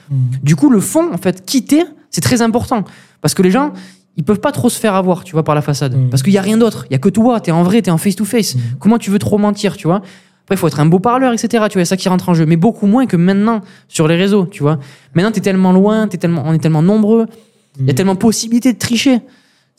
[0.42, 2.84] Du coup, le fond, en fait, quitter, c'est très important.
[3.22, 3.72] Parce que les gens,
[4.18, 5.96] ils peuvent pas trop se faire avoir, tu vois, par la façade.
[5.96, 6.10] Mm.
[6.10, 6.86] Parce qu'il y a rien d'autre.
[6.90, 8.56] Il y a que toi, t'es en vrai, t'es en face-to-face.
[8.80, 10.02] Comment tu veux trop mentir, tu vois?
[10.44, 11.66] Après, il faut être un beau parleur, etc.
[11.70, 12.46] Tu vois, ça qui rentre en jeu.
[12.46, 14.80] Mais beaucoup moins que maintenant sur les réseaux, tu vois.
[15.14, 17.28] Maintenant, t'es tellement loin, t'es tellement, on est tellement nombreux.
[17.80, 19.22] Il y a tellement possibilité de tricher.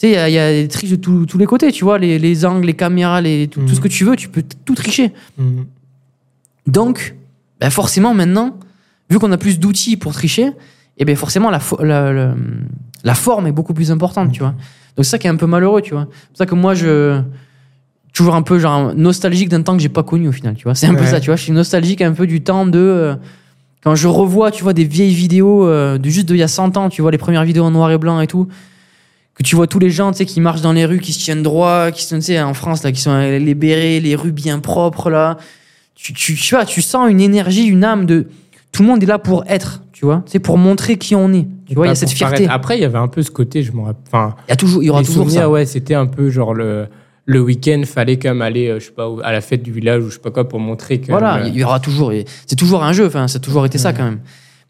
[0.02, 1.70] Tu sais, il y a, il y a des triches de tous tous les côtés,
[1.70, 4.28] tu vois, les, les angles, les caméras, les, tout, tout ce que tu veux, tu
[4.28, 5.12] peux tout tricher.
[5.38, 5.66] Mhm.
[6.66, 7.14] Donc,
[7.60, 8.56] ben forcément, maintenant,
[9.10, 10.50] vu qu'on a plus d'outils pour tricher,
[10.98, 12.34] et bien forcément, la, fo- la, la,
[13.04, 14.50] la forme est beaucoup plus importante, tu vois.
[14.96, 16.08] Donc, c'est ça qui est un peu malheureux, tu vois.
[16.10, 17.20] C'est pour ça que moi, je.
[18.12, 20.74] Toujours un peu genre nostalgique d'un temps que j'ai pas connu au final, tu vois.
[20.74, 21.36] C'est un peu ça, tu vois.
[21.36, 22.78] Je suis nostalgique un peu du temps de.
[22.78, 23.14] euh,
[23.82, 26.76] quand je revois, tu vois, des vieilles vidéos euh, de juste d'il y a 100
[26.76, 28.48] ans, tu vois, les premières vidéos en noir et blanc et tout.
[29.34, 31.24] Que tu vois tous les gens, tu sais, qui marchent dans les rues, qui se
[31.24, 34.14] tiennent droit, qui sont, tu sais, en France, là, qui sont avec les bérets, les
[34.14, 35.38] rues bien propres, là
[35.94, 38.26] tu, tu, tu vois, tu sens une énergie, une âme de
[38.72, 41.46] tout le monde est là pour être, tu vois, c'est pour montrer qui on est.
[41.68, 42.34] Tu vois, il y a Pas cette fierté.
[42.46, 42.52] paraître.
[42.52, 44.02] Après, il y avait un peu ce côté, je me rappelle.
[44.08, 45.48] Enfin, Il y a toujours, il y aura toujours ça.
[45.48, 46.88] ouais, c'était un peu genre le,
[47.26, 50.02] le week-end, fallait quand même aller, euh, je sais pas, à la fête du village
[50.02, 51.06] ou je sais pas quoi pour montrer que.
[51.12, 52.12] Voilà, euh, il y aura toujours,
[52.46, 53.06] c'est toujours un jeu.
[53.06, 54.20] Enfin, ça a toujours été ça quand même.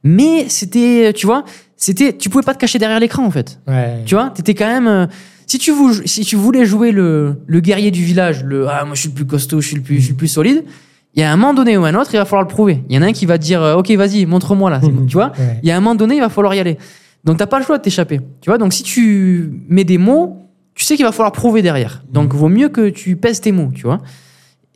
[0.05, 1.45] Mais c'était, tu vois,
[1.85, 3.61] c'était, tu pouvais pas te cacher derrière l'écran en fait.
[3.67, 4.03] ouais.
[4.07, 4.87] Tu vois, t'étais quand même.
[4.87, 5.07] euh,
[5.47, 8.95] si tu vou- si tu voulais jouer le, le guerrier du village, le ah moi
[8.95, 10.65] je suis le plus costaud, je suis le plus, je suis le plus solide.
[11.15, 12.83] Il y a un moment donné ou un autre, il va falloir le prouver.
[12.89, 15.13] Il y en a un qui va te dire euh, ok vas-y montre-moi là, tu
[15.15, 15.33] vois.
[15.39, 15.59] Ouais.
[15.63, 16.79] Il y a un moment donné, il va falloir y aller.
[17.25, 18.21] Donc t'as pas le choix de t'échapper.
[18.41, 22.03] Tu vois, donc si tu mets des mots, tu sais qu'il va falloir prouver derrière.
[22.11, 24.01] Donc vaut mieux que tu pèses tes mots, tu vois.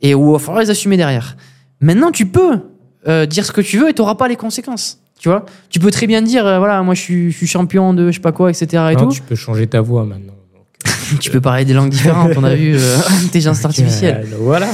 [0.01, 1.37] Et où il va falloir les assumer derrière.
[1.81, 2.59] Maintenant, tu peux
[3.07, 4.99] euh, dire ce que tu veux et t'auras pas les conséquences.
[5.19, 7.93] Tu vois, tu peux très bien dire euh, voilà, moi je suis, je suis champion
[7.93, 8.67] de je sais pas quoi, etc.
[8.91, 9.11] Et Non, tout.
[9.13, 10.33] tu peux changer ta voix maintenant.
[10.53, 12.33] donc, Tu peux parler des langues différentes.
[12.37, 14.27] On a vu euh, intelligence artificielle.
[14.31, 14.67] euh, voilà.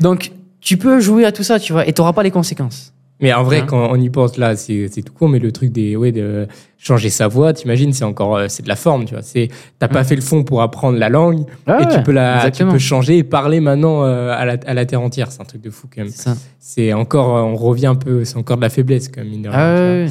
[0.00, 2.92] Donc tu peux jouer à tout ça, tu vois, et t'auras pas les conséquences.
[3.20, 3.66] Mais en vrai, Hein?
[3.68, 6.46] quand on y pense là, c'est tout con, mais le truc des, ouais, de
[6.78, 9.22] changer sa voix, t'imagines, c'est encore, euh, c'est de la forme, tu vois.
[9.22, 9.48] C'est,
[9.78, 12.64] t'as pas fait le fond pour apprendre la langue, Ah et tu peux la, tu
[12.64, 15.30] peux changer et parler maintenant euh, à, la, à la terre entière.
[15.30, 16.12] C'est un truc de fou quand même.
[16.58, 19.42] C'est encore, euh, on revient un peu, c'est encore de la faiblesse quand même, mine
[19.42, 20.06] de rien, Ah ouais.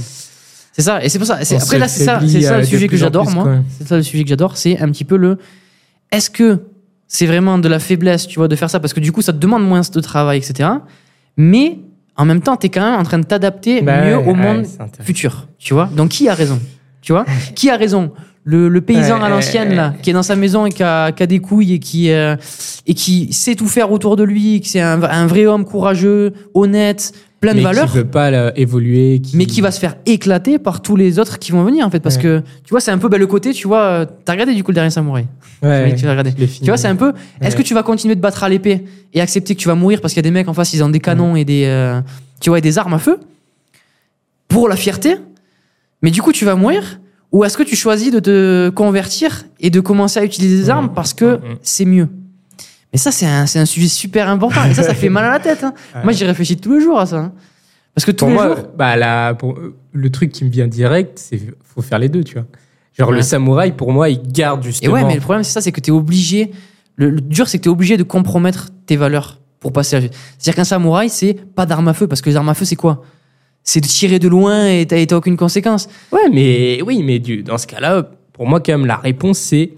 [0.71, 1.35] C'est ça, et c'est pour ça.
[1.35, 3.57] Après là, c'est ça, c'est ça le sujet que j'adore, moi.
[3.77, 5.37] C'est ça le sujet que j'adore, c'est un petit peu le.
[6.11, 6.59] Est-ce que
[7.07, 8.79] c'est vraiment de la faiblesse, tu vois, de faire ça?
[8.79, 10.69] Parce que du coup, ça te demande moins de travail, etc.
[11.37, 11.79] Mais
[12.19, 14.65] en même temps, t'es quand même en train de t'adapter Bah mieux ouais, au monde
[15.01, 15.89] futur, tu vois.
[15.95, 16.59] Donc qui a raison,
[17.01, 17.25] tu vois.
[17.55, 18.11] Qui a raison?
[18.43, 21.11] Le, le paysan Ouais, à l'ancienne là, qui est dans sa maison et qui a,
[21.11, 22.35] qui a des couilles et qui euh,
[22.87, 26.33] et qui sait tout faire autour de lui, qui c'est un, un vrai homme courageux,
[26.53, 27.89] honnête, plein de mais valeurs.
[27.91, 29.37] qui veut pas là, évoluer, qui...
[29.37, 31.99] mais qui va se faire éclater par tous les autres qui vont venir en fait
[32.01, 32.21] parce Ouais.
[32.23, 34.63] que tu vois c'est un peu bah, le côté tu vois euh, t'as regardé du
[34.63, 35.25] coup le dernier samouraï?
[35.63, 38.43] Ouais, tu regardé tu vois c'est un peu est-ce que tu vas continuer de battre
[38.43, 38.83] à l'épée
[39.13, 40.83] et accepter que tu vas mourir parce qu'il y a des mecs en face ils
[40.83, 42.01] ont des canons et des euh,
[42.41, 43.19] tu vois et des armes à feu
[44.47, 45.15] pour la fierté?
[46.01, 46.99] Mais du coup tu vas mourir?
[47.31, 50.89] Ou est-ce que tu choisis de te convertir et de commencer à utiliser des armes
[50.95, 52.07] parce que c'est mieux?
[52.93, 55.29] Mais ça c'est un, c'est un sujet super important et ça ça fait mal à
[55.29, 55.73] la tête hein.
[55.95, 56.03] Ouais.
[56.03, 57.31] moi j'y réfléchis tous les jours à ça hein.
[57.95, 59.57] parce que tous Pour les moi, jours bah, la- pour,
[59.91, 62.45] le truc qui me vient direct, c'est faut faire les deux, tu vois.
[62.97, 63.15] Genre Ouais.
[63.15, 64.93] le samouraï, pour moi, il garde Et justement.
[64.93, 66.51] ouais, mais le problème, c'est ça, c'est que tu es obligé.
[66.95, 69.99] Le, le dur, c'est que tu es obligé de compromettre tes valeurs pour passer à
[70.01, 70.07] la.
[70.37, 72.75] C'est-à-dire qu'un samouraï, c'est pas d'armes à feu, parce que les armes à feu, c'est
[72.75, 73.03] quoi?
[73.63, 75.87] C'est de tirer de loin et t'as t'as aucune conséquence.
[76.11, 79.71] Ouais, mais oui, mais du, dans ce cas-là, pour moi, quand même, la réponse, c'est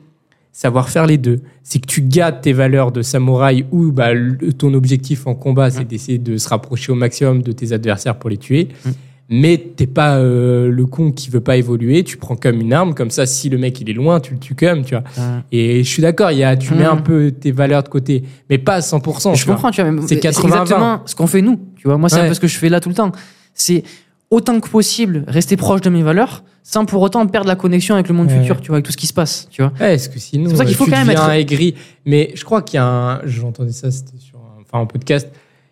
[0.52, 1.40] savoir faire les deux.
[1.64, 5.70] C'est que tu gardes tes valeurs de samouraï ou bah, le- ton objectif en combat,
[5.70, 5.88] c'est Mm.
[5.88, 8.68] d'essayer de se rapprocher au maximum de tes adversaires pour les tuer.
[8.86, 8.90] Mm.
[9.34, 12.04] Mais t'es pas euh, le con qui veut pas évoluer.
[12.04, 14.40] Tu prends comme une arme, comme ça, si le mec il est loin, tu le
[14.40, 15.06] tues même, tu vois.
[15.54, 16.88] Et je suis d'accord, il y a, tu mets Mm.
[16.92, 19.34] un peu tes valeurs de côté, mais pas à 100%.
[19.34, 19.56] je tu vois.
[19.56, 19.90] comprends, tu vois.
[20.06, 20.48] C'est 80-20.
[20.64, 21.58] exactement ce qu'on fait nous.
[21.78, 22.28] Tu vois, moi, c'est un Ouais.
[22.28, 23.14] peu ce que je fais là tout le temps.
[23.54, 23.84] C'est
[24.32, 28.08] autant que possible rester proche de mes valeurs sans pour autant perdre la connexion avec
[28.08, 28.40] le monde Ouais.
[28.40, 29.72] futur, tu vois, avec tout ce qui se passe, tu vois.
[29.80, 31.76] Ouais, est-ce que sinon, C'est pour ça qu'il euh, faut quand même être- aigri.
[32.06, 33.22] Mais je crois qu'il y a un.
[33.26, 35.28] J'entendais ça, c'était sur un, enfin, un podcast.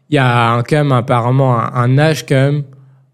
[0.09, 2.63] Il y a un- quand même apparemment un, un âge quand même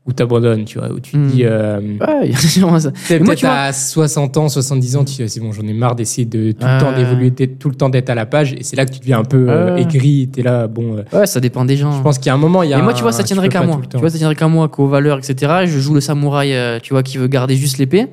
[0.08, 1.28] où tu abandonnes, tu vois, où tu te Hmm.
[1.28, 1.46] dis.
[1.46, 2.32] euh, Ouais,
[2.80, 2.92] ça.
[2.92, 5.74] peut-être moi, tu vois- à 60 ans, 70 ans, tu dis c'est bon, j'en ai
[5.74, 6.96] marre d'essayer de tout le temps Ouais.
[6.98, 8.54] d'évoluer, tout le temps d'être à la page.
[8.54, 9.82] Et c'est là que tu deviens un peu euh, Ouais.
[9.82, 10.30] aigri.
[10.32, 10.98] Tu es là, bon.
[10.98, 11.92] euh, Ouais, ça dépend des gens.
[11.92, 12.80] je pense qu'il y a un moment, il y a.
[12.80, 13.82] Et moi, tu vois, ça tiendrait qu'à moi.
[13.90, 15.62] Tu vois, ça tiendrait qu'à moi, qu'aux valeurs, etc.
[15.64, 18.08] Et je joue le samouraï, euh, tu vois, qui veut garder juste l'épée.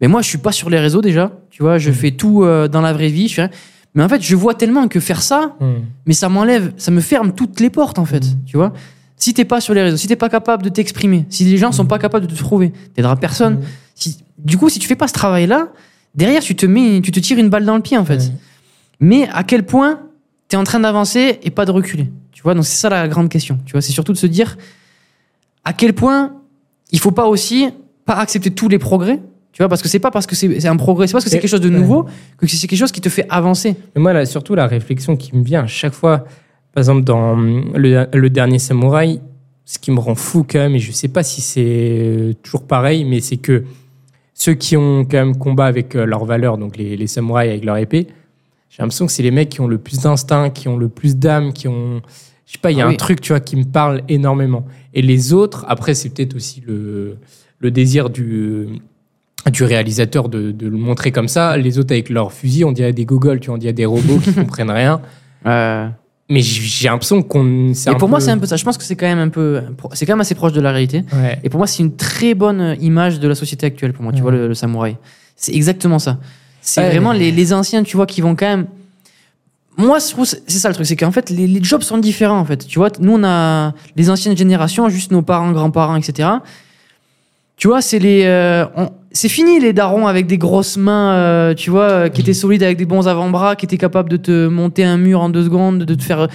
[0.00, 1.32] Mais moi, je suis pas sur les réseaux déjà.
[1.50, 1.94] Tu vois, je Mm.
[1.94, 3.28] fais tout euh, dans la vraie vie.
[3.28, 3.48] Je fais...
[3.96, 5.82] Mais en fait, je vois tellement que faire ça, Hmm.
[6.04, 8.24] mais ça m'enlève, ça me ferme toutes les portes, en fait.
[8.44, 8.72] Tu vois
[9.24, 11.72] Si t'es pas sur les réseaux, si t'es pas capable de t'exprimer, si les gens
[11.72, 13.62] sont pas capables de te trouver, t'aideras personne.
[13.94, 14.18] Si...
[14.36, 15.68] Du coup, si tu fais pas ce travail-là,
[16.14, 18.30] derrière, tu te mets, tu te tires une balle dans le pied, en fait.
[19.00, 20.02] Mais à quel point
[20.50, 22.12] tu es en train d'avancer et pas de reculer?
[22.32, 23.58] Tu vois, donc c'est ça la grande question.
[23.64, 24.58] Tu vois, c'est surtout de se dire
[25.64, 26.34] à quel point
[26.92, 27.70] il faut pas aussi
[28.04, 29.22] pas accepter tous les progrès.
[29.52, 31.30] Tu vois, parce que c'est pas parce que c'est un progrès, c'est pas parce que
[31.30, 32.04] c'est quelque chose de nouveau
[32.36, 33.74] que c'est quelque chose qui te fait avancer.
[33.94, 36.26] Mais moi, là, surtout, la réflexion qui me vient à chaque fois,
[36.74, 39.20] par exemple, dans hum, le, le dernier Samouraï,
[39.64, 42.64] ce qui me rend fou quand même, et je sais pas si c'est euh, toujours
[42.66, 43.64] pareil, mais c'est que
[44.34, 47.64] ceux qui ont quand même combat avec euh, leurs valeurs, donc les, les samouraïs avec
[47.64, 48.08] leur épée,
[48.68, 51.16] j'ai l'impression que c'est les mecs qui ont le plus d'instinct, qui ont le plus
[51.16, 52.02] d'âme, qui ont.
[52.44, 52.96] Je sais pas, il y a Ah un oui.
[52.96, 54.66] truc, tu vois, qui me parle énormément.
[54.92, 57.16] Et les autres, après, c'est peut-être aussi le,
[57.60, 58.66] le désir du,
[59.50, 61.56] du réalisateur de, de le montrer comme ça.
[61.56, 64.18] Les autres, avec leurs fusils, on dirait des gogoles, tu vois, on dirait des robots
[64.18, 65.00] qui comprennent rien.
[66.30, 67.72] Mais j'ai l'impression qu'on.
[67.72, 68.56] Et pour moi, c'est un peu ça.
[68.56, 69.60] Je pense que c'est quand même un peu,
[69.92, 71.04] c'est quand même assez proche de la réalité.
[71.12, 71.38] Ouais.
[71.44, 73.92] Et pour moi, c'est une très bonne image de la société actuelle.
[73.92, 74.22] Pour moi, tu Ouais.
[74.22, 74.96] vois, le, le samouraï.
[75.36, 76.18] C'est exactement ça.
[76.62, 78.66] C'est Ouais, vraiment les, les anciens, tu vois, qui vont quand même.
[79.76, 81.98] Moi, je trouve c'est c'est ça le truc, c'est qu'en fait, les, les jobs sont
[81.98, 82.38] différents.
[82.38, 86.28] En fait, tu vois, nous, on a les anciennes générations, juste nos parents, grands-parents, etc.
[87.56, 91.54] Tu vois, c'est les, euh, on- c'est fini les darons avec des grosses mains, euh,
[91.54, 94.48] tu vois, euh, qui étaient solides avec des bons avant-bras, qui étaient capables de te
[94.48, 96.26] monter un mur en deux secondes, de te faire euh,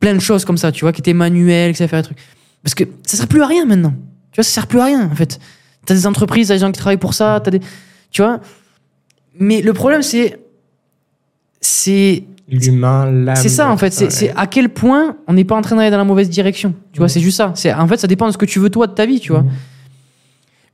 [0.00, 2.18] plein de choses comme ça, tu vois, qui étaient manuels, qui savaient faire des trucs.
[2.62, 3.92] Parce que ça sert plus à rien maintenant.
[4.32, 5.38] Tu vois, ça sert plus à rien en fait.
[5.84, 7.60] T'as des entreprises, t'as des gens qui travaillent pour ça, t'as des,
[8.10, 8.40] tu vois.
[9.38, 10.38] Mais le problème c'est,
[11.60, 13.36] c'est, L'humain, l'âme.
[13.36, 13.92] c'est ça en fait.
[13.92, 14.32] C'est, ouais.
[14.34, 16.74] à quel point on n'est pas en train d'aller dans la mauvaise direction.
[16.92, 17.52] Tu vois, c'est juste ça.
[17.54, 19.32] C'est en fait, ça dépend de ce que tu veux toi de ta vie, tu
[19.32, 19.42] vois.
[19.42, 19.50] Mhm.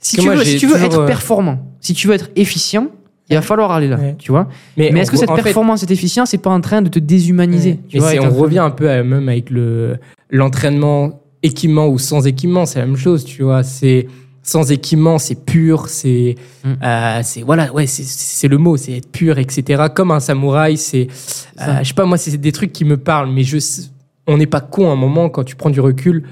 [0.00, 2.14] Si tu moi, veux, j'ai si tu veux toujours, être euh, performant, si tu veux
[2.14, 2.88] être efficient,
[3.28, 4.16] il va falloir aller là, Ouais.
[4.18, 4.48] tu vois.
[4.76, 6.98] Mais, est-ce que cette en fait, performance, cette efficience, c'est pas en train de te
[6.98, 7.78] déshumaniser Ouais.
[7.88, 9.98] tu vois, on revient un peu à, même avec le
[10.30, 13.62] l'entraînement équipement ou sans équipement, c'est la même chose, tu vois.
[13.62, 14.06] C'est
[14.42, 16.34] sans équipement, c'est pur, c'est
[16.64, 16.68] Mm.
[16.82, 19.84] euh, c'est voilà, ouais, c'est- le mot, c'est être pur, etc.
[19.94, 21.08] Comme un samouraï, c'est
[21.60, 23.58] euh, je sais pas moi, c'est des trucs qui me parlent, mais je
[24.26, 26.24] on n'est pas con à un moment quand tu prends du recul.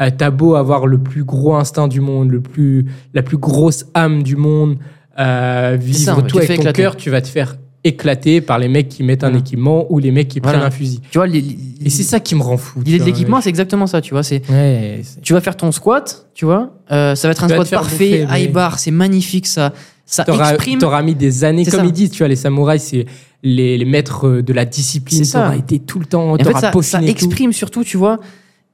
[0.00, 3.84] Euh, T'as beau avoir le plus gros instinct du monde, le plus la plus grosse
[3.94, 4.76] âme du monde,
[5.18, 6.82] euh, vivre ça, tout avec ton éclater.
[6.82, 9.40] cœur, tu vas te faire éclater par les mecs qui mettent un Voilà.
[9.40, 10.58] équipement ou les mecs qui Voilà.
[10.58, 11.00] prennent un fusil.
[11.10, 11.44] Tu vois, les-
[11.84, 12.78] Et c'est ça qui me rend fou.
[12.78, 14.22] L'idée tu de vois, l'équipement, c'est exactement ça, tu vois.
[14.22, 16.70] C'est, Ouais, c'est- tu vas faire ton squat, tu vois.
[16.92, 19.72] euh, ça va être un squat parfait, mais- high bar, c'est magnifique, ça,
[20.06, 20.78] ça T'auras exprime.
[20.78, 21.84] t'auras mis des années, comme ça.
[21.84, 23.04] ils disent, tu vois, les samouraïs, c'est
[23.42, 25.24] les, les maîtres de la discipline.
[25.24, 25.40] Ça.
[25.42, 27.04] T'auras été tout le temps, Et en fait, t'auras ça, ça tout.
[27.06, 28.18] exprime surtout, tu vois,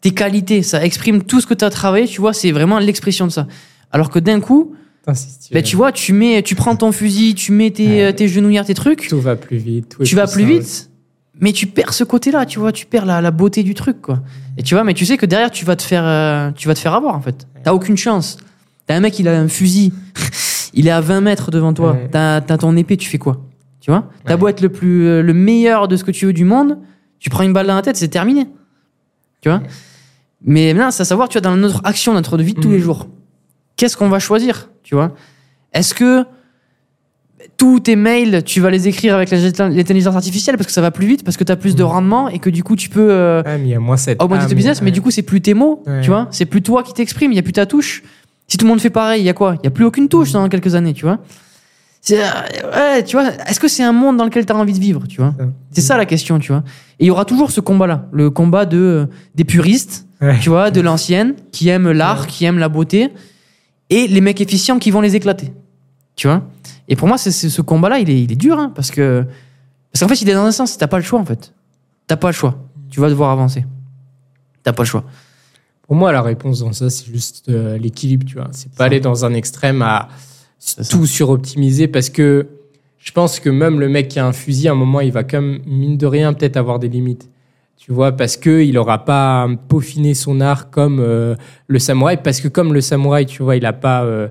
[0.01, 3.27] tes qualités, ça exprime tout ce que tu as travaillé, tu vois, c'est vraiment l'expression
[3.27, 3.47] de ça.
[3.91, 4.75] Alors que d'un coup,
[5.53, 8.03] ben, tu vois, tu, mets, tu prends ton fusil, tu mets tes, Ouais.
[8.05, 9.97] euh, tes genouillères, tes trucs, Tout va plus vite.
[9.99, 10.91] tout tu vas plus vite,
[11.41, 14.23] mais tu perds ce côté-là, tu vois, tu perds la, la beauté du truc, quoi.
[14.59, 16.75] Et tu vois, mais tu sais que derrière, tu vas te faire, euh, tu vas
[16.75, 17.47] te faire avoir, en fait.
[17.65, 18.37] T'as aucune chance.
[18.87, 19.93] T'as un mec, il a un fusil,
[20.75, 22.09] il est à 20 mètres devant toi, Ouais.
[22.13, 23.41] t'as as ton épée, tu fais quoi?
[23.81, 24.11] Tu vois?
[24.25, 24.37] T'as Ouais.
[24.39, 26.79] beau être le, plus, euh, le meilleur de ce que tu veux du monde,
[27.19, 28.47] tu prends une balle dans la tête, c'est terminé.
[29.41, 29.63] Tu vois?
[30.45, 32.75] Mais maintenant, c'est à savoir, tu vois, dans notre action, notre vie de tous Mhm.
[32.75, 33.09] les jours,
[33.77, 35.15] qu'est-ce qu'on va choisir Tu vois?
[35.73, 36.25] Est-ce que
[37.57, 41.07] tous tes mails, tu vas les écrire avec l'intelligence artificielle parce que ça va plus
[41.07, 41.89] vite, parce que tu as plus de Mhm.
[41.89, 44.23] rendement et que du coup, tu peux euh, Ouais, mais y moins cette.
[44.23, 46.01] augmenter ton business, mais du coup, c'est plus tes mots, Ouais.
[46.03, 46.29] tu vois?
[46.31, 48.03] C'est plus toi qui t'exprime, il n'y a plus ta touche.
[48.47, 49.55] Si tout le monde fait pareil, il y a quoi?
[49.57, 51.19] Il n'y a plus aucune touche dans quelques années, tu vois?
[52.17, 55.07] Ouais, tu vois, est-ce que c'est un monde dans lequel tu as envie de vivre,
[55.09, 55.35] tu vois
[55.73, 56.63] C'est ça la question, tu vois.
[56.99, 60.39] Et il y aura toujours ce combat-là, le combat de, euh, des puristes, Ouais.
[60.41, 63.13] tu vois, de l'ancienne, qui aiment l'art, qui aiment la beauté,
[63.91, 65.53] et les mecs efficients qui vont les éclater,
[66.17, 66.43] tu vois.
[66.89, 69.25] Et pour moi, c'est, c'est- ce combat-là, il est, il est dur, hein, parce que
[69.93, 71.53] parce qu'en fait, il est dans un sens, t'as pas le choix, en fait.
[72.07, 72.59] T'as pas le choix.
[72.91, 73.65] Tu vas devoir avancer.
[74.63, 75.05] T'as pas le choix.
[75.87, 78.49] Pour moi, la réponse dans ça, c'est juste euh, l'équilibre, tu vois.
[78.53, 78.85] C'est pas Ça.
[78.85, 80.09] aller dans un extrême à.
[80.91, 82.47] Tout suroptimiser parce que
[82.99, 85.23] je pense que même le mec qui a un fusil, à un moment, il va
[85.25, 87.29] quand même, mine de rien, peut-être avoir des limites.
[87.77, 91.37] Tu vois, parce que il aura pas peaufiné son art comme euh,
[91.69, 94.29] le samouraï, parce que comme le samouraï, tu vois, il a pas, euh,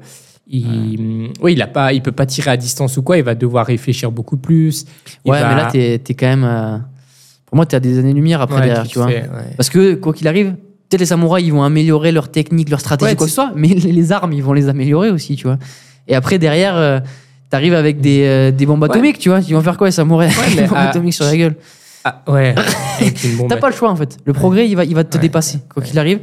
[0.47, 3.17] il, oui, il a pas, il peut pas tirer à distance ou quoi.
[3.17, 4.85] Il va devoir réfléchir beaucoup plus.
[5.25, 6.43] Ouais, va- mais là, t'es es quand même.
[6.43, 6.77] euh,
[7.45, 9.07] Pour moi, t'es à des années-lumière après Ouais, derrière, tu vois.
[9.07, 9.23] ouais.
[9.55, 10.51] Parce que, quoi qu'il arrive,
[10.89, 13.53] peut-être les samouraïs, ils vont améliorer leur technique, leur stratégie, quoi que tu- ce soit,
[13.55, 15.57] mais les armes, ils vont les améliorer aussi, tu vois.
[16.07, 16.99] Et après, derrière, euh,
[17.49, 18.89] t'arrives avec des, euh, des bombes Ouais.
[18.89, 19.39] atomiques, tu vois.
[19.39, 21.55] Ils vont faire quoi, les samouraïs Ouais, des bombes à- atomiques sur la gueule
[22.03, 22.55] Ah, ouais.
[23.49, 24.17] T'as pas le choix, en fait.
[24.25, 25.21] Le progrès, il va, il va te Ouais.
[25.21, 25.59] dépasser.
[25.73, 26.19] Quoi qu'il arrive,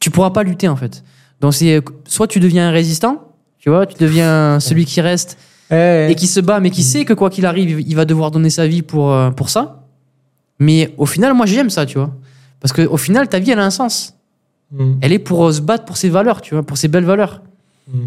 [0.00, 1.02] tu pourras pas lutter, en fait.
[1.40, 5.38] Donc, c'est soit tu deviens un résistant, tu vois, tu deviens celui qui reste
[5.70, 8.50] et qui se bat, mais qui sait que quoi qu'il arrive, il va devoir donner
[8.50, 9.80] sa vie pour, euh, pour ça.
[10.60, 12.14] Mais au final, moi, j'aime ça, tu vois.
[12.60, 14.14] Parce qu'au final, ta vie, elle a un sens.
[14.70, 14.92] Mm.
[15.00, 17.42] Elle est pour se battre pour ses valeurs, tu vois, pour ses belles valeurs.
[17.92, 17.98] Mm.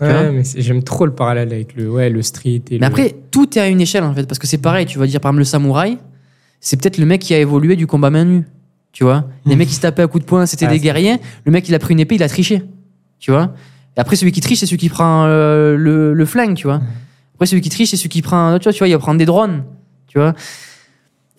[0.00, 2.62] Ouais, mais j'aime trop le parallèle avec le, ouais, le street.
[2.70, 4.24] Et Mais le- après, tout est à une échelle, en fait.
[4.26, 5.98] Parce que c'est pareil, tu vas dire, par exemple, le samouraï,
[6.60, 8.44] c'est peut-être le mec qui a évolué du combat main nue.
[8.92, 9.58] Tu vois Les Mm.
[9.58, 11.16] mecs qui se tapaient à coups de poing, c'était Ah, des guerriers.
[11.44, 12.62] Le mec, il a pris une épée, il a triché.
[13.18, 13.54] Tu vois
[13.96, 16.80] Et après, celui qui triche, c'est celui qui prend euh, le, le flingue, tu vois
[17.34, 18.58] Après, celui qui triche, c'est celui qui prend.
[18.58, 19.64] Tu vois, tu vois, il va prendre des drones.
[20.08, 20.34] Tu vois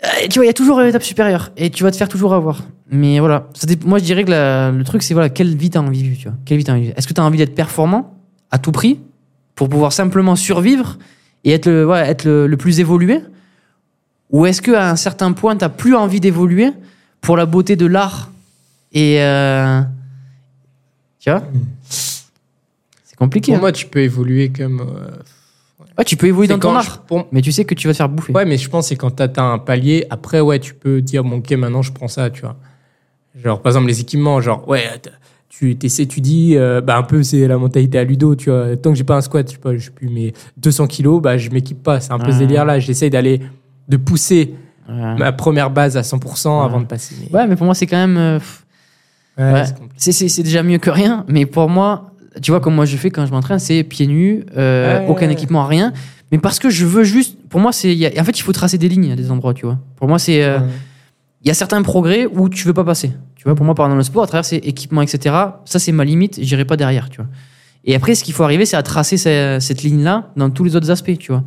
[0.03, 1.51] Euh, Tu vois, il y a toujours une étape supérieure.
[1.57, 2.61] Et tu vas te faire toujours avoir.
[2.91, 3.49] Mais voilà.
[3.85, 6.17] Moi, je dirais que la- le truc, c'est voilà, quelle vie t'as envie de vivre,
[6.19, 8.13] tu vois Quelle vie t'as envie de vivre Est-ce que t'as envie d'être performant?
[8.51, 8.99] À tout prix
[9.55, 10.97] pour pouvoir simplement survivre
[11.43, 13.21] et être le, ouais, être le, le plus évolué?
[14.29, 16.71] Ou est-ce qu'à un certain point, t'as plus envie d'évoluer
[17.21, 18.29] pour la beauté de l'art
[18.93, 19.21] et.
[19.21, 19.81] euh,
[21.19, 21.43] Tu vois?
[21.89, 23.51] C'est compliqué.
[23.51, 23.61] Pour hein.
[23.61, 24.81] moi, tu peux évoluer comme.
[24.81, 25.11] euh,
[25.97, 27.93] Ouais, tu peux évoluer dans ton art, je- pour- mais tu sais que tu vas
[27.93, 28.31] te faire bouffer.
[28.31, 31.01] Ouais, mais je pense que c'est quand tu atteins un palier, après, ouais, tu peux
[31.01, 32.55] dire, bon, ok, maintenant je prends ça, tu vois.
[33.43, 35.09] Genre, par exemple, les équipements, genre, ouais, t-
[35.57, 38.75] tu t'essaies, tu dis, euh, bah, un peu, c'est la mentalité à Ludo, tu vois.
[38.77, 41.37] Tant que j'ai pas un squat, je sais pas, je plus, mais 200 kilos, bah,
[41.37, 41.99] je m'équipe pas.
[41.99, 42.45] C'est un peu ce Ouais.
[42.45, 42.79] délire-là.
[42.79, 43.41] J'essaie d'aller,
[43.87, 44.53] de pousser
[44.87, 46.65] ma première base à 100% Ouais.
[46.65, 47.15] avant de passer.
[47.31, 48.17] Mais, Ouais, mais pour moi, c'est quand même.
[48.17, 48.39] euh,
[49.37, 49.63] ouais, ouais.
[49.97, 52.11] c'est déjà mieux que rien, mais pour moi,
[52.41, 55.05] tu vois, comme moi je fais quand je m'entraîne, c'est pieds nus, euh, Ouais.
[55.09, 55.91] aucun équipement, rien.
[56.31, 57.37] Mais parce que je veux juste.
[57.49, 57.89] Pour moi, c'est.
[58.19, 59.79] En fait, il faut tracer des lignes à des endroits, tu vois.
[59.95, 60.43] Pour moi, c'est.
[61.43, 63.11] Il y a certains progrès où tu veux pas passer.
[63.35, 65.35] Tu vois, pour moi, par exemple, le sport, à travers ces équipements, etc.,
[65.65, 67.27] ça, c'est ma limite, j'irai pas derrière, tu vois.
[67.85, 70.75] Et après, ce qu'il faut arriver, c'est à tracer ce- cette ligne-là dans tous les
[70.75, 71.43] autres aspects, tu vois.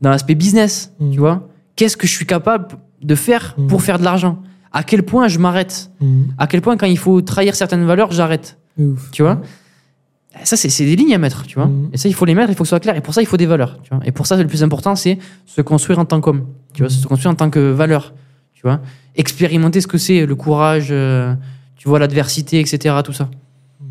[0.00, 1.10] Dans l'aspect business, Mhm.
[1.12, 1.48] tu vois.
[1.76, 2.68] Qu'est-ce que je suis capable
[3.02, 3.66] de faire Mhm.
[3.66, 4.38] pour faire de l'argent?
[4.72, 5.90] À quel point je m'arrête?
[6.00, 6.28] Mhm.
[6.38, 8.58] À quel point, quand il faut trahir certaines valeurs, j'arrête?
[9.10, 9.42] Tu vois?
[10.44, 11.68] Ça, c'est des lignes à mettre, tu vois.
[11.92, 12.96] Et ça, il faut les mettre, il faut que ce soit clair.
[12.96, 14.00] Et pour ça, il faut des valeurs, tu vois.
[14.06, 17.06] Et pour ça, le plus important, c'est se construire en tant qu'homme, tu vois, se
[17.06, 18.14] construire en tant que valeur,
[18.62, 18.80] tu vois.
[19.16, 21.34] Expérimenter ce que c'est, le courage, euh,
[21.76, 23.24] tu vois, l'adversité, etc., tout ça.
[23.80, 23.88] Mhm.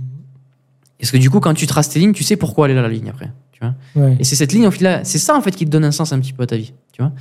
[0.97, 2.81] Parce que du coup, quand tu traces tes lignes, tu sais pourquoi elle est là,
[2.81, 3.75] la ligne, après, tu vois.
[3.95, 4.15] Ouais.
[4.19, 6.13] Et c'est cette ligne, au final, c'est ça, en fait, qui te donne un sens
[6.13, 7.11] un petit peu à ta vie, tu vois.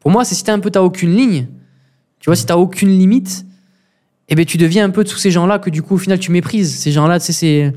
[0.00, 1.46] Pour moi, c'est si t'as un peu, t'as aucune ligne,
[2.20, 3.46] tu vois, si t'as aucune limite,
[4.28, 6.18] eh ben, tu deviens un peu de tous ces gens-là que, du coup, au final,
[6.18, 6.74] tu méprises.
[6.74, 7.72] Ces gens-là, tu sais, c'est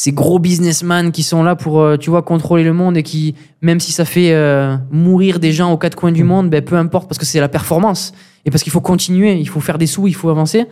[0.00, 3.34] ces gros businessmen qui sont là pour, euh, tu vois, contrôler le monde et qui,
[3.62, 6.26] même si ça fait euh, mourir des gens aux quatre coins du Mm.
[6.28, 8.12] monde, ben, peu importe, parce que c'est la performance.
[8.44, 10.66] Et parce qu'il faut continuer, il faut faire des sous, il faut avancer.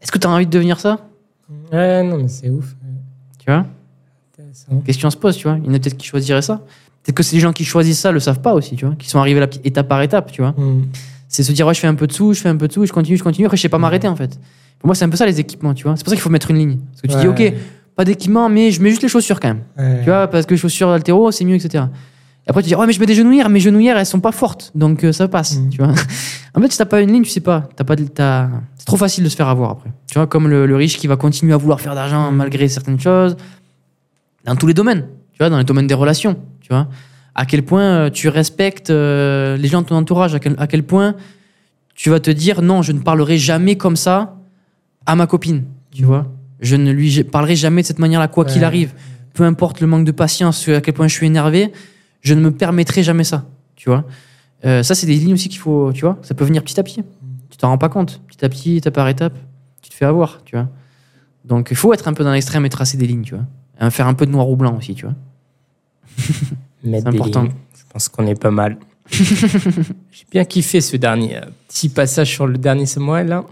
[0.00, 1.00] Est-ce que tu as envie de devenir ça?
[1.72, 2.76] Ouais, non, mais c'est ouf.
[3.40, 3.66] Tu vois?
[4.84, 5.58] Question se pose, tu vois.
[5.60, 6.60] Il y en a peut-être qui choisiraient ça.
[7.02, 8.94] Peut-être que les gens qui choisissent ça le savent pas aussi, tu vois.
[8.94, 10.54] Qui sont arrivés là, étape par étape, tu vois.
[10.56, 10.86] Mhm.
[11.26, 12.72] C'est se dire, ouais, je fais un peu de sous, je fais un peu de
[12.72, 13.46] sous, je continue, je continue.
[13.46, 14.38] Après, je sais pas m'arrêter, en fait.
[14.78, 15.96] Pour moi, c'est un peu ça, les équipements, tu vois.
[15.96, 16.78] C'est pour ça qu'il faut mettre une ligne.
[16.92, 17.54] Parce que tu dis, ok,
[17.98, 19.62] pas d'équipement, mais je mets juste les chaussures quand même.
[19.76, 19.98] Ouais.
[20.04, 21.84] Tu vois, parce que les chaussures altéro, c'est mieux, etc.
[22.46, 24.30] Et après, tu dis, ouais, mais je mets des genouillères, mes genouillères, elles sont pas
[24.30, 25.70] fortes, donc euh, ça passe, Mhm.
[25.70, 25.88] tu vois.
[26.54, 27.68] en fait, si t'as pas une ligne, tu sais pas.
[27.74, 29.90] T'as pas de- t'as- C'est trop facile de se faire avoir après.
[30.06, 33.00] Tu vois, comme le, le riche qui va continuer à vouloir faire d'argent malgré certaines
[33.00, 33.36] choses,
[34.44, 36.86] dans tous les domaines, tu vois, dans les domaines des relations, tu vois.
[37.34, 40.68] À quel point euh, tu respectes euh, les gens de ton entourage, à quel, à
[40.68, 41.16] quel point
[41.96, 44.36] tu vas te dire, non, je ne parlerai jamais comme ça
[45.04, 46.28] à ma copine, tu vois.
[46.60, 48.92] Je ne lui parlerai jamais de cette manière-là, quoi qu'il arrive
[49.38, 51.72] peu importe le manque de patience, à quel point je suis énervé,
[52.22, 54.04] je ne me permettrai jamais ça, tu vois.
[54.64, 56.82] Euh, ça, c'est des lignes aussi qu'il faut, tu vois, ça peut venir petit à
[56.82, 57.04] petit.
[57.48, 58.20] Tu t'en rends pas compte.
[58.26, 59.38] Petit à petit, étape par étape,
[59.80, 60.68] tu te fais avoir, tu vois.
[61.44, 63.44] Donc, il faut être un peu dans l'extrême et tracer des lignes, tu vois.
[63.80, 65.14] Et faire un peu de noir ou blanc aussi, tu vois.
[66.82, 67.42] C'est des important.
[67.42, 67.52] lignes.
[67.76, 68.76] Je pense qu'on est pas mal.
[69.12, 73.44] J'ai bien kiffé ce dernier euh, petit passage sur le dernier samouraï là.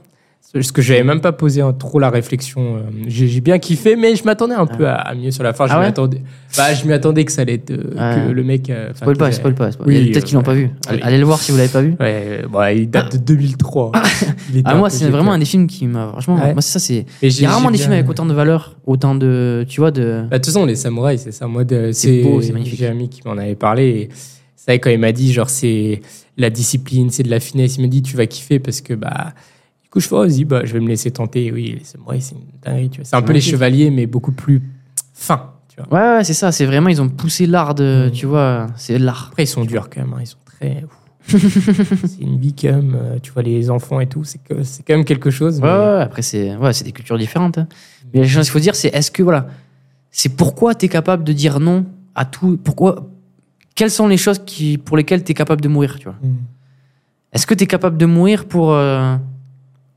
[0.53, 2.77] Parce que j'avais même pas posé trop la réflexion.
[2.77, 5.53] euh, J'ai j'ai bien kiffé, mais je m'attendais un peu à, à mieux sur la
[5.53, 5.67] fin.
[5.67, 6.23] Je Ah m'y ouais attendais.
[6.57, 8.27] Bah, je m'y attendais que ça allait être Ouais.
[8.29, 8.71] que le mec.
[8.71, 9.73] euh, Spoil pas, j'ai- spoil pas.
[9.73, 9.89] spoil.
[9.89, 10.71] Oui, peut-être qu'ils l'ont pas vu.
[11.03, 11.95] Allez, le voir si vous l'avez pas vu.
[12.01, 13.93] Ouais, il date de 2003.
[14.51, 16.09] Il était Ah, un moi, c'est vraiment un des films qui m'a.
[16.13, 16.53] Franchement, Ouais.
[16.53, 17.05] moi, c'est ça, c'est.
[17.21, 19.65] Il j'ai- y a rarement j'ai des films avec autant de valeur, autant de.
[19.69, 20.23] Tu vois, de.
[20.31, 21.47] Bah, de toute façon, les samouraïs, c'est ça.
[21.49, 22.79] Moi, C'est beau, c'est magnifique.
[22.79, 23.89] Jérémy qui m'en avait parlé.
[23.89, 24.09] Et
[24.55, 26.01] c'est vrai, quand il m'a dit, genre, c'est
[26.39, 27.77] la discipline, c'est de la finesse.
[27.77, 29.35] Il me dit, tu vas kiffer parce que, bah,
[29.97, 31.51] coup, je fais, oh, vas-y, bah, je vais me laisser tenter.
[31.53, 32.91] Oui, c'est ouais, c'est une dinguerie.
[33.03, 34.63] C'est un peu les chevaliers, mais beaucoup plus
[35.15, 35.89] fins, tu vois.
[36.13, 36.53] Ouais, ouais, c'est ça.
[36.53, 38.11] C'est vraiment, ils ont poussé l'art de.
[38.13, 39.29] Tu vois, c'est l'art.
[39.31, 40.13] Après, ils sont durs quand même.
[40.15, 40.85] hein, Ils sont très.
[41.29, 42.95] c'est une vie quand même.
[42.97, 45.57] euh, Tu vois, les enfants et tout, c'est quand même quelque chose.
[45.61, 47.59] Ouais, mais- ouais, après, c'est ouais, des cultures différentes.
[47.59, 47.67] hein.
[48.15, 49.49] Mais la chose qu'il faut dire, c'est est-ce que, voilà,
[50.11, 52.59] c'est pourquoi tu es capable de dire non à tout.
[52.63, 53.09] Pourquoi.
[53.75, 56.17] Quelles sont les choses qui, pour lesquelles tu es capable de mourir, tu vois?
[56.23, 56.37] Mm.
[57.33, 58.73] Est-ce que tu es capable de mourir pour.
[58.73, 59.17] euh,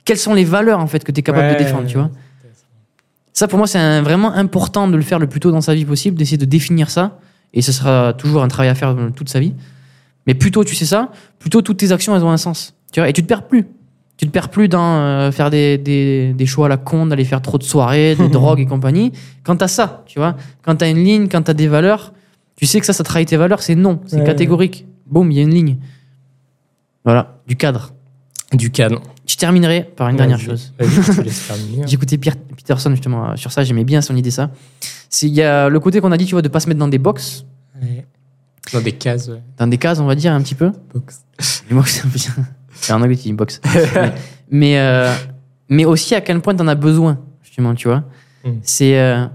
[0.10, 2.10] Quelles sont les valeurs, en fait, que tu es capable Ouais, de défendre, tu vois
[3.32, 5.86] Ça, pour moi, c'est vraiment important de le faire le plus tôt dans sa vie
[5.86, 7.20] possible, d'essayer de définir ça.
[7.54, 9.54] Et ce sera toujours un travail à faire toute sa vie.
[10.26, 12.74] Mais plus tôt tu sais ça, plus tôt toutes tes actions, elles ont un sens.
[12.92, 13.68] Tu vois, et tu te perds plus.
[14.18, 17.24] Tu te perds plus dans euh, faire des, des, des choix à la con, d'aller
[17.24, 19.12] faire trop de soirées, des drogues et compagnie.
[19.44, 22.14] Quand t'as ça, tu vois, quand t'as une ligne, quand t'as des valeurs,
[22.56, 24.24] tu sais que ça, ça trahit tes valeurs, c'est non, c'est Ouais.
[24.24, 24.88] catégorique.
[25.06, 25.78] Boum, il y a une ligne.
[27.06, 27.94] Voilà, du cadre.
[28.54, 29.02] Du canon.
[29.40, 30.74] Terminerai par une dernière chose.
[31.48, 31.88] terminer.
[31.88, 34.52] J'écoutais Peterson justement euh, sur ça, j'aimais bien son idée ça.
[35.10, 36.80] C'est il y a le côté qu'on a dit tu vois de pas se mettre
[36.80, 37.46] dans des box,
[37.82, 38.06] Ouais.
[38.74, 39.30] Dans des cases.
[39.30, 39.42] ouais.
[39.58, 40.72] dans des cases on va dire un petit peu.
[40.94, 41.22] Box.
[41.72, 42.44] Box c'est un peu-
[42.74, 43.62] c'est un anglais qui dit box.
[43.96, 44.12] mais
[44.52, 45.14] mais, euh,
[45.70, 48.04] mais aussi à quel point t'en as besoin justement, tu vois.
[48.44, 48.50] Mm.
[48.62, 49.26] C'est euh,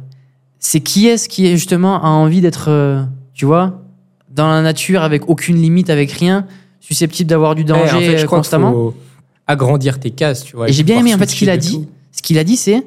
[0.59, 3.02] c'est qui est-ce qui est justement a envie d'être euh,
[3.32, 3.81] tu vois
[4.31, 6.47] dans la nature avec aucune limite avec rien,
[6.81, 8.93] susceptible d'avoir du Ouais, danger en fait, je crois qu'il constamment.
[9.47, 10.69] Agrandir tes cases, tu vois.
[10.69, 11.73] Et j'ai bien aimé en fait ce qu'il a dit.
[11.85, 11.91] tout.
[12.12, 12.87] Ce qu'il a dit, c'est.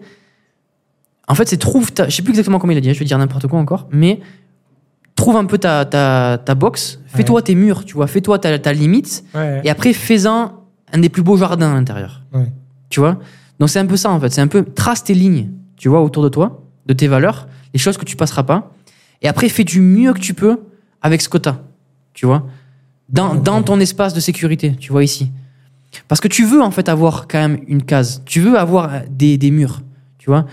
[1.28, 1.92] En fait, c'est trouve.
[1.92, 2.08] Ta...
[2.10, 3.88] Je sais plus exactement comment il a dit, hein, je vais dire n'importe quoi encore,
[3.92, 4.20] mais
[5.16, 8.72] trouve un peu ta, ta, ta box, fais-toi tes murs, tu vois, fais-toi ta, ta
[8.72, 9.62] limite, Ouais.
[9.64, 10.54] et après fais-en
[10.94, 12.22] un des plus beaux jardins à l'intérieur.
[12.34, 12.52] Ouais.
[12.90, 13.18] Tu vois?
[13.60, 16.02] Donc c'est un peu ça en fait, c'est un peu trace tes lignes, tu vois,
[16.04, 18.72] autour de toi, de tes valeurs, les choses que tu passeras pas,
[19.24, 20.60] et après fais du mieux que tu peux
[21.02, 21.50] avec ce que tu
[22.14, 22.46] tu vois,
[23.10, 25.32] dans, dans ton espace de sécurité, tu vois ici.
[26.08, 28.22] Parce que tu veux en fait avoir quand même une case.
[28.26, 29.82] Tu veux avoir des, des murs,
[30.18, 30.46] tu vois.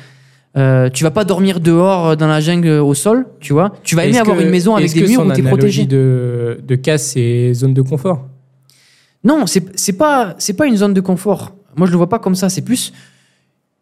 [0.57, 3.73] Euh, tu vas pas dormir dehors euh, dans la jungle euh, au sol, tu vois.
[3.83, 5.41] Tu vas aimer avoir que- une maison avec des que murs son où tu es
[5.41, 5.87] analogie protégé.
[5.87, 8.29] de, de case, c'est zone de confort?
[9.25, 11.53] Non, c'est pas c'est pas une zone de confort.
[11.77, 12.49] Moi, je le vois pas comme ça.
[12.49, 12.93] C'est plus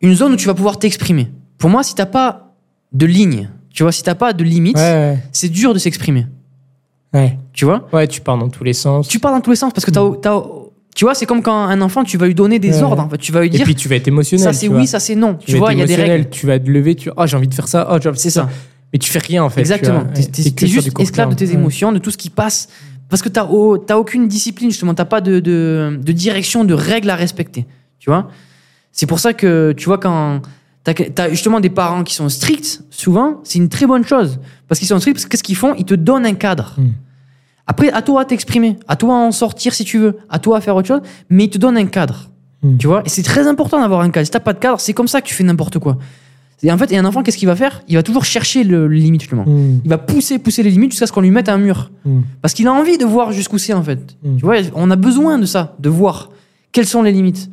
[0.00, 1.30] une zone où tu vas pouvoir t'exprimer.
[1.58, 2.54] Pour moi, si t'as pas
[2.92, 6.26] de ligne, tu vois, si t'as pas de limite, Ouais, c'est dur de s'exprimer.
[7.12, 7.38] ouais.
[7.52, 7.86] Tu vois?
[7.92, 9.08] Ouais, tu pars dans tous les sens.
[9.08, 10.42] Tu pars dans tous les sens parce que t'as, t'as-
[10.94, 12.82] tu vois, c'est comme quand un enfant, tu vas lui donner des Ouais.
[12.82, 13.02] ordres.
[13.02, 13.18] En fait.
[13.18, 14.44] Tu vas lui Et dire puis tu vas être émotionnel.
[14.44, 14.86] ça c'est tu oui, vois.
[14.86, 15.34] ça c'est non.
[15.34, 16.30] Tu, vas vois, être il y a des émotionnel, règles.
[16.30, 18.22] Tu vas te lever, tu oh, j'ai envie de faire ça, oh, j'ai envie de
[18.22, 18.48] faire ça.
[18.92, 19.60] Mais tu fais rien en fait.
[19.60, 20.04] Exactement.
[20.14, 22.68] tu sur juste esclave de tes émotions, de tout ce qui passe.
[23.08, 24.94] Parce que t'as, oh, t'as aucune discipline, justement.
[24.94, 27.66] T'as pas de, de, de direction, de règles à respecter.
[27.98, 28.28] Tu vois?
[28.90, 30.40] C'est pour ça que, tu vois, quand
[30.84, 34.38] t'as, justement des parents qui sont stricts, souvent, c'est une très bonne chose.
[34.66, 35.74] Parce qu'ils sont stricts, parce que qu'est-ce qu'ils font?
[35.76, 36.74] Ils te donnent un cadre.
[36.78, 36.90] Mm.
[37.66, 40.58] Après, à toi à t'exprimer, à toi à en sortir si tu veux, à toi
[40.58, 42.30] à faire autre chose, mais ils te donnent un cadre.
[42.62, 42.76] Mm.
[42.76, 43.02] Tu vois?
[43.04, 44.24] Et c'est très important d'avoir un cadre.
[44.26, 45.98] Si t'as pas de cadre, c'est comme ça que tu fais n'importe quoi.
[46.64, 47.82] Et en fait, et un enfant, qu'est-ce qu'il va faire?
[47.88, 49.44] Il va toujours chercher le, le limite, justement.
[49.46, 49.80] Mm.
[49.84, 51.90] Il va pousser, pousser les limites jusqu'à ce qu'on lui mette un mur.
[52.04, 52.20] Mm.
[52.40, 54.16] Parce qu'il a envie de voir jusqu'où c'est, en fait.
[54.22, 54.36] Mm.
[54.36, 56.30] Tu vois, on a besoin de ça, de voir
[56.70, 57.50] quelles sont les limites.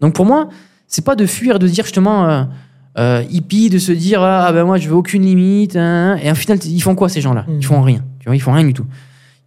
[0.00, 0.48] Donc pour moi,
[0.86, 2.42] c'est pas de fuir, de dire justement euh,
[2.98, 5.76] euh, hippie, de se dire ah ben moi je veux aucune limite.
[5.76, 6.20] hein, hein.
[6.22, 7.44] et au final, ils font quoi ces gens-là?
[7.48, 8.02] Ils font rien.
[8.18, 8.86] Tu vois, ils font rien du tout.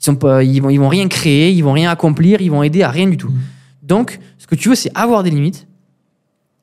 [0.03, 2.61] Ils sont pas, ils vont, ils vont rien créer, ils vont rien accomplir, ils vont
[2.61, 3.30] aider à rien du tout.
[3.30, 3.39] Mm.
[3.84, 5.65] Donc, ce que tu veux, c'est avoir des limites,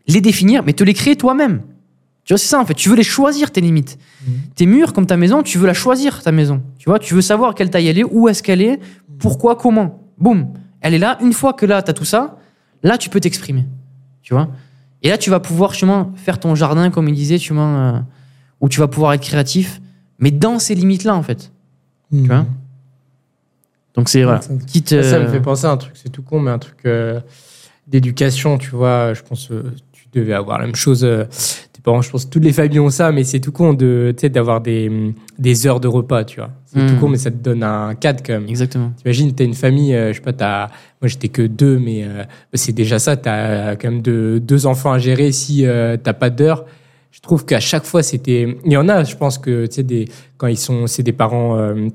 [0.06, 1.62] les définir, mais te les créer toi-même.
[2.24, 2.74] Tu vois, c'est ça en fait.
[2.74, 3.98] Tu veux les choisir tes limites.
[4.26, 4.32] Mm.
[4.56, 6.62] Tes murs, comme ta maison, tu veux la choisir ta maison.
[6.78, 8.78] Tu vois, tu veux savoir quelle taille elle est, où est-ce qu'elle est,
[9.18, 10.06] pourquoi, comment.
[10.18, 10.52] Boum,
[10.82, 11.16] elle est là.
[11.22, 12.36] Une fois que là, tu as tout ça,
[12.82, 13.64] là, tu peux t'exprimer.
[14.20, 14.50] Tu vois
[15.02, 17.98] Et là, tu vas pouvoir justement faire ton jardin, comme il disait, vois, euh,
[18.60, 19.80] où tu vas pouvoir être créatif,
[20.18, 21.52] mais dans ces limites-là, en fait.
[22.12, 22.44] Tu vois
[23.94, 24.40] Donc, c'est voilà.
[24.40, 24.62] Ça, me
[24.94, 27.20] euh, fait penser à un truc, c'est tout con, mais un truc euh,
[27.86, 29.14] d'éducation, tu vois.
[29.14, 31.04] Je pense que tu devais avoir la même chose.
[31.04, 31.24] euh,
[31.72, 34.12] tes parents, je pense que toutes les familles ont ça, mais c'est tout con de,
[34.16, 36.50] tu sais, d'avoir des, des heures de repas, tu vois.
[36.66, 36.86] C'est Mm.
[36.86, 38.48] tout con, mais ça te donne un cadre quand même.
[38.48, 38.92] Exactement.
[38.96, 40.66] T'imagines, t'as une famille, euh, je sais pas, t'as,
[41.00, 42.22] moi j'étais que deux, mais euh,
[42.54, 46.30] c'est déjà ça, t'as quand même de, deux enfants à gérer si euh, t'as pas
[46.30, 46.64] d'heure.
[47.10, 48.56] Je trouve qu'à chaque fois, c'était.
[48.64, 50.04] Il y en a, je pense que, tu sais, des...
[50.36, 50.86] quand ils sont.
[50.86, 51.88] C'est des parents euh,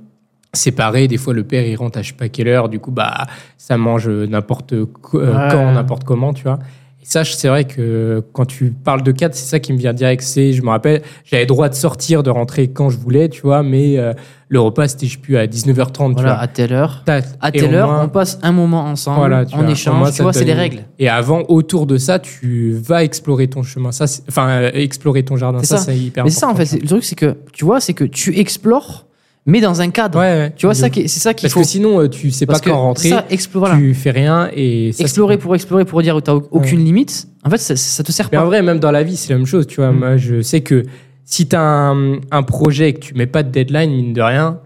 [0.56, 2.92] séparés, des fois le père il rentre à je sais pas quelle heure, du coup,
[2.92, 3.28] bah,
[3.58, 5.48] ça mange n'importe co- euh, Ouais.
[5.52, 6.60] quand, n'importe comment, tu vois.
[7.02, 9.94] Et ça, c'est vrai que quand tu parles de cadre, c'est ça qui me vient
[9.94, 10.24] direct.
[10.24, 13.62] C'est, je me rappelle, j'avais droit de sortir, de rentrer quand je voulais, tu vois,
[13.62, 14.14] mais euh,
[14.50, 16.32] le repas, c'était, je sais plus, à 19h30, tu vois.
[16.34, 17.04] à telle heure.
[17.42, 20.10] À telle heure, moins- on passe un moment ensemble, Voilà, tu on vois, échange, moins,
[20.12, 20.80] tu vois, c'est les règles.
[20.98, 23.92] Et avant, autour de ça, tu vas explorer ton chemin.
[23.92, 25.60] Ça, enfin, euh, explorer ton jardin.
[25.60, 25.84] Ça, ça.
[25.86, 26.66] c'est hyper Mais c'est ça, en important.
[26.72, 29.06] fait, le truc, c'est que, tu vois, c'est que tu explores,
[29.46, 30.20] mais dans un cadre.
[30.20, 30.54] Ouais, ouais.
[30.56, 31.62] Tu vois, ça c'est ça qu'il Parce faut.
[31.62, 33.78] que sinon, euh, tu sais pas parce quand rentrer, ça, explo- voilà.
[33.78, 37.50] tu fais rien et ça, explorer pour explorer pour dire que t'as aucune limite, en
[37.50, 39.46] fait, ça, ça te sert Mais en vrai, même dans la vie, c'est la même
[39.46, 39.68] chose.
[39.68, 40.00] Tu vois, Mm.
[40.00, 40.84] moi, je sais que
[41.26, 44.22] si tu as un, un projet et que tu mets pas de deadline, mine de
[44.22, 44.60] rien,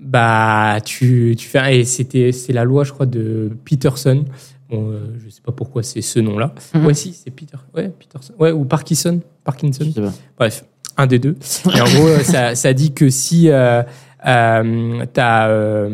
[0.00, 1.80] bah, tu, tu fais.
[1.80, 4.24] Et c'était, c'est la loi, je crois, de Peterson.
[4.70, 6.54] Bon, euh, je sais pas pourquoi c'est ce nom-là.
[6.74, 6.86] Mhm.
[6.86, 7.56] Ouais, si, c'est Peter.
[7.74, 8.32] Ouais, Peterson.
[8.38, 9.20] Ouais, ou Parkinson.
[9.44, 9.92] Parkinson.
[10.38, 10.64] Bref,
[10.96, 11.36] un des deux.
[11.74, 13.82] Et en gros, ça, ça dit que si euh,
[14.26, 15.88] euh, tu as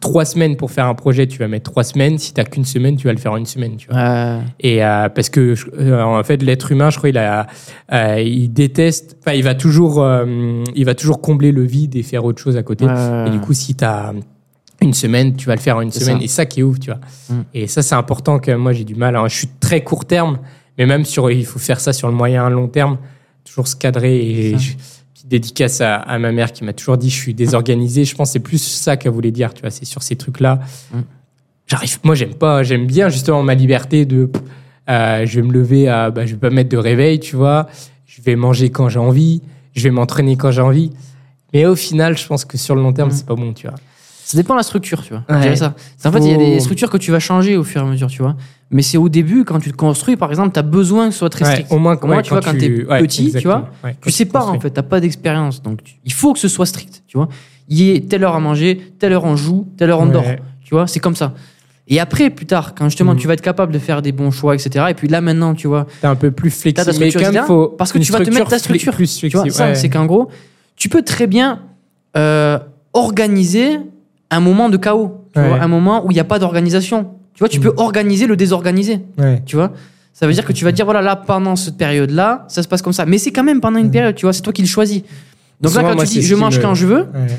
[0.00, 2.18] trois semaines pour faire un projet, tu vas mettre trois semaines.
[2.18, 3.76] Si tu qu'une semaine, tu vas le faire en une semaine.
[3.76, 3.98] Tu vois.
[3.98, 7.46] Euh, Et euh, parce que euh, en fait, l'être humain, je crois, il a,
[7.92, 9.16] euh, il déteste.
[9.20, 12.56] Enfin, il va toujours, euh, il va toujours combler le vide et faire autre chose
[12.56, 12.86] à côté.
[12.88, 14.12] euh, Et du coup, si tu as
[14.82, 16.18] une semaine, tu vas le faire en une semaine.
[16.18, 16.24] ça.
[16.24, 17.00] Et ça qui est ouf, tu vois.
[17.28, 17.42] Mm.
[17.54, 19.14] Et ça, c'est important que moi, j'ai du mal.
[19.16, 19.28] hein.
[19.28, 20.38] Je suis très court terme,
[20.78, 22.96] mais même sur, il faut faire ça sur le moyen long terme,
[23.44, 24.16] toujours se cadrer.
[24.18, 24.56] Et
[25.30, 28.04] Dédicace à, à ma mère qui m'a toujours dit, je suis désorganisé.
[28.04, 29.70] Je pense que c'est plus ça qu'elle voulait dire, tu vois.
[29.70, 30.58] C'est sur ces trucs-là.
[30.92, 30.98] Mm.
[31.68, 34.28] J'arrive, moi, j'aime pas, j'aime bien justement ma liberté de,
[34.88, 37.68] euh, je vais me lever à, bah, je vais pas mettre de réveil, tu vois.
[38.06, 39.40] Je vais manger quand j'ai envie.
[39.72, 40.90] Je vais m'entraîner quand j'ai envie.
[41.54, 43.12] Mais au final, je pense que sur le long terme, Mm.
[43.12, 43.76] c'est pas bon, tu vois.
[44.24, 45.24] Ça dépend de la structure, tu vois.
[45.28, 45.54] Ouais.
[45.56, 45.74] Ça.
[46.04, 47.88] En fait, il y a des structures que tu vas changer au fur et à
[47.88, 48.36] mesure, tu vois.
[48.72, 51.18] Mais c'est au début, quand tu te construis, par exemple, tu as besoin que ce
[51.18, 51.72] soit très Ouais, strict.
[51.72, 54.12] au moins, Au moins, ouais, tu vois, quand t'es ouais, petit, tu vois, Ouais, Tu
[54.12, 55.60] sais pas, en fait, t'as pas d'expérience.
[55.60, 57.28] Donc, tu- il faut que ce soit strict, tu vois.
[57.68, 60.12] Il y ait telle heure à manger, telle heure on joue, telle heure on Ouais.
[60.12, 60.24] dort.
[60.64, 61.34] Tu vois, c'est comme ça.
[61.88, 63.18] Et après, plus tard, quand justement Mhm.
[63.18, 64.86] tu vas être capable de faire des bons choix, etc.
[64.90, 66.86] Et puis là, maintenant, tu vois, T'es un peu plus ta flexible.
[67.00, 67.46] Mais structure, quand même, etc.
[67.48, 68.94] faut Parce que tu vas te mettre ta structure.
[68.94, 69.74] Plus Tu vois, ça, ouais.
[69.74, 70.28] c'est qu'en gros,
[70.76, 71.62] tu peux très bien
[72.16, 72.58] euh,
[72.92, 73.78] organiser
[74.30, 75.26] un moment de chaos.
[75.34, 75.48] Tu Ouais.
[75.48, 77.14] vois, un moment où il n'y a pas d'organisation.
[77.40, 77.62] Tu vois, tu Mm.
[77.62, 79.00] peux organiser le désorganisé.
[79.16, 79.42] Ouais.
[79.46, 79.72] Tu vois
[80.12, 82.82] Ça veut dire que tu vas dire, voilà, là, pendant cette période-là, ça se passe
[82.82, 83.06] comme ça.
[83.06, 85.00] Mais c'est quand même pendant une période, tu vois, c'est toi qui le choisis.
[85.62, 87.38] Donc Souvent, là, quand moi, tu dis, je mange me- quand je veux, Ouais.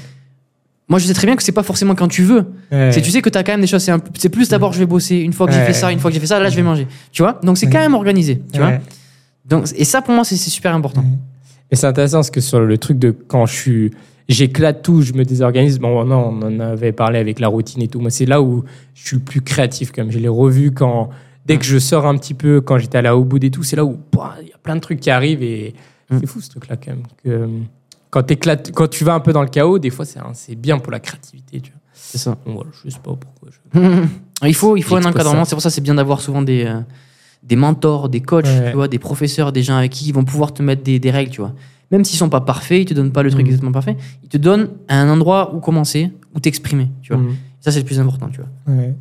[0.90, 2.45] moi, je sais très bien que c'est pas forcément quand tu veux.
[2.72, 2.91] Ouais.
[2.91, 4.73] C'est tu sais que tu as quand même des choses, c'est, un c'est plus d'abord
[4.73, 6.40] je vais bosser, une fois que j'ai fait ça, une fois que j'ai fait ça,
[6.40, 6.88] là je vais manger.
[7.11, 8.72] Tu vois Donc c'est quand même organisé, tu vois.
[9.45, 11.03] Donc, et ça pour moi c'est, c'est super important.
[11.69, 13.91] Et c'est intéressant parce que sur le truc de quand je suis.
[14.30, 15.80] J'éclate tout, je me désorganise.
[15.80, 17.99] Bon, non, on en avait parlé avec la routine et tout.
[17.99, 21.10] Moi, c'est là où je suis le plus créatif, comme je l'ai revu quand.
[21.45, 23.76] Dès que je sors un petit peu, quand j'étais allé au bout et tout, c'est
[23.76, 25.73] là où bah, il y a plein de trucs qui arrivent et
[26.10, 26.18] Mm.
[26.19, 27.03] c'est fou ce truc-là quand même.
[27.23, 27.48] Que,
[28.73, 30.03] quand, tu vas un peu dans le chaos, des fois,
[30.34, 31.61] c'est bien pour la créativité.
[31.61, 31.80] Tu vois.
[31.93, 32.31] C'est ça.
[32.45, 33.49] Donc voilà, je sais pas pourquoi.
[33.73, 34.07] je-
[34.48, 36.65] il faut, il faut un encadrement, c'est pour ça que c'est bien d'avoir souvent des,
[36.65, 36.81] euh,
[37.43, 38.72] des mentors, des coachs, Ouais.
[38.72, 41.11] tu vois, des professeurs, des gens avec qui ils vont pouvoir te mettre des, des
[41.11, 41.53] règles, tu vois.
[41.91, 43.47] Même s'ils sont pas parfaits, ils te donnent pas le truc Mm.
[43.47, 47.22] exactement parfait, ils te donnent un endroit où commencer, où t'exprimer, tu vois.
[47.22, 47.35] Mm.
[47.59, 48.76] Ça c'est le plus important, tu vois.
[48.76, 48.93] Ouais.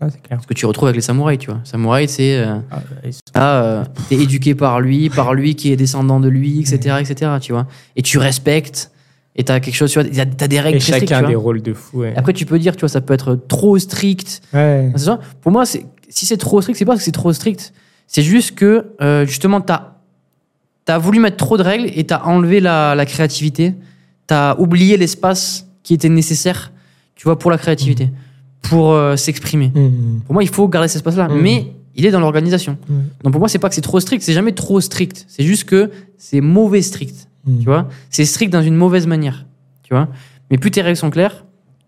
[0.00, 0.38] Ah, c'est clair.
[0.42, 1.60] Ce que tu retrouves avec les samouraïs, tu vois.
[1.64, 2.80] Samouraï, c'est euh, Ah,
[3.10, 6.96] sont- ah, euh, t'es éduqué par lui, par lui qui est descendant de lui, etc.,
[7.00, 7.66] etc., tu vois.
[7.96, 8.90] Et tu respectes,
[9.36, 12.00] et t'as quelque chose, tu vois, t'as des règles Et chacun des rôles de fou.
[12.00, 12.12] Ouais.
[12.16, 14.42] Après, tu peux dire, tu vois, ça peut être trop strict.
[14.52, 14.92] Ouais.
[15.40, 17.72] Pour moi, si c'est trop strict, c'est pas parce que c'est trop strict.
[18.06, 19.94] C'est juste que, euh, justement, t'as,
[20.86, 23.74] t'as voulu mettre trop de règles et t'as enlevé la, la créativité.
[24.26, 26.72] T'as oublié l'espace qui était nécessaire,
[27.14, 28.08] tu vois, pour la créativité,
[28.62, 29.68] pour euh, s'exprimer.
[29.68, 30.20] Mm.
[30.24, 31.28] Pour moi, il faut garder cet espace-là.
[31.28, 32.78] Mais il est dans l'organisation.
[33.22, 35.26] Donc pour moi, c'est pas que c'est trop strict, c'est jamais trop strict.
[35.28, 37.28] C'est juste que c'est mauvais strict.
[37.46, 39.46] Tu vois C'est strict dans une mauvaise manière.
[39.82, 40.08] Tu vois
[40.50, 41.44] Mais plus tes règles sont claires,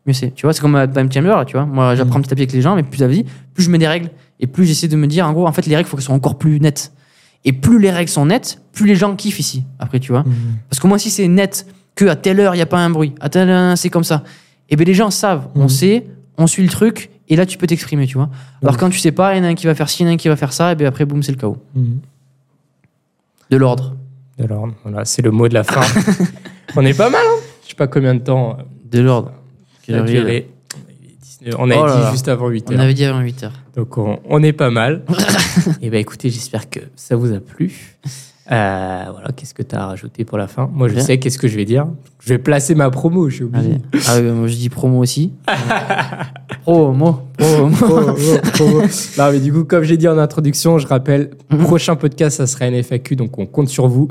[0.07, 0.33] mieux c'est.
[0.33, 2.43] Tu vois C'est comme à Time Chamber, là, tu vois Moi, j'apprends petit à petit
[2.43, 4.11] avec les gens, mais plus la vie, plus je mets des règles
[4.41, 6.07] et plus j'essaie de me dire, en gros, en fait, les règles, il faut qu'elles
[6.07, 6.93] soient encore plus nettes.
[7.45, 9.65] Et plus les règles sont nettes, plus les gens kiffent ici.
[9.79, 10.33] Après, tu vois Mm.
[10.69, 12.91] Parce que moi, si c'est net, que à telle heure, il n'y a pas un
[12.91, 14.23] bruit, à telle heure, c'est comme ça,
[14.71, 15.69] et bien les gens savent, on Mhm.
[15.69, 16.07] sait,
[16.37, 18.29] on suit le truc, et là, tu peux t'exprimer, tu vois.
[18.63, 18.81] Alors Mhm.
[18.81, 20.09] quand tu sais pas, il y en a un qui va faire ci, il y
[20.09, 21.57] en a un qui va faire ça, et bien après, boum, c'est le chaos.
[21.75, 21.85] Mm.
[23.51, 23.97] De l'ordre.
[24.39, 25.81] Alors, voilà, c'est le mot de la fin.
[26.77, 29.33] on est pas mal, hein Je sais pas combien de temps euh, De l'ordre.
[29.83, 29.97] Quelle
[31.43, 31.57] duré.
[31.59, 32.11] On a Oh là dit là.
[32.13, 33.53] juste avant 8 On avait dit avant 8 heures.
[33.77, 35.03] Donc, on, on est pas mal.
[35.83, 37.97] Et ben écoutez, j'espère que ça vous a plu.
[38.51, 40.71] Euh, voilà, qu'est-ce que tu as rajouté pour la fin?
[40.73, 41.03] Moi, je Bien.
[41.05, 41.87] sais qu'est-ce que je vais dire.
[42.21, 43.73] Je vais placer ma promo, je suis obligé.
[43.93, 44.03] Allez.
[44.09, 45.33] Ah oui, moi je dis promo aussi.
[46.63, 47.71] promo, promo.
[47.77, 48.15] Promo,
[48.53, 48.81] promo.
[49.19, 51.31] Non, mais du coup, comme j'ai dit en introduction, je rappelle,
[51.65, 54.09] prochain podcast, ça sera une FAQ, donc on compte sur vous.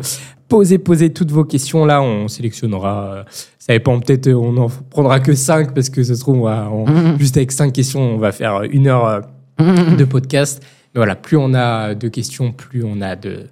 [0.48, 1.86] Posez, posez toutes vos questions.
[1.86, 3.26] Là, on sélectionnera.
[3.70, 6.40] Euh, ça dépend, peut-être, euh, on en prendra que 5 parce que ça se trouve,
[6.40, 7.20] on va- on- Mhm.
[7.20, 10.62] juste avec 5 questions, on va faire une heure euh, de podcast.
[10.94, 13.48] Mais voilà, plus on a de questions, plus on a de,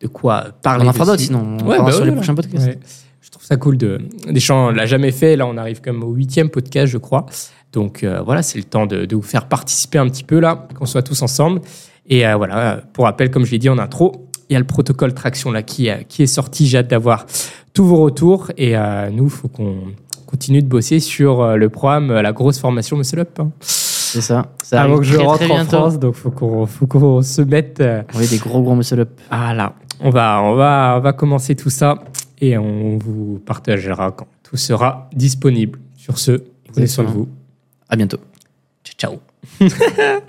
[0.00, 0.84] de quoi parler.
[0.86, 1.56] On en fera d'autres sinon.
[1.62, 2.66] On Ouais, bah sur ouais, les prochains podcasts.
[2.66, 2.78] Ouais.
[3.22, 4.00] Je trouve ça cool de.
[4.28, 5.36] Des gens, on l'a jamais fait.
[5.36, 7.26] Là, on arrive comme au huitième podcast, je crois.
[7.72, 10.66] Donc euh, voilà, c'est le temps de, de vous faire participer un petit peu là,
[10.74, 11.60] qu'on soit tous ensemble.
[12.08, 14.64] Et euh, voilà, pour rappel, comme je l'ai dit en intro, il y a le
[14.66, 16.66] protocole traction là qui, euh, qui est sorti.
[16.66, 17.26] J'ai hâte d'avoir
[17.72, 18.50] tous vos retours.
[18.56, 19.76] Et euh, nous, il faut qu'on
[20.26, 23.38] continue de bosser sur euh, le programme, euh, la grosse formation Muscle Up.
[23.40, 23.50] hein.
[23.60, 24.46] C'est ça.
[24.62, 25.64] Ça Avant que je très, rentre très en.
[25.64, 27.82] France, donc faut qu'on faut qu'on se mette.
[28.16, 29.10] Oui, des gros gros muscle up.
[29.30, 32.02] Voilà, on va, on, va, on va commencer tout ça
[32.40, 35.78] et on vous partagera quand tout sera disponible.
[35.96, 36.42] Sur ce,
[36.72, 37.28] prenez soin de vous.
[37.88, 38.18] À bientôt.
[38.82, 39.12] Ciao,
[39.60, 39.68] ciao.